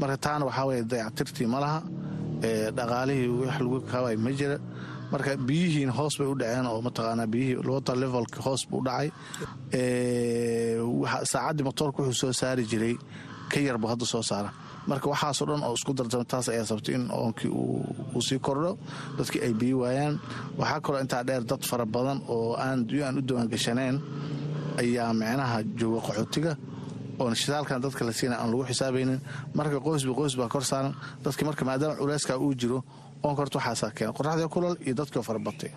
marka 0.00 0.16
taana 0.24 0.44
waxaa 0.48 0.66
weye 0.68 0.82
dayactirtii 0.92 1.46
ma 1.52 1.58
laha 1.64 1.78
dhaqaalihii 2.78 3.28
wax 3.42 3.58
lagu 3.64 3.78
kaabay 3.90 4.16
ma 4.24 4.30
jira 4.38 4.56
marka 5.12 5.36
biyihiin 5.36 5.90
hoos 5.98 6.14
bay 6.18 6.26
u 6.32 6.34
dhaceen 6.40 6.66
oo 6.66 6.80
mataqaanaa 6.86 7.26
biyihii 7.26 7.56
water 7.68 7.96
levelka 8.02 8.38
hoos 8.46 8.62
buu 8.70 8.82
dhacay. 8.86 9.08
Saacaddii 11.32 11.64
motoorka 11.64 12.02
wuxuu 12.02 12.20
soo 12.20 12.32
saari 12.32 12.64
jiray 12.70 12.96
ka 13.50 13.60
yar 13.60 13.76
hadda 13.78 14.04
soo 14.06 14.22
saara. 14.22 14.50
Marka 14.86 15.08
waxaasoo 15.10 15.46
dhan 15.46 15.62
oo 15.66 15.74
isku 15.74 15.92
darsama 15.94 16.24
taas 16.24 16.48
ayaa 16.48 16.64
sabtay 16.66 16.94
in 16.94 17.10
oonkii 17.10 17.48
uu 17.50 18.22
sii 18.22 18.38
kordho 18.38 18.78
dadkii 19.18 19.42
ay 19.42 19.52
biyi 19.54 19.74
waayaan. 19.74 20.20
Waxaa 20.58 20.80
kaloo 20.80 21.00
intaa 21.00 21.22
dheer 21.24 21.44
dad 21.44 21.62
fara 21.64 21.86
badan 21.86 22.22
oo 22.28 22.54
aan 22.56 22.86
aan 23.04 23.18
u 23.18 23.22
diiwaangashaneen 23.22 24.00
ayaa 24.78 25.12
micnaha 25.12 25.62
jooga 25.78 26.00
qaxootiga 26.06 26.56
oon 27.18 27.34
shidaalkan 27.34 27.80
dadka 27.82 28.04
la 28.04 28.12
siina 28.12 28.36
aan 28.40 28.50
lagu 28.50 28.64
xisaabaynin 28.64 29.20
marka 29.54 29.80
qoysba 29.80 30.14
qoys 30.14 30.36
baa 30.36 30.48
kor 30.48 30.64
saaran. 30.64 30.94
Dadki 31.24 31.44
marka 31.44 31.64
maadaama 31.64 31.94
culeyskaa 32.00 32.38
uu 32.38 32.54
jiro 32.54 32.84
oon 33.22 33.36
korta 33.38 33.58
waxaasaa 33.58 33.90
keena 33.96 34.12
qoraxdii 34.18 34.48
kulal 34.54 34.76
iyo 34.86 34.94
dadkii 35.00 35.22
farabatay 35.28 35.70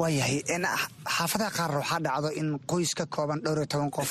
waayahay 0.00 0.38
xaafadaha 1.16 1.50
qaar 1.58 1.70
waxaa 1.80 2.00
dhacdo 2.06 2.28
in 2.40 2.48
qoys 2.70 2.90
ka 2.98 3.04
kooban 3.14 3.38
dhowr 3.44 3.58
iyo 3.58 3.66
toban 3.72 3.90
qof 3.90 4.10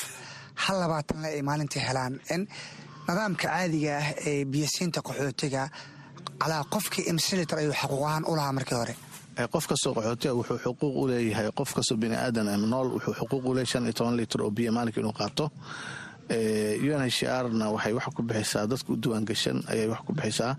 hal 0.64 0.76
labaatan 0.82 1.22
le 1.22 1.28
ay 1.38 1.42
maalintii 1.50 1.82
helaan. 1.88 2.14
Nidaamka 3.08 3.48
caadiga 3.48 3.92
ah 4.02 4.08
ee 4.30 4.46
biyasiinta 4.52 5.00
qaxootiga 5.08 5.64
calaa 6.42 6.64
qofkii 6.74 7.04
imsilitar 7.12 7.60
ayuu 7.60 7.74
xaquuqahaan 7.82 8.24
u 8.30 8.36
lahaa 8.36 8.52
markii 8.58 8.78
hore. 8.82 8.96
Qof 9.54 9.66
kastoo 9.70 9.94
qaxootiga 9.98 10.34
wuxuu 10.40 10.58
xuquuq 10.66 10.94
u 11.02 11.08
leeyahay 11.10 11.48
qof 11.60 11.70
kastoo 11.78 11.98
biniaadan 12.02 12.48
nool 12.74 12.88
wuxuu 12.96 13.14
xuquuq 13.20 13.44
u 13.50 13.54
leeyahay 13.56 13.72
shan 13.72 13.84
iyo 13.88 13.94
toban 14.00 14.16
litir 14.20 14.42
oo 14.42 14.52
biyo 14.58 14.72
maalinka 14.76 15.00
inuu 15.02 15.14
qaato 15.20 15.46
unhrna 16.30 17.72
waxay 17.72 17.94
wax 17.94 18.06
ku 18.16 18.22
bixisaa 18.24 18.68
dadka 18.68 18.92
u 18.94 18.98
diwaangashan 18.98 19.64
ayay 19.72 19.88
wax 19.88 20.02
ku 20.06 20.14
bixisaa 20.14 20.56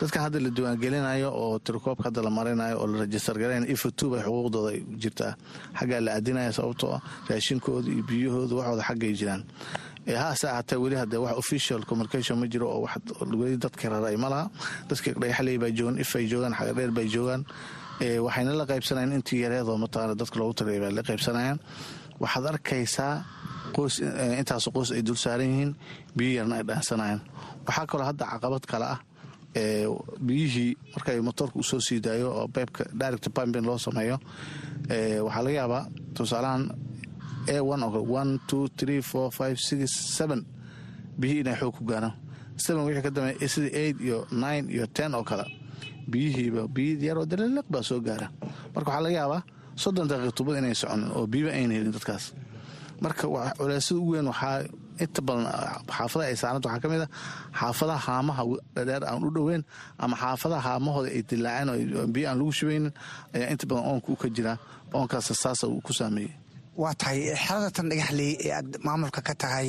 dadkan 0.00 0.22
hadda 0.26 0.38
la 0.40 0.50
diwaangelinayo 0.50 1.28
oo 1.32 1.58
tirikoobka 1.58 2.04
hadda 2.08 2.22
la 2.22 2.30
marinayo 2.30 2.76
oo 2.80 2.86
la 2.86 2.98
rajistar 3.04 3.36
bay 3.38 4.20
xuquuqdooda 4.22 4.70
jirtaa. 5.02 5.32
Xaggaa 5.78 6.00
la 6.00 6.10
aadinaya 6.16 6.52
sababtoo 6.52 7.00
raashinkooda 7.28 7.88
iyo 7.88 8.02
biyahooda 8.08 8.54
waxooda 8.60 8.82
xaggay 8.88 9.12
jiraan. 9.18 9.42
Haase 10.06 10.46
ahaatee 10.48 10.76
weli 10.78 10.96
hadee 10.96 11.16
wax 11.18 11.34
official 11.38 11.80
communication 11.88 12.38
ma 12.38 12.46
jiro 12.46 12.68
oo 12.68 12.86
weli 13.40 13.56
dadka 13.56 13.88
raray 13.88 14.16
ma 14.16 14.28
dadka 14.88 15.12
dhagaxley 15.20 15.56
baa 15.58 15.70
joogaan 15.72 15.98
ifay 15.98 16.26
joogaan 16.28 16.52
xagadheer 16.54 16.90
bay 16.92 17.08
joogaan. 17.08 17.42
Waxayna 18.26 18.52
la 18.52 18.64
qaybsanayan 18.68 19.12
intii 19.16 19.40
yareedoo 19.44 19.78
mataqaana 19.80 20.14
dadka 20.14 20.36
loogu 20.38 20.54
tagay 20.60 20.78
baa 20.80 20.90
la 20.92 21.02
qaybsanayaan. 21.02 21.58
Waxaad 22.20 22.44
arkaysaa 22.52 23.24
qoys 23.74 23.94
intaasoo 24.40 24.72
qoys 24.76 24.90
ay 24.96 25.02
dul 25.02 25.16
saaran 25.16 25.48
yihiin 25.50 25.72
biyo 26.16 26.32
yarna 26.38 26.54
ay 26.60 26.64
dhaansanayaan 26.68 27.20
waxaa 27.66 27.86
kaloo 27.90 28.06
hadda 28.10 28.24
caqabad 28.32 28.64
kale 28.70 28.84
ah 28.94 29.00
biyihii 30.26 30.76
markay 30.94 31.20
motoorka 31.20 31.58
u 31.58 31.62
soo 31.62 31.80
sii 31.80 32.00
daayo 32.00 32.28
oo 32.38 32.46
beybka 32.48 32.84
direct 33.00 33.28
pumping 33.36 33.64
loo 33.66 33.78
sameeyo 33.78 34.18
waxaa 35.26 35.42
laga 35.44 35.56
yaabaa 35.60 35.84
tusaalahan 36.14 36.62
a 37.48 37.60
biyihii 41.18 41.40
inay 41.40 41.56
xoog 41.56 41.74
ku 41.78 41.84
gaaraan. 41.84 42.12
Wixii 42.56 43.02
ka 43.02 43.10
dambeeya 43.10 43.48
sida 43.48 43.68
eight 43.72 43.96
iyo 44.00 44.26
nine 44.30 44.68
iyo 44.72 44.86
ten 44.86 45.14
oo 45.14 45.22
kale 45.24 45.44
biyihiiba 46.10 46.68
biyi 46.68 47.00
yaroo 47.06 47.24
dalaliq 47.26 47.64
baa 47.70 47.82
soo 47.82 48.00
gaara 48.00 48.28
marka 48.74 48.90
waxaa 48.90 49.02
laga 49.04 49.16
yaabaa 49.16 49.42
soddon 49.76 50.08
daqiiq 50.08 50.34
tubad 50.36 50.56
inay 50.58 50.74
soconin 50.74 51.10
oo 51.16 51.26
biyaba 51.26 51.50
ayna 51.56 51.74
helin 51.74 51.92
dadkaas 51.96 52.24
marka 53.04 53.24
culeysada 53.58 53.98
ugu 54.00 54.10
weyn 54.14 54.26
waxaa 54.32 54.56
inta 55.04 55.20
badan 55.26 55.44
xaafadaha 55.96 56.28
ay 56.32 56.36
saaranta 56.42 56.66
waxaa 56.68 56.82
ka 56.84 56.88
mid 56.92 57.02
a 57.06 57.08
xaafadaha 57.60 58.00
haamaha 58.08 58.42
dhadheer 58.74 59.02
aan 59.10 59.24
u 59.28 59.30
dhoweyn 59.36 59.62
ama 60.02 60.14
xaafadaha 60.22 60.62
haamahooda 60.68 61.08
ay 61.16 61.22
dilaaceen 61.30 61.68
oo 61.98 62.06
biyo 62.14 62.26
aan 62.30 62.38
lagu 62.40 62.52
shubaynin 62.58 62.92
ayaa 63.34 63.48
inta 63.52 63.64
badan 63.70 63.84
oonka 63.90 64.08
u 64.12 64.16
ka 64.22 64.28
jiraa 64.36 64.56
oonkaas 64.96 65.28
saasa 65.42 65.64
uu 65.72 65.80
ku 65.86 65.92
saameeyey. 65.98 66.32
Waa 66.82 66.94
tahay 67.00 67.18
xerada 67.44 67.68
tan 67.76 67.86
dhagaxley 67.90 68.30
ee 68.46 68.52
aad 68.58 68.70
maamulka 68.86 69.20
ka 69.28 69.34
tahay 69.42 69.68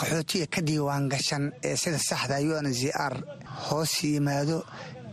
qaxootiga 0.00 0.46
ka 0.54 0.60
diiwaan 0.68 1.04
gashan 1.12 1.44
ee 1.68 1.76
sida 1.82 1.98
saxda 2.08 2.36
un 2.60 2.68
z 2.80 2.82
r 3.12 3.14
hoos 3.68 3.92
yimaado 4.04 4.58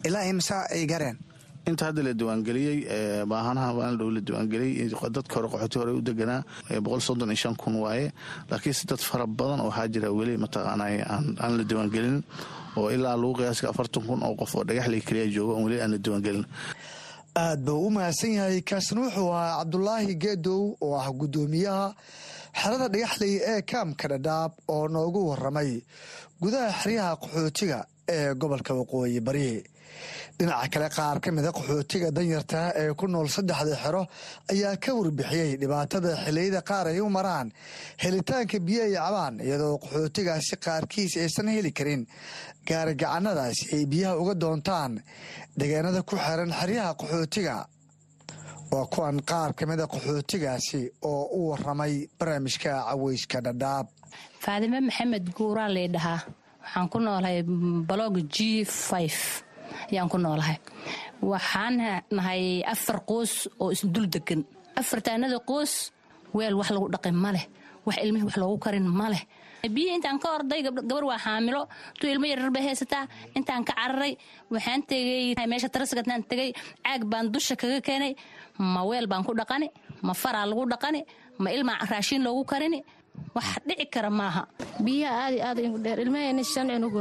ilaa 0.07 0.25
imsa 0.31 0.55
ay 0.75 0.83
gareen 0.91 1.17
inta 1.69 1.85
hadda 1.87 2.01
la 2.03 2.13
diiwaangeliyey 2.13 2.77
baahanaha 3.31 3.73
waana 3.77 3.97
dhow 3.97 4.09
la 4.15 4.21
diiwaangeliyey. 4.21 4.89
Dadka 5.15 5.35
hore 5.35 5.47
qaxooti 5.53 5.77
hore 5.79 5.91
u 5.97 6.01
deganaa 6.01 6.43
kun 7.57 7.75
waaye. 7.81 8.11
Laakiinse 8.49 8.85
dad 8.87 8.99
fara 8.99 9.25
badan 9.27 9.59
oo 9.61 9.71
jira 9.87 10.11
weli 10.11 10.37
mataqaanay 10.37 11.01
aan 11.01 11.57
la 11.57 11.63
diiwaangelin 11.63 12.23
oo 12.77 12.89
ilaa 12.91 13.15
lagu 13.17 13.33
qiyaasay 13.33 13.69
afartan 13.69 14.03
kun 14.07 14.23
oo 14.23 14.35
qof 14.35 14.55
oo 14.55 14.63
dhagaxley 14.63 15.01
keliya 15.01 15.27
jooga 15.35 15.53
oon 15.53 15.63
weli 15.65 15.81
aan 15.81 15.91
la 15.91 15.97
diiwaangelin. 15.97 16.45
Aad 17.35 17.59
buu 17.65 17.87
u 17.87 17.89
mahadsan 17.91 18.31
yahay 18.37 18.61
kaasna 18.61 19.01
wuxuu 19.01 19.31
ahaa 19.33 19.59
cabdulaahi 19.63 20.15
geedow 20.15 20.75
oo 20.81 20.95
ah 20.99 21.09
guddoomiyaha 21.11 21.95
xerada 22.61 22.87
dhagaxley 22.93 23.41
ee 23.43 23.61
kaamka 23.61 24.07
dhadhaab 24.07 24.51
oo 24.67 24.87
noogu 24.87 25.27
waramay 25.29 25.81
gudaha 26.41 26.69
xeryaha 26.81 27.15
qaxootiga 27.21 27.79
ee 28.07 28.33
gobolka 28.35 28.73
waqooyi 28.79 29.19
bari 29.19 29.63
dhinaca 30.39 30.67
kale 30.73 30.89
qaar 30.97 31.17
ka 31.23 31.29
mida 31.31 31.49
qaxootiga 31.57 32.09
danyarta 32.17 32.61
ee 32.81 32.93
ku 32.99 33.07
nool 33.07 33.27
saddexda 33.35 33.75
xero 33.83 34.01
ayaa 34.53 34.75
ka 34.83 34.91
warbixiyey 34.99 35.51
dhibaatada 35.61 36.11
xilliyada 36.25 36.61
qaar 36.69 36.85
ay 36.91 36.99
u 36.99 37.09
maraan 37.17 37.47
helitaanka 38.03 38.57
biyo 38.67 38.81
ay 38.87 38.93
cabaan 38.99 39.35
iyadoo 39.47 39.75
qaxootigaasi 39.83 40.55
qaarkiis 40.65 41.13
aysan 41.23 41.47
heli 41.55 41.71
karin 41.77 42.03
gaarigacanadaasi 42.69 43.63
ay 43.75 43.83
biyaha 43.91 44.15
uga 44.21 44.33
doontaan 44.43 44.93
deegaanada 45.59 46.01
ku 46.09 46.15
xiran 46.17 46.51
xeryaha 46.59 46.91
qaxootiga. 47.01 47.57
Waa 48.71 48.85
kuwan 48.93 49.21
qaar 49.29 49.53
ka 49.57 49.63
mida 49.69 49.85
qaxootigaasi 49.93 50.81
oo 51.11 51.23
u 51.37 51.39
waramay 51.49 51.93
barnaamijka 52.19 52.71
caweyska 52.89 53.37
dhadhaab. 53.45 53.85
Faadime 54.43 54.79
maxamed 54.87 55.25
guuraa 55.37 55.69
laydhahaa 55.75 56.19
waxaan 56.63 56.89
ku 56.89 56.97
noolahay 56.99 57.43
balog 57.89 58.15
g 58.35 58.65
ayaan 59.91 60.09
ku 60.09 60.17
noolahay. 60.17 60.57
Waxaan 61.21 61.75
nahay 62.11 62.63
afar 62.63 62.99
qoos 63.09 63.47
oo 63.59 63.71
isdul 63.71 64.07
degan 64.09 64.41
afartaanada 64.75 65.39
qoos 65.49 65.91
weel 66.33 66.53
wax 66.59 66.69
lagu 66.75 66.87
dhaqin 66.93 67.15
ma 67.15 67.31
leh. 67.31 67.45
Wax 67.85 67.97
ilmihii 68.03 68.25
wax 68.27 68.37
loogu 68.37 68.57
karin 68.59 68.87
ma 68.87 69.09
leh. 69.09 69.23
Biyi 69.65 69.95
intaan 69.97 70.19
ka 70.21 70.27
orday 70.37 70.61
gabar 70.61 71.03
waa 71.09 71.17
xaamilo. 71.17 71.61
Tuu 71.99 72.09
ilmo 72.13 72.25
yarar 72.29 72.51
bay 72.53 72.63
haysataa 72.67 73.07
intaan 73.37 73.63
ka 73.65 73.73
cararay. 73.73 74.13
Waxaan 74.51 74.81
tegay 74.85 75.33
meesha 75.49 75.69
tarasgataan 75.69 76.21
tegay. 76.29 76.53
Caag 76.85 77.01
baan 77.09 77.31
dusha 77.33 77.55
kaga 77.55 77.81
keenay. 77.81 78.13
Ma 78.59 78.83
weel 78.85 79.07
baan 79.07 79.23
ku 79.25 79.33
dhaqani 79.33 79.67
ma 80.05 80.13
faraa 80.13 80.45
lagu 80.45 80.65
dhaqani 80.69 81.01
ma 81.39 81.49
ilmaa 81.49 81.81
raashiin 81.91 82.21
loogu 82.23 82.43
karini. 82.45 82.83
Wax 83.33 83.47
dhici 83.67 83.85
kara 83.89 84.09
maaha. 84.09 84.43
Biyaha 84.83 85.17
aad 85.25 85.35
aad 85.47 85.57
igu 85.65 85.77
dheer. 85.81 85.99
Ilmahayna 86.03 86.43
shan 86.43 86.67
cunug 86.69 86.95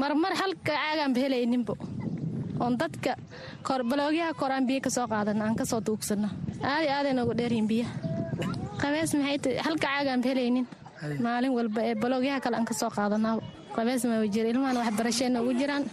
marmar 0.00 0.32
halka 0.40 0.72
caagaanba 0.72 1.18
helayninbo 1.24 1.74
oon 2.60 2.74
dadka 2.80 3.12
baloogyaha 3.90 4.32
koraan 4.40 4.66
biyo 4.68 4.80
ka 4.86 4.90
soo 4.96 5.06
qaadana 5.12 5.42
aan 5.46 5.56
ka 5.60 5.64
soo 5.70 5.80
duugsano 5.86 6.28
aadi 6.72 6.88
aaday 6.96 7.12
noogu 7.18 7.34
dheeryihin 7.38 7.68
biyaha 7.72 7.92
qabees 8.82 9.10
maxay 9.18 9.38
tahay 9.42 9.58
halka 9.66 9.86
caagaanba 9.88 10.26
helaynin. 10.30 10.66
Maalin 11.24 11.52
walba 11.56 11.80
ee 11.88 11.94
baloogyaha 12.02 12.40
kale 12.44 12.56
aan 12.56 12.66
ka 12.70 12.74
soo 12.80 12.90
qaadanaaba 12.96 13.42
qabees 13.76 14.02
ma 14.10 14.14
jira 14.34 14.48
ilmahan 14.52 14.76
waxbarasheenna 14.82 15.38
ugu 15.42 15.52
jiraan. 15.60 15.84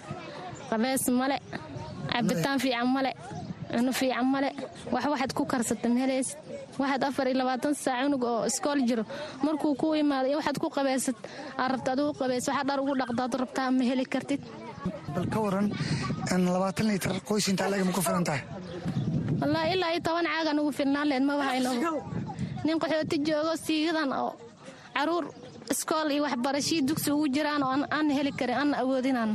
Qabees 0.70 1.04
male 1.20 1.38
cabitaan 2.12 2.60
fiican 2.64 2.88
male 2.96 3.12
cuno 3.74 3.92
fiican 4.00 4.26
male. 4.34 4.50
Wax 4.94 5.04
waxaad 5.14 5.32
ku 5.38 5.44
karsata 5.52 5.88
mahelaysid 5.90 6.38
waxaad 6.82 7.04
afar 7.08 7.28
iyo 7.28 7.38
labaatan 7.42 7.74
saac 7.84 8.00
cunug 8.06 8.24
oo 8.24 8.46
iskool 8.50 8.80
jiro. 8.88 9.04
Markuu 9.46 9.76
ku 9.82 9.88
imaado 10.02 10.28
iyo 10.30 10.38
waxaad 10.42 10.58
ku 10.64 10.68
qabaysad 10.78 11.16
aad 11.62 11.70
rabta 11.74 11.90
adigu 11.94 12.12
qabays 12.20 12.46
waxaa 12.50 12.66
dhar 12.70 12.80
ugu 12.84 12.94
dhaqdaad 13.02 13.34
rabtaa 13.42 13.68
ma 13.78 13.84
heli 13.90 14.06
kartid 14.14 14.42
bal 15.16 15.26
ka 15.34 15.40
waran 15.46 15.68
labaatan 16.56 16.88
litar 16.92 17.14
qoys 17.30 17.48
intaa 17.52 17.70
laga 17.72 17.84
ma 17.88 17.92
ku 17.98 18.02
filan 18.08 18.24
tahay? 18.28 18.42
Wallaahi 19.42 19.74
ilaa 19.76 19.92
iyo 19.94 20.02
toban 20.08 20.26
caagan 20.34 20.60
ugu 20.62 20.72
filnaan 20.80 21.08
leed 21.12 21.24
ma 21.30 21.34
bahayno 21.42 21.72
nin 22.66 22.78
qaxooti 22.82 23.18
joogo 23.28 23.54
siigadan 23.66 24.12
oo 24.22 24.32
carruur 24.96 25.26
iskool 25.74 26.08
iyo 26.12 26.24
waxbarashii 26.28 26.82
dugsi 26.88 27.10
ugu 27.12 27.28
jiraan 27.36 27.64
oo 27.64 27.74
aan 27.98 28.08
heli 28.18 28.32
karin 28.40 28.58
aanna 28.62 28.76
awoodinaan. 28.84 29.32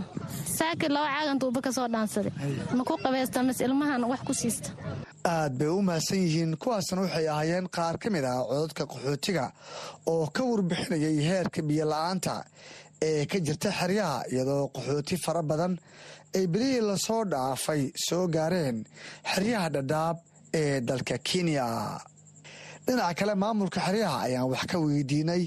Saakir 0.58 0.90
laba 0.96 1.08
caagan 1.14 1.38
duuba 1.40 1.60
ka 1.66 1.70
soo 1.76 1.88
dhaansaday. 1.94 2.32
Ma 2.76 2.82
ku 2.88 2.94
qabaysta 3.04 3.42
mas 3.48 3.60
ilmahan 3.66 4.02
wax 4.10 4.20
ku 4.28 4.32
siista? 4.40 4.70
Aad 5.24 5.52
bay 5.58 5.68
u 5.68 5.82
mahadsan 5.82 6.18
yihiin 6.24 6.50
kuwaasna 6.62 7.00
waxay 7.04 7.26
ahaayeen 7.28 7.66
qaar 7.76 7.96
ka 8.02 8.08
mid 8.14 8.24
ah 8.24 8.40
cododka 8.48 8.82
qaxootiga 8.92 9.44
oo 10.06 10.26
ka 10.36 10.42
warbixinayay 10.50 11.16
heerka 11.28 11.60
biyola-aanta 11.68 12.34
ee 13.02 13.26
ka 13.26 13.38
jirta 13.46 13.70
xeryaha 13.80 14.22
iyadoo 14.32 14.68
qaxooti 14.74 15.16
fara 15.24 15.42
badan 15.42 15.78
ay 16.36 16.46
belihii 16.46 16.80
la 16.88 16.96
soo 16.96 17.24
dhaafay 17.24 17.82
soo 18.08 18.26
gaareen 18.28 18.84
xeryaha 19.32 19.68
dhadhaab 19.74 20.16
ee 20.54 20.80
dalka 20.80 21.18
kenya. 21.18 21.66
Dhinaca 22.86 23.14
kale 23.18 23.34
maamulka 23.34 23.80
xeryaha 23.86 24.18
ayaan 24.26 24.48
wax 24.50 24.64
ka 24.70 24.78
weydiinay 24.80 25.42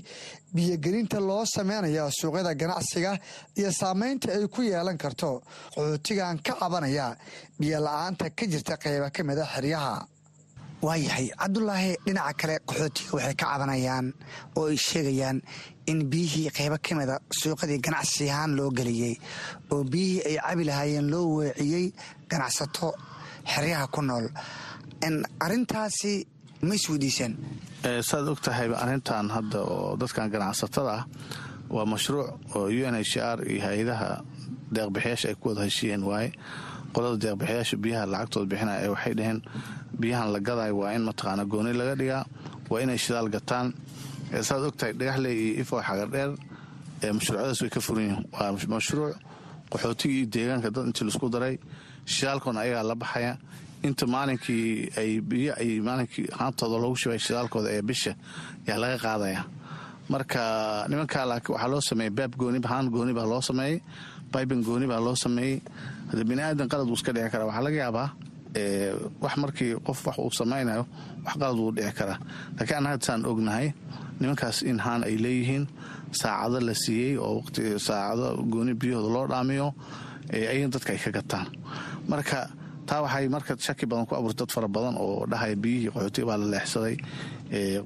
biyogelinta 0.54 1.20
loo 1.20 1.44
sameynaya 1.56 2.06
suuqyada 2.20 2.54
ganacsiga 2.62 3.18
iyo 3.58 3.72
saameynta 3.72 4.28
ay 4.36 4.46
ku 4.48 4.62
yeelan 4.62 4.98
karto 4.98 5.42
qaxootigan 5.74 6.38
ka 6.46 6.54
cabanaya 6.60 7.08
biyola-aanta 7.60 8.30
ka 8.38 8.46
jirta 8.52 8.78
qeyba 8.84 9.10
ka 9.16 9.24
mida 9.24 9.46
xeryaha 9.56 10.06
waayahay. 10.82 11.28
Cabdulaahi 11.42 11.92
dhinaca 12.06 12.34
kale 12.40 12.56
qaxootiga 12.70 13.12
waxay 13.16 13.36
ka 13.40 13.46
cabanayaan 13.52 14.08
oo 14.58 14.66
ay 14.72 14.78
sheegayaan 14.78 15.38
in 15.92 16.00
biyihii 16.12 16.50
qaybo 16.58 16.78
ka 16.86 16.96
mida 16.96 17.16
suuqadii 17.40 17.80
ganacsi 17.86 18.30
ahaan 18.30 18.52
loo 18.58 18.70
geliyey 18.78 19.16
oo 19.72 19.84
biyihii 19.84 20.24
ay 20.30 20.36
cabi 20.46 20.64
lahaayeen 20.70 21.08
loo 21.14 21.26
weeciyey 21.38 21.86
ganacsato 22.32 22.90
xeryaha 23.54 23.86
ku 23.94 24.02
nool. 24.02 24.26
Arintaasi 25.46 26.26
ma 26.62 26.74
isweydiiseen 26.76 27.34
saad 28.02 28.28
og 28.30 28.40
tahayba 28.42 28.76
arrintan 28.84 29.30
hadda 29.30 29.60
oo 29.66 29.98
dadkan 29.98 30.30
ganacsatada 30.34 30.94
ah 31.00 31.06
waa 31.70 31.86
mashruuc 31.86 32.28
oo 32.56 32.68
u 32.70 32.82
n 32.90 32.96
h 33.02 33.18
r 33.18 33.38
iyo 33.50 33.62
hay'adaha 33.66 34.10
deeqbixiyaasha 34.74 35.28
ay 35.30 35.36
ku 35.42 35.50
wada 35.50 35.66
heshiiyeen 35.66 36.04
waaye 36.06 36.30
qolada 36.94 37.18
deeqbixiyaasha 37.24 37.76
biyaha 37.84 38.06
lacagtooda 38.14 38.46
bixinaya 38.52 38.80
ee 38.86 38.90
waxay 38.96 39.14
dhaheen 39.20 39.40
biyahan 40.02 40.30
la 40.34 40.40
gadayo 40.48 40.74
waa 40.82 40.92
in 40.96 41.04
mataqaana 41.10 41.44
gooni 41.52 41.74
laga 41.80 41.96
dhigaa 42.02 42.24
waa 42.70 42.80
inay 42.84 42.98
shidaal 42.98 43.30
gataan. 43.36 43.68
Saad 44.48 44.64
og 44.68 44.76
tahay 44.80 44.94
dhagaxley 45.00 45.34
iyo 45.44 45.54
ifo 45.62 45.76
xagardheer 45.88 46.30
mashruucyadaas 47.18 47.60
way 47.62 47.70
ka 47.76 47.80
furan 47.86 48.04
yihiin. 48.08 48.26
Waa 48.34 48.52
mashruuc 48.76 49.16
qaxootiga 49.72 50.14
iyo 50.18 50.26
deegaanka 50.34 50.70
dad 50.76 50.86
intii 50.90 51.04
la 51.08 51.12
isku 51.14 51.28
daray 51.34 51.56
shidaalkoona 52.14 52.60
ayagaa 52.64 52.84
la 52.90 52.96
baxaya. 52.96 53.34
Inta 53.88 54.06
maalinkii 54.14 54.92
ay 55.02 55.12
biyo 55.30 55.52
ay 55.62 55.80
maalinkii 55.88 56.28
haantooda 56.40 56.78
loogu 56.84 56.96
shibay 57.02 57.20
shidaalkooda 57.26 57.70
ee 57.78 57.82
bisha 57.90 58.14
yaa 58.68 58.78
laga 58.84 58.98
qaadaya. 59.06 59.42
Marka 60.10 60.42
nimankaa 60.90 61.26
laakiin 61.30 61.54
waxaa 61.56 61.68
loo 61.74 61.82
sameeyey 61.90 62.14
baab 62.18 62.32
gooni 62.40 62.60
haan 62.72 62.86
gooni 62.96 63.14
baa 63.18 63.26
loo 63.32 63.42
sameeyey 63.50 63.78
baiban 64.34 64.62
gooni 64.68 64.86
baa 64.92 65.00
loo 65.06 65.16
sameeyey 65.16 65.62
hadda 66.12 66.24
bini 66.30 66.42
aadan 66.48 66.68
qalad 66.72 66.88
wuu 66.90 66.98
iska 67.00 67.12
dhici 67.16 67.30
karaa 67.34 67.48
waxaa 67.50 67.64
laga 67.68 67.78
yaabaa 67.84 68.08
wax 69.24 69.34
markii 69.44 69.72
qof 69.88 70.00
wax 70.08 70.18
uu 70.24 70.32
samaynayo 70.40 70.84
wax 71.26 71.34
qalad 71.42 71.58
wuu 71.62 71.72
dhici 71.78 71.94
karaa 72.00 72.18
laakiin 72.58 72.78
annaga 72.80 72.98
saan 73.08 73.22
ognahay 73.32 73.68
nimankaas 74.20 74.58
in 74.70 74.78
haan 74.86 75.02
ay 75.08 75.16
leeyihiin 75.24 75.64
saacado 76.22 76.60
la 76.68 76.74
siiyey 76.84 77.18
oo 77.26 77.32
waqti 77.40 77.62
saacado 77.88 78.28
gooni 78.52 78.74
biyahooda 78.82 79.10
loo 79.16 79.26
dhaamiyo 79.32 79.68
ayagana 80.34 80.70
dadka 80.76 80.90
ay 80.94 81.00
ka 81.06 81.12
gataan. 81.18 81.48
Marka 82.10 82.40
taa 82.88 83.02
waxay 83.04 83.28
marka 83.36 83.52
shaki 83.66 83.86
badan 83.90 84.06
ku 84.08 84.14
abuurtay 84.16 84.40
dad 84.46 84.52
fara 84.56 84.68
badan 84.76 84.96
oo 85.04 85.26
dhahaya 85.32 85.56
biyihii 85.64 85.90
qaxootiga 85.94 86.26
baa 86.30 86.38
la 86.42 86.48
leexsaday 86.54 86.96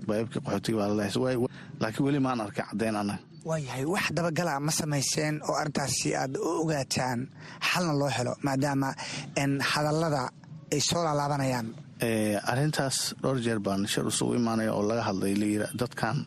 baybkii 0.07 0.41
qaxootiga 0.45 0.77
baa 0.79 0.87
la 0.91 0.95
leexsaday. 1.01 1.35
Laakiin 1.81 2.05
weli 2.05 2.19
maan 2.25 2.41
arkay 2.45 2.65
caddayn 2.69 2.95
annaga 3.01 3.19
waayahay 3.45 3.85
wax 3.85 4.05
dabagala 4.17 4.59
ma 4.59 4.71
samayseen 4.71 5.35
oo 5.47 5.55
arrintaasi 5.61 6.09
aad 6.21 6.33
u 6.37 6.49
ogaataan 6.61 7.19
xalna 7.69 7.93
loo 7.99 8.09
helo 8.17 8.33
maadaama 8.45 8.89
hadallada 9.71 10.23
ay 10.73 10.79
soo 10.89 11.03
laalaabanayaan. 11.05 11.67
Arrintaas 12.51 12.97
dhowr 13.21 13.37
jeer 13.45 13.59
baan 13.65 13.85
shir 13.91 14.05
isugu 14.11 14.33
imaanaya 14.39 14.71
oo 14.73 14.83
laga 14.89 15.03
hadlay 15.09 15.33
layira 15.41 15.67
dadkan 15.79 16.17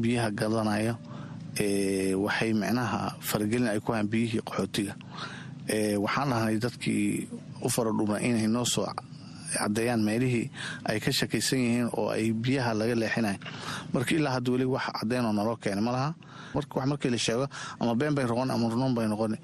biyaha 0.00 0.28
gadanaya 0.38 0.94
waxay 2.24 2.52
micnaha 2.60 3.00
faragelin 3.28 3.68
ay 3.72 3.80
ku 3.84 3.92
hayan 3.92 4.08
biyihii 4.12 4.42
qaxootiga. 4.48 4.94
Waxaan 6.04 6.28
dhahnay 6.30 6.56
dadkii 6.64 7.28
u 7.66 7.68
faradhuma 7.74 8.16
inay 8.28 8.46
noo 8.46 8.64
soo 8.64 8.86
caddeeyaan 9.52 10.00
meelihii 10.06 10.46
ay 10.88 10.98
ka 11.00 11.10
shakaysan 11.18 11.58
yihiin 11.58 11.88
oo 11.98 12.08
ay 12.14 12.32
biyaha 12.32 12.70
laga 12.78 12.94
leexinayan 13.02 13.40
marka 13.92 14.14
ilaa 14.16 14.32
hadda 14.38 14.50
weli 14.54 14.64
wax 14.74 14.84
caddeynoo 14.98 15.32
naloo 15.38 15.56
keenay 15.62 15.84
ma 15.84 15.92
wax 16.54 16.86
markii 16.86 17.10
la 17.10 17.18
sheego 17.18 17.46
ama 17.80 17.94
been 17.94 18.14
bay 18.14 18.24
noqon 18.24 18.50
ama 18.50 18.68
runuun 18.68 18.94
bay 18.94 19.06
noqon 19.08 19.36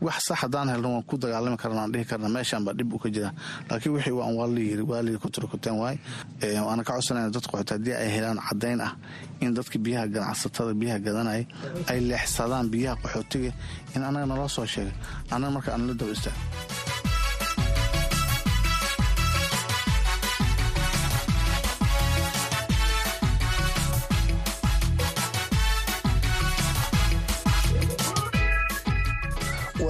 wax 0.00 0.18
sax 0.28 0.38
haddaan 0.42 0.68
helno 0.68 0.88
waan 0.94 1.02
ku 1.02 1.16
dagaalami 1.16 1.56
karna 1.56 1.80
aan 1.82 1.92
dhihi 1.92 2.04
karna 2.04 2.28
meeshaan 2.28 2.64
baa 2.64 2.74
dhib 2.74 2.92
u 2.92 2.98
ka 2.98 3.08
jira. 3.08 3.30
Laakiin 3.70 3.92
wixii 3.94 4.12
waan 4.12 4.34
waa 4.38 4.46
layiri 4.46 4.82
waa 4.82 5.02
layiri 5.02 5.18
kuturkuteen 5.18 5.76
waay. 5.82 5.96
Waana 6.66 6.82
ka 6.84 6.92
codsanayna 6.94 7.30
dadka 7.30 7.50
qoxoota 7.52 7.74
haddii 7.74 7.94
ay 8.02 8.08
helaan 8.14 8.38
caddayn 8.48 8.80
ah 8.80 8.92
in 9.40 9.54
dadka 9.54 9.78
biyaha 9.78 10.06
ganacsatada 10.14 10.72
biyaha 10.74 10.98
gadanaya 11.06 11.44
ay 11.90 12.00
leexsadaan 12.00 12.66
biyaha 12.72 12.96
qaxootiga 13.02 13.50
in 13.96 14.02
annaga 14.02 14.26
naloo 14.26 14.48
soo 14.48 14.66
sheegay. 14.66 14.92
Annaga 15.30 15.52
marka 15.54 15.70
aan 15.74 15.86
la 15.88 15.94
daba 15.94 16.12
istaag 16.12 16.36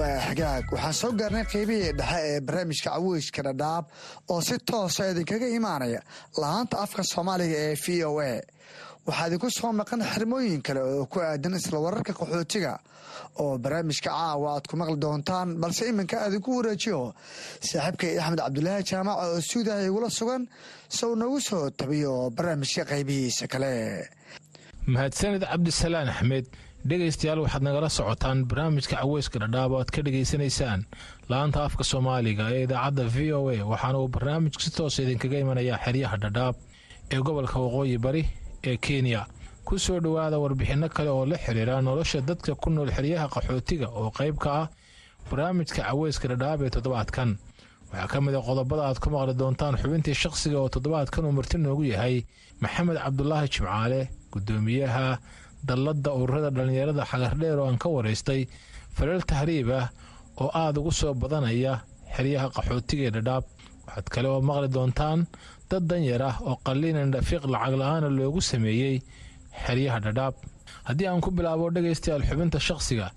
waa 0.05 0.21
xagaag 0.27 0.65
waxaan 0.73 0.93
soo 1.01 1.11
gaarnay 1.19 1.45
qaybihii 1.53 1.93
dhexe 1.99 2.19
ee 2.31 2.39
barnaamijka 2.47 2.89
caweyska 2.95 3.41
dhadhaab 3.47 3.85
oo 4.31 4.41
si 4.47 4.55
toosa 4.69 5.03
idinkaga 5.11 5.47
imaanaya 5.59 6.01
lahaanta 6.41 6.75
afka 6.85 7.01
soomaaliga 7.13 7.57
ee 7.67 7.75
v 7.83 7.85
o 8.09 8.11
a. 8.31 8.33
Waxaa 9.07 9.27
idinku 9.29 9.49
soo 9.59 9.71
maqan 9.79 10.01
xirmooyin 10.11 10.61
kale 10.67 10.81
oo 10.81 11.05
ku 11.11 11.17
aadan 11.19 11.55
isla 11.59 11.77
wararka 11.85 12.13
qaxootiga 12.19 12.73
oo 13.41 13.57
barnaamijka 13.63 14.09
caawa 14.09 14.47
aad 14.55 14.65
ku 14.69 14.75
maqli 14.81 14.97
doontaan 15.03 15.47
balse 15.61 15.83
iminka 15.91 16.17
aadinku 16.25 16.49
wareejiyo 16.57 16.99
saaxiibkay 17.69 18.13
axmed 18.21 18.39
cabdulaahi 18.45 18.83
jaamac 18.89 19.17
oo 19.25 19.39
suudaha 19.49 19.81
igula 19.89 20.09
sugan 20.19 20.43
sow 20.97 21.11
nagu 21.21 21.39
soo 21.49 21.65
tabiyo 21.79 22.13
barnaamijka 22.37 22.83
qaybihiisa 22.91 23.45
kale. 23.53 23.73
Mahadsanid 24.93 25.43
cabdisalaan 25.51 26.09
axmed 26.13 26.45
dhegaystayaal 26.89 27.39
waxaad 27.45 27.63
nagala 27.67 27.89
socotaan 27.89 28.45
barnaamijka 28.49 28.95
caweyska 29.01 29.39
dhadhaab 29.43 29.71
oo 29.71 29.79
aad 29.81 29.89
ka 29.95 30.01
dhegaysanaysaan. 30.05 30.85
La-anta 31.29 31.63
afka 31.67 31.83
soomaaliga 31.83 32.45
ee 32.53 32.63
idaacadda 32.67 33.03
v 33.15 33.17
o 33.33 33.49
a 33.49 33.57
waxaana 33.71 33.97
uu 34.03 34.07
barnaamijku 34.15 34.61
si 34.61 34.69
toosa 34.77 35.01
idinkaga 35.03 35.37
imanayaa 35.43 35.79
xeryaha 35.85 36.17
dhadhaab 36.23 36.55
ee 37.13 37.19
gobolka 37.25 37.57
waqooyi 37.65 37.97
bari 38.05 38.23
ee 38.69 38.77
kenya. 38.85 39.25
Ku 39.65 39.79
soo 39.79 39.99
dhowaada 39.99 40.37
warbixinno 40.43 40.87
kale 40.95 41.09
oo 41.09 41.25
la 41.25 41.37
xiriira 41.43 41.81
nolosha 41.81 42.21
dadka 42.21 42.53
ku 42.61 42.69
nool 42.69 42.91
xeryaha 42.97 43.27
qaxootiga 43.33 43.87
oo 43.89 44.09
qayb 44.17 44.35
ka 44.43 44.49
ah 44.61 44.67
barnaamijka 45.29 45.81
caweyska 45.89 46.27
dhadhaab 46.31 46.59
ee 46.61 46.69
toddobaadkan. 46.75 47.29
Waxaa 47.89 48.07
ka 48.11 48.17
mid 48.21 48.35
a 48.37 48.41
qodobada 48.47 48.81
aad 48.89 48.99
ku 49.01 49.09
maqli 49.09 49.33
doontaan 49.41 49.73
xubintii 49.81 50.13
shaqsiga 50.23 50.57
oo 50.61 50.69
toddobaadkan 50.69 51.25
uu 51.25 51.31
marti 51.37 51.57
noogu 51.57 51.83
yahay 51.93 52.15
maxamed 52.61 52.97
cabdulaahi 53.03 53.47
jimcaale 53.53 54.01
gudoomiyaha 54.33 55.17
dalladda 55.67 56.09
ururada 56.21 56.49
dhallinyarada 56.57 57.03
xagardheer 57.11 57.57
oo 57.59 57.67
aan 57.69 57.77
ka 57.83 57.87
waraystay 57.95 58.41
falal 58.97 59.21
tahriib 59.31 59.69
ah 59.79 59.85
oo 60.41 60.49
aada 60.61 60.77
ugu 60.81 60.91
soo 60.99 61.13
badanaya 61.21 61.73
xeryaha 62.15 62.47
qaxootiga 62.55 63.03
ee 63.07 63.13
dhadhaab. 63.17 63.43
Waxaad 63.87 64.07
kale 64.13 64.27
oo 64.33 64.41
maqli 64.49 64.67
doontaan 64.75 65.19
dad 65.69 65.83
danyar 65.89 66.21
ah 66.29 66.35
oo 66.47 66.55
qalliinan 66.65 67.11
dhafiiq 67.13 67.43
lacag 67.53 67.73
la'aana 67.81 68.07
loogu 68.17 68.41
sameeyey 68.51 68.95
xeryaha 69.65 69.97
dhadhaab. 70.05 70.35
Haddii 70.87 71.07
aan 71.09 71.21
ku 71.25 71.29
bilaabo 71.37 71.65
dhegaystayaal 71.75 72.23
xubinta 72.29 72.59
shaqsiga 72.67 73.07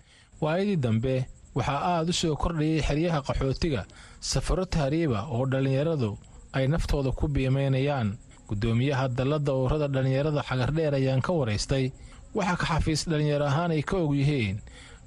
waayadii 0.42 0.76
dambe 0.84 1.14
waxaa 1.56 1.80
aada 1.92 2.10
u 2.12 2.14
soo 2.20 2.34
kordhayay 2.42 2.80
xeryaha 2.88 3.18
qaxootiga 3.28 3.82
safaro 4.30 4.64
tahriiba 4.74 5.20
oo 5.34 5.44
dhallinyaradu 5.52 6.10
ay 6.56 6.64
naftooda 6.72 7.10
ku 7.18 7.24
biimaynayaan 7.34 8.08
gudoomiyaha 8.48 9.04
dalladda 9.18 9.52
ururada 9.62 9.86
dhallinyarada 9.94 10.40
xagardheer 10.48 10.94
ayaan 11.00 11.20
ka 11.26 11.32
waraystay 11.38 11.84
waxaa 12.38 12.56
ka 12.60 12.66
xafiis 12.72 13.02
dhallinyaro 13.10 13.46
ahaan 13.50 13.70
ay 13.76 13.82
ka 13.82 13.96
og 14.04 14.12
yihiin 14.20 14.56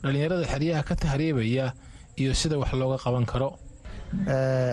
dhallinyarada 0.03 0.45
xeryaha 0.53 0.81
ka 0.89 0.95
tahriibaya 0.95 1.65
iyo 2.21 2.31
sida 2.33 2.55
wax 2.61 2.71
looga 2.79 2.97
qaban 3.03 3.25
karo. 3.31 3.49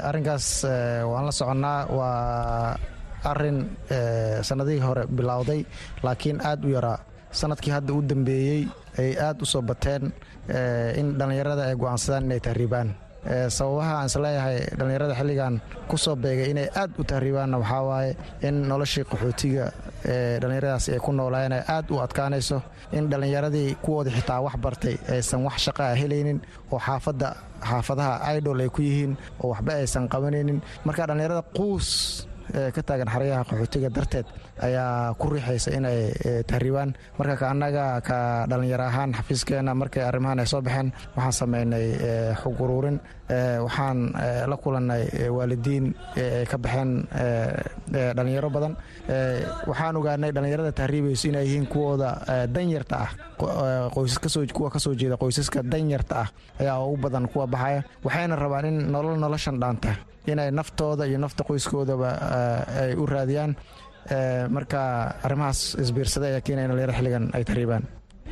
Arrinkaas 0.09 0.65
waan 1.11 1.25
la 1.27 1.33
soconnaa. 1.33 1.87
Waa 1.89 2.77
arrin 3.25 3.59
sannadihii 4.43 4.81
hore 4.87 5.07
bilowday 5.07 5.65
laakiin 6.03 6.41
aad 6.43 6.65
u 6.65 6.69
yaraa. 6.77 6.99
Sanadkii 7.31 7.71
hadda 7.73 7.93
u 7.93 8.03
dambeeyey 8.03 8.69
ay 8.99 9.17
aad 9.21 9.43
u 9.43 9.47
soo 9.47 9.63
bateen 9.63 10.13
in 11.01 11.19
dhallinyarada 11.19 11.63
ay 11.69 11.77
go'aansadaan 11.77 12.25
inay 12.25 12.41
tahriibaan 12.41 12.95
sababaha 13.57 13.93
aan 14.01 14.07
is 14.11 14.17
leeyahay 14.25 14.59
dhallinyarada 14.79 15.15
xilligan 15.21 15.55
ku 15.91 15.97
soo 16.05 16.17
beegay 16.17 16.51
inay 16.53 16.69
aad 16.81 16.91
u 17.01 17.05
tahriibaanna 17.11 17.57
waxaa 17.63 17.83
waaye 17.91 18.13
in 18.49 18.55
noloshii 18.71 19.05
qaxootiga 19.11 19.67
dhallinyaradaas 20.41 20.85
ay 20.95 20.99
ku 21.07 21.13
noolaayeen 21.13 21.53
ay 21.59 21.63
aad 21.77 21.87
u 21.91 22.01
adkaanayso 22.05 22.59
in 22.93 23.05
dhallinyaradii 23.11 23.75
kuwoodii 23.85 24.15
xitaa 24.19 24.41
wax 24.47 24.57
bartay 24.65 24.97
aysan 25.15 25.45
wax 25.47 25.57
shaqaa 25.67 25.93
helaynin 26.01 26.39
oo 26.73 26.79
xaafadda 26.87 27.29
xaafadaha 27.71 28.15
idol 28.39 28.61
ay 28.65 28.69
ku 28.77 28.81
yihiin 28.83 29.13
oo 29.43 29.49
waxba 29.53 29.73
aysan 29.83 30.09
qabanaynin. 30.09 30.59
Marka 30.87 31.07
dhallinyarada 31.09 31.43
quus 31.57 31.89
ka 32.75 32.81
taagan 32.89 33.09
xaryaha 33.15 33.43
qaxootiga 33.51 33.89
darteed 33.97 34.27
ayaa 34.63 35.15
ku 35.15 35.31
riixaysa 35.31 35.71
inay 35.79 36.13
tahriibaan. 36.47 36.95
Marka 37.19 37.37
ka 37.37 37.47
annaga 37.51 38.01
ka 38.01 38.19
dhallinyaro 38.51 38.85
ahaan 38.85 39.13
xafiiskeena 39.15 39.75
markay 39.75 40.03
arrimahan 40.03 40.39
ay 40.43 40.47
soo 40.47 40.61
baxeen 40.63 40.93
waxaan 41.17 41.33
samaynay 41.33 41.87
xog 42.43 42.61
uruurin 42.61 42.99
waxaan 43.65 44.13
la 44.51 44.57
kulannay 44.57 45.05
waalidiin 45.31 45.95
ay 46.17 46.47
ka 46.51 46.59
baxeen 46.59 47.07
dhallinyaro 47.93 48.51
badan. 48.51 48.75
Waxaan 49.67 49.97
ogaanay 49.97 50.31
dhallinyarada 50.35 50.73
tahriibayso 50.73 51.29
inay 51.29 51.45
yihiin 51.47 51.67
kuwooda 51.67 52.11
danyarta 52.49 52.97
ah. 52.97 53.11
Kuwa 53.39 54.71
ka 54.71 54.79
soo 54.79 54.95
jeeda 54.95 55.17
qoysaska 55.17 55.63
danyarta 55.63 56.15
ah 56.27 56.29
ayaa 56.61 56.83
ugu 56.85 56.97
badan 57.09 57.29
kuwa 57.29 57.47
baxaya. 57.47 57.83
Waxayna 58.05 58.37
rabaan 58.37 58.67
in 58.67 58.77
nolol 58.93 59.17
noloshan 59.19 59.61
dhaanta 59.61 59.95
inay 60.29 60.51
naftooda 60.53 61.07
iyo 61.09 61.19
nafta 61.19 61.45
qoyskoodaba 61.45 62.09
ay 62.83 62.93
u 62.95 63.07
raadiyaan 63.07 63.57
marka 64.57 64.81
arrimahaas 65.27 65.61
isbiirsaday 65.85 66.31
ayaa 66.33 66.45
keenaya 66.47 66.65
in 66.67 66.71
dhalinyaro 66.73 66.95
xilligan 66.99 67.25
ay 67.37 67.43
tahriibaan. 67.49 67.85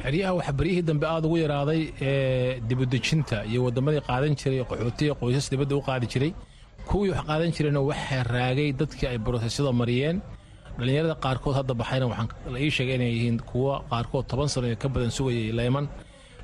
Xeryaha 0.04 0.32
waxaa 0.38 0.56
baryihii 0.60 0.84
dambe 0.88 1.06
aada 1.12 1.26
ugu 1.28 1.36
yaraaday 1.44 1.80
ee 2.08 2.60
dibudejinta 2.68 3.36
iyo 3.50 3.60
waddamadii 3.66 4.02
qaadan 4.08 4.32
jiray 4.40 4.60
qaxootiga 4.70 5.14
qoysas 5.20 5.46
dibadda 5.52 5.74
u 5.80 5.82
qaadi 5.88 6.06
jiray 6.12 6.30
kuwii 6.90 7.10
wax 7.14 7.22
qaadan 7.30 7.50
jirayna 7.56 7.80
waxaa 7.90 8.22
raagay 8.34 8.68
dadkii 8.80 9.06
ay 9.12 9.18
brosesyada 9.26 9.72
mariyeen. 9.80 10.16
Dhallinyarada 10.78 11.14
qaarkood 11.24 11.54
hadda 11.58 11.72
baxayna 11.80 12.06
waxaan 12.12 12.28
la 12.54 12.58
ii 12.66 12.70
sheegay 12.76 12.94
inay 12.98 13.10
yihiin 13.16 13.36
kuwa 13.50 13.74
qaarkood 13.92 14.24
toban 14.30 14.48
sano 14.52 14.66
ka 14.82 14.88
badan 14.94 15.10
sugayay 15.18 15.52
leyman 15.58 15.86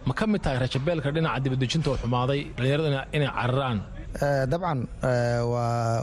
ma 0.08 0.12
ka 0.18 0.24
mid 0.32 0.40
tahay 0.44 0.58
rajabeelka 0.64 1.08
dhinaca 1.16 1.38
dibadejinta 1.44 1.88
oo 1.92 1.96
xumaaday 2.02 2.40
dhallinyaradu 2.56 2.88
inay 3.16 3.28
cararaan 3.38 3.78
dabcan 4.20 4.86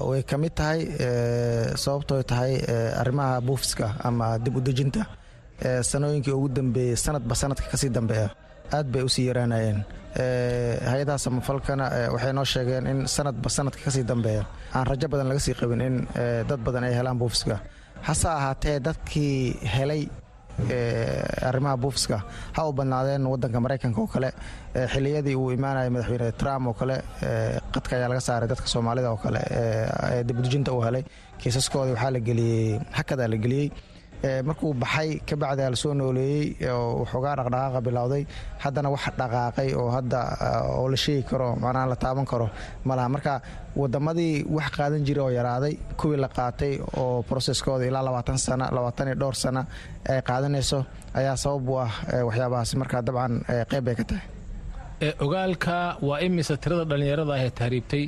way 0.09 0.21
ka 0.23 0.37
mid 0.37 0.53
tahay 0.55 0.81
sababtooy 1.83 2.23
tahay 2.23 2.53
arrimaha 3.01 3.41
buufiska 3.41 3.87
ama 4.03 4.37
dib 4.39 4.55
u 4.57 4.61
dejinta 4.61 5.05
sanooyinkii 5.91 6.31
ugu 6.33 6.49
dambeeyey 6.49 6.95
sanadba 6.95 7.35
sanadka 7.35 7.67
ka 7.71 7.77
sii 7.77 7.89
dambeeya. 7.89 8.29
Aad 8.71 8.87
bay 8.93 9.01
u 9.03 9.09
sii 9.09 9.25
yaraanayeen. 9.27 9.83
Hay'adaha 10.91 11.17
samafalkana 11.25 11.85
waxay 12.13 12.33
noo 12.33 12.45
sheegeen 12.45 12.87
in 12.87 12.99
sanadba 13.07 13.49
sanadka 13.49 13.81
ka 13.85 13.91
sii 13.91 14.03
dambeeya. 14.03 14.43
Aan 14.75 14.85
rajo 14.89 15.07
badan 15.11 15.27
laga 15.29 15.39
sii 15.39 15.53
qabin 15.59 15.81
in 15.81 15.95
dad 16.49 16.59
badan 16.65 16.83
ay 16.83 16.93
helaan 16.93 17.17
buufiska 17.19 17.59
hase 18.07 18.27
ahaatee 18.29 18.79
dadkii 18.79 19.57
helay 19.75 20.07
arrimaha 21.49 21.77
buufiska 21.83 22.17
ha 22.55 22.61
u 22.69 22.73
badnaadeen 22.79 23.25
wadanka 23.33 23.59
maraykanka 23.65 24.01
oo 24.01 24.07
kale 24.07 24.29
xiliyadii 24.93 25.35
uu 25.35 25.51
imaanaya 25.57 25.89
madaxweyne 25.95 26.31
trump 26.41 26.67
oo 26.67 26.73
kale 26.81 26.95
qadka 27.73 27.95
ayaa 27.97 28.09
laga 28.11 28.21
saaray 28.27 28.47
dadka 28.53 28.67
soomaalida 28.73 29.09
oo 29.11 29.17
kale 29.25 29.41
dibudejinta 30.27 30.71
uu 30.73 30.81
helay. 30.87 31.03
Kiisaskoodii 31.41 31.93
waxaa 31.95 32.11
la 32.15 32.19
geliyey 32.19 32.79
hakadaa 32.97 33.27
la 33.33 33.37
geliyey 33.43 33.67
markuu 34.47 34.73
baxay 34.81 35.09
kabacdaa 35.29 35.69
la 35.73 35.75
soo 35.83 35.93
nooleeyey 36.01 36.45
oo 36.75 36.87
waxoogaa 37.01 37.35
dhaqdhaqaaqa 37.39 37.79
bilowday 37.87 38.23
haddana 38.63 38.89
wax 38.95 39.03
dhaqaaqay 39.21 39.69
oo 39.81 39.89
hadda 39.95 40.19
oo 40.79 40.85
la 40.93 40.97
sheegi 41.03 41.23
karo 41.29 41.49
macnaha 41.63 41.85
la 41.91 41.95
taaban 42.03 42.25
karo 42.31 42.47
malaha 42.89 43.07
marka 43.15 43.33
wadamadii 43.81 44.33
wax 44.57 44.69
qaadan 44.77 45.01
jira 45.07 45.21
oo 45.25 45.31
yaraaday 45.39 45.73
kuwii 45.99 46.19
la 46.23 46.27
qaatay 46.37 46.73
oo 47.01 47.23
broseskooda 47.29 47.85
ilaa 47.89 48.03
labaatan 48.07 48.37
sana 48.45 48.65
labaatan 48.77 49.07
iyo 49.09 49.15
dhowr 49.21 49.35
sana 49.43 49.61
ay 50.11 50.19
qaadanayso 50.29 50.79
ayaa 51.19 51.35
sabab 51.43 51.69
u 51.69 51.75
ah 51.85 51.91
waxyaabahaas. 52.27 52.71
Marka 52.81 52.97
dabcan 53.07 53.33
qeyb 53.71 53.83
bay 53.87 53.95
ka 53.99 54.03
tahay. 54.09 54.25
Ogaalka 55.25 55.77
waa 56.07 56.19
imisa 56.27 56.53
tirada 56.63 56.83
dhallinyarada 56.89 57.33
ah 57.37 57.41
ee 57.45 57.49
tahriibtay 57.59 58.03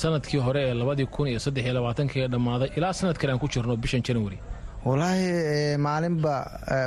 sannadkii 0.00 0.40
hore 0.46 0.60
ee 0.68 0.74
labadii 0.80 1.06
kun 1.14 1.26
iyo 1.32 1.38
saddex 1.46 1.64
iyo 1.66 1.74
labaatankii 1.78 2.22
ee 2.24 2.28
dhammaaday 2.34 2.68
ilaa 2.78 2.92
sanadkan 3.00 3.30
aan 3.32 3.38
ku 3.42 3.48
jirno 3.54 3.74
bishan 3.84 4.02
january 4.08 4.38
walaahi 4.86 5.76
maalinba 5.86 6.34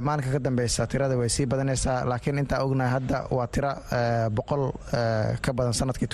maalinka 0.07 0.31
ka 0.35 0.39
dambeysa 0.45 0.87
tirada 0.91 1.15
way 1.19 1.29
sii 1.35 1.45
badanaysaa 1.51 1.97
laakiin 2.09 2.37
intaan 2.43 2.61
ognahay 2.65 2.91
hadda 2.95 3.17
waa 3.37 3.47
tiro 3.55 3.71
boqol 4.37 4.63
ka 5.45 5.51
badan 5.57 5.73
sannadkii 5.79 6.07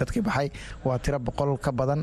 dadkii 0.00 0.22
baxay 0.28 0.48
waa 0.86 0.98
tiro 1.04 1.18
boqol 1.28 1.50
ka 1.64 1.70
badan 1.80 2.00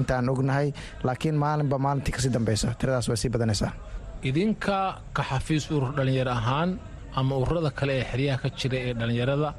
intaan 0.00 0.28
ognahay 0.34 0.72
laakiin 1.08 1.36
maalinba 1.44 1.76
maalintii 1.86 2.12
ka 2.16 2.20
sii 2.24 2.32
dambeysa 2.36 2.74
tiradaas 2.80 3.08
way 3.08 3.16
sii 3.22 3.28
badanaysaa. 3.34 3.72
Idinka 4.22 4.78
ka 5.16 5.22
xafiis 5.30 5.70
urur 5.70 5.92
dhallinyaro 5.96 6.30
ahaan 6.32 6.70
ama 7.20 7.36
ururada 7.36 7.70
kale 7.78 7.92
ee 8.00 8.04
xeryaha 8.10 8.38
ka 8.42 8.48
jira 8.58 8.78
ee 8.88 8.94
dhallinyarada 9.00 9.50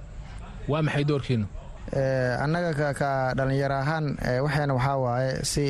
waa 0.72 0.82
maxay 0.88 1.04
doorkiinu 1.12 1.46
annaga 1.94 2.94
ka 2.94 3.34
dhallinyaro 3.38 3.76
ahaan 3.78 4.06
waxayna 4.44 4.74
waxaa 4.74 4.98
waaye 4.98 5.32
si 5.46 5.66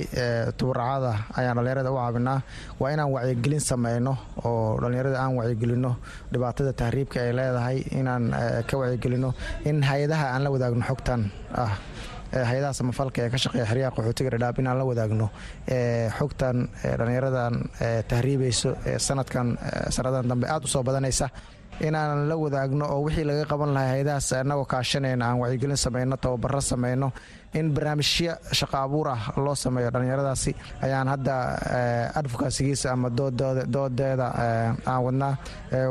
tubaracada 0.57 1.11
ayaan 1.35 1.55
dhallinyarada 1.57 1.91
u 1.91 1.95
caabinaa 1.99 2.41
waa 2.79 2.91
inaan 2.93 3.11
wacyigelin 3.11 3.59
sameyno 3.59 4.13
oo 4.45 4.79
dhallinyarada 4.81 5.19
aan 5.19 5.35
wacyigelino 5.39 5.91
dhibaatada 6.31 6.73
tahriibka 6.73 7.19
ay 7.19 7.33
leedahay 7.39 7.77
inaan 7.99 8.31
ka 8.69 8.77
wacyigelino 8.77 9.33
in 9.65 9.83
hay'adaha 9.83 10.25
aan 10.33 10.43
la 10.43 10.49
wadaagno 10.55 10.83
xogtan 10.87 11.21
ah 11.63 11.73
hay'adaha 12.31 12.73
samafalka 12.79 13.19
ee 13.25 13.29
ka 13.33 13.37
shaqeeya 13.43 13.65
xeryaha 13.71 13.91
qaxootiga 13.97 14.29
dhadhaab 14.33 14.59
inaan 14.63 14.77
la 14.81 14.85
wadaagno 14.91 15.27
xogtan 16.17 16.57
dhallinyaradan 16.99 17.53
tahriibayso 18.11 18.71
sanadkan 19.07 19.47
sannadan 19.95 20.27
dambe 20.31 20.47
aad 20.47 20.63
u 20.63 20.67
soo 20.67 20.83
badanaysa 20.83 21.27
inaan 21.81 22.27
la 22.29 22.35
wadaagno 22.37 22.85
oo 22.93 23.01
wixii 23.05 23.23
laga 23.27 23.45
qaban 23.51 23.73
lahay 23.75 23.89
hay'adahaas 23.99 24.29
annagoo 24.41 24.65
kaashanayna 24.65 25.25
aan 25.29 25.39
wacyigelin 25.43 25.75
sameyno 25.77 26.15
tababaro 26.17 26.61
sameyno 26.61 27.11
in 27.59 27.71
barnaamijyo 27.75 28.33
shaqo 28.51 28.77
abuur 28.77 29.07
ah 29.15 29.21
loo 29.45 29.55
sameeyo 29.55 29.89
dhallinyaradaasi 29.91 30.51
ayaan 30.85 31.07
hadda 31.13 31.33
advokasigiisa 32.19 32.91
ama 32.95 33.09
doodeeda 33.09 34.27
aan 34.87 35.03
wadnaa 35.05 35.33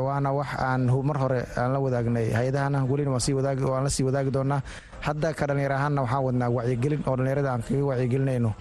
waana 0.05 0.29
wax 0.33 0.47
aan 0.59 0.81
mar 1.07 1.17
hore 1.17 1.41
aan 1.57 1.73
la 1.73 1.79
wadaagnay. 1.79 2.31
Hay'adahana 2.33 2.85
welina 2.89 3.11
waan 3.11 3.83
la 3.83 3.89
sii 3.89 4.03
wadaagi 4.03 4.31
doonaa. 4.31 4.61
Hadda 5.01 5.33
ka 5.33 5.45
dhallinyar 5.47 5.71
ahaanna 5.71 6.01
waxaan 6.01 6.23
wadnaa 6.27 6.49
wacyigelin 6.57 7.01
oo 7.07 7.15
dhallinyarada 7.15 7.49
aan 7.53 7.61
kaga 7.61 7.85
wacyigelinayno 7.89 8.51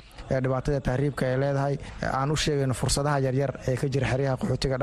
dhibaatada 0.44 0.80
tahriibka 0.88 1.22
ay 1.30 1.36
leedahay 1.42 1.74
aan 2.20 2.30
u 2.34 2.36
sheegayno 2.44 2.74
fursadaha 2.80 3.18
yaryar 3.26 3.50
ee 3.68 3.76
ka 3.80 3.86
jira 3.94 4.06
xeryaha 4.12 4.36
qaxootiga 4.40 4.76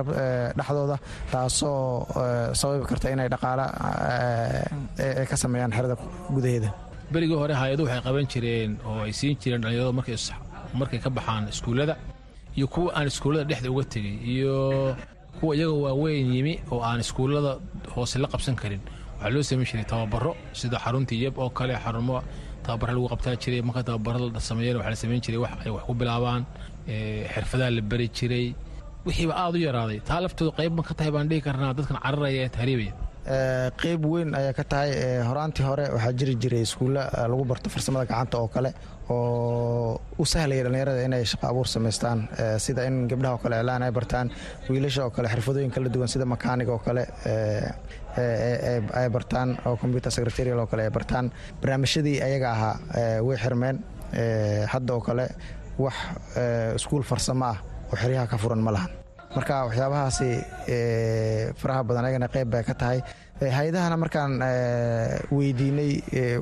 dhexdooda 0.57 0.97
taasoo 1.31 2.05
sababi 2.59 2.85
karta 2.91 3.07
inay 3.15 3.29
dhaqaala 3.33 3.65
ay 5.19 5.25
ka 5.31 5.35
sameeyaan 5.43 5.71
xerada 5.77 5.95
gudaheeda. 6.35 6.69
Berigii 7.13 7.35
hore 7.43 7.53
hay'adu 7.61 7.83
waxay 7.85 8.01
qaban 8.07 8.25
jireen 8.33 8.71
oo 8.87 8.99
ay 9.05 9.11
siin 9.19 9.35
jireen 9.41 9.61
dhallinyaradu 9.63 9.93
markay 10.79 10.99
ka 11.03 11.09
baxaan 11.17 11.43
iskuullada 11.53 11.95
iyo 12.57 12.67
kuwa 12.73 12.89
aan 12.97 13.07
iskuullada 13.11 13.45
dhexda 13.49 13.69
uga 13.73 13.83
tegay 13.93 14.15
iyo 14.33 14.55
kuwa 15.39 15.51
iyaga 15.55 15.73
waaweyn 15.85 16.27
yimi 16.35 16.53
oo 16.71 16.79
aan 16.89 16.99
iskuullada 17.03 17.51
hoose 17.95 18.15
la 18.23 18.27
qabsan 18.33 18.55
karin. 18.61 18.81
Waxaa 19.19 19.33
loo 19.35 19.43
samayn 19.49 19.67
jiray 19.69 19.85
tababaro 19.91 20.31
sida 20.59 20.77
xaruntii 20.83 21.19
yeb 21.23 21.35
oo 21.37 21.49
kale 21.57 21.73
xarumo 21.83 22.23
tababara 22.65 22.91
lagu 22.97 23.07
qabtaa 23.13 23.35
jiray 23.43 23.61
marka 23.67 23.81
tababara 23.89 24.19
la 24.35 24.39
sameeyana 24.49 24.77
waxaa 24.79 24.93
la 24.95 24.99
samayn 25.03 25.21
jiray 25.25 25.39
wax 25.45 25.51
ay 25.65 25.71
wax 25.75 25.83
ku 25.89 25.93
bilaabaan 26.01 26.41
xirfadaha 27.33 27.69
la 27.77 27.81
beri 27.91 28.07
jiray. 28.17 28.47
Wixiiba 29.05 29.33
aada 29.43 29.57
u 29.57 29.61
yaraaday 29.67 29.99
taa 30.09 30.19
laftooda 30.23 30.51
qayb 30.59 30.73
ma 30.77 30.83
ka 30.89 30.93
tahay 30.97 31.11
baan 31.15 31.27
dhihi 31.29 31.41
karnaa 31.47 31.73
dadkan 31.77 31.97
cararaya 32.05 32.41
ee 32.45 32.49
tahriibaya? 32.57 32.93
Qeyb 33.81 34.01
weyn 34.13 34.29
ayaa 34.39 34.53
ka 34.59 34.63
tahay 34.71 34.89
horaantii 35.29 35.65
hore 35.69 35.85
waxaa 35.95 36.13
jiri 36.19 36.33
jiray 36.43 36.61
iskuulla 36.67 37.01
lagu 37.31 37.43
barto 37.51 37.67
farsamada 37.73 38.05
gacanta 38.11 38.35
oo 38.43 38.47
kale 38.55 38.69
oo 39.11 39.99
u 40.21 40.25
sahlaya 40.33 40.63
dhallinyarada 40.65 41.01
inay 41.07 41.23
shaqo 41.31 41.45
abuur 41.51 41.67
samaystaan 41.75 42.19
sida 42.65 42.85
in 42.89 42.97
gabdhaha 43.11 43.33
oo 43.35 43.41
kale 43.43 43.55
iclaan 43.61 43.83
ay 43.87 43.91
bartaan 43.97 44.27
wiilasha 44.69 45.01
oo 45.05 45.11
kale 45.15 45.27
xirfadooyin 45.33 45.71
kala 45.75 45.89
duwan 45.95 46.07
sida 46.13 46.25
makaaniga 46.33 46.71
oo 46.75 46.81
kale 46.87 47.03
ay 48.99 49.09
bartaan 49.09 49.57
oo 49.65 49.75
computer 49.77 50.11
secretarial 50.11 50.59
oo 50.59 50.67
kale 50.67 50.83
ay 50.83 50.89
bartaan. 50.91 51.31
Barnaamijyadii 51.61 52.21
ayaga 52.27 52.49
ahaa 52.51 52.75
way 53.27 53.37
xirmeen 53.37 53.77
hadda 54.73 54.93
oo 54.93 55.01
kale 55.01 55.25
wax 55.77 55.95
iskuul 56.75 57.03
farsamo 57.03 57.45
ah 57.45 57.57
oo 57.91 57.95
xeryaha 57.95 58.27
ka 58.27 58.37
furan 58.37 58.59
ma 58.67 58.71
lahan. 58.71 58.91
Marka 59.35 59.65
waxyaabahaasi 59.67 60.29
faraha 61.61 61.83
badan 61.87 62.05
ayagana 62.05 62.27
qeyb 62.27 62.49
bay 62.51 62.63
ka 62.63 62.73
tahay 62.73 62.99
hay'adahana 63.41 63.97
markaan 63.97 64.33
weydiinay 65.33 65.91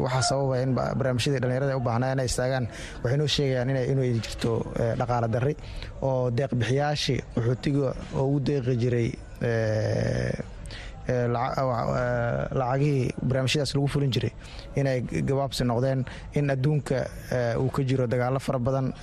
waxaa 0.03 0.21
sababa 0.29 0.59
in 0.63 0.73
barnaamijyadii 0.75 1.39
dhallinyarada 1.41 1.77
u 1.77 1.83
baahnaa 1.87 2.11
inay 2.15 2.25
istaagaan. 2.31 2.67
Waxay 3.03 3.17
noo 3.17 3.27
sheegayaan 3.35 3.69
inay 3.69 4.11
jirto 4.19 4.53
dhaqaala 4.99 5.27
darri 5.31 5.55
oo 6.01 6.29
deeqbixiyaashii 6.37 7.19
qaxootiga 7.35 7.93
oo 8.19 8.25
ugu 8.27 8.39
deeqi 8.49 8.75
jiray 8.83 9.09
lacagihii 12.59 13.11
barnaamijyadaas 13.27 13.73
lagu 13.75 13.87
fulin 13.93 14.11
jiray 14.15 14.31
inay 14.75 15.01
gabaabsi 15.29 15.63
noqdeen 15.71 16.05
in 16.39 16.49
adduunka 16.55 16.99
uu 17.63 17.69
ka 17.69 17.83
jiro 17.83 18.07
dagaalo 18.07 18.39
fara 18.39 18.59
badan 18.59 18.93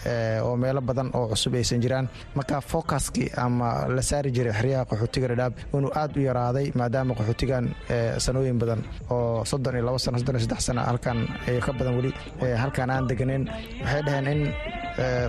oo 0.42 0.56
meelo 0.56 0.80
badan 0.80 1.10
oo 1.14 1.26
cusub 1.32 1.54
aysan 1.54 1.80
jiraan. 1.84 2.08
Marka 2.34 2.60
fokaskii 2.60 3.30
ama 3.36 3.86
la 3.96 4.02
saari 4.02 4.30
jiray 4.36 4.52
xeryaha 4.52 4.84
qaxootiga 4.90 5.28
dhadhaab 5.32 5.52
inuu 5.74 5.92
aad 5.94 6.16
u 6.16 6.20
yaraaday 6.28 6.66
maadaama 6.74 7.14
qaxootigan 7.18 7.64
sanooyin 8.18 8.58
badan 8.58 8.80
oo 9.10 9.44
soddon 9.44 9.74
iyo 9.76 9.84
labo 9.86 9.98
sano 9.98 10.18
soddon 10.18 10.36
iyo 10.36 10.44
saddex 10.46 10.60
sano 10.66 10.80
halkan 10.82 11.18
iyo 11.48 11.60
ka 11.66 11.72
badan 11.72 11.94
weli 11.98 12.12
halkan 12.62 12.90
aan 12.90 13.08
deganeyn 13.08 13.44
waxay 13.82 14.02
dhaheen 14.06 14.26
in 14.32 14.42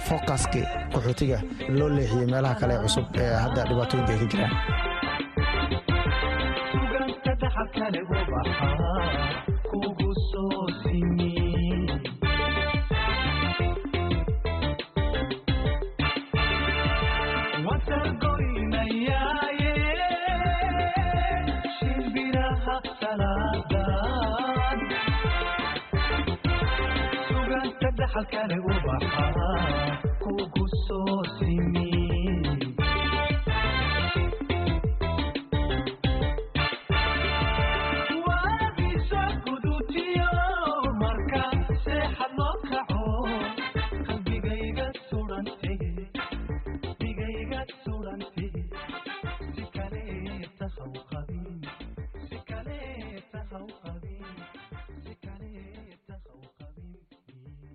fokaskii 0.07 0.65
qaxootiga 0.93 1.39
loo 1.79 1.89
leexiyey 1.97 2.27
meelaha 2.33 2.55
kale 2.61 2.73
ee 2.77 2.83
cusub 2.85 3.05
ee 3.23 3.33
hadda 3.43 3.63
dhibaatooyinka 3.69 4.11
ay 4.13 4.19
ka 4.23 4.27
jiraan 4.33 4.53
dhaxalkale 27.97 28.57
ubaxa 28.69 29.25
kugu 30.23 30.65
soo 30.85 31.17
simi 31.35 31.86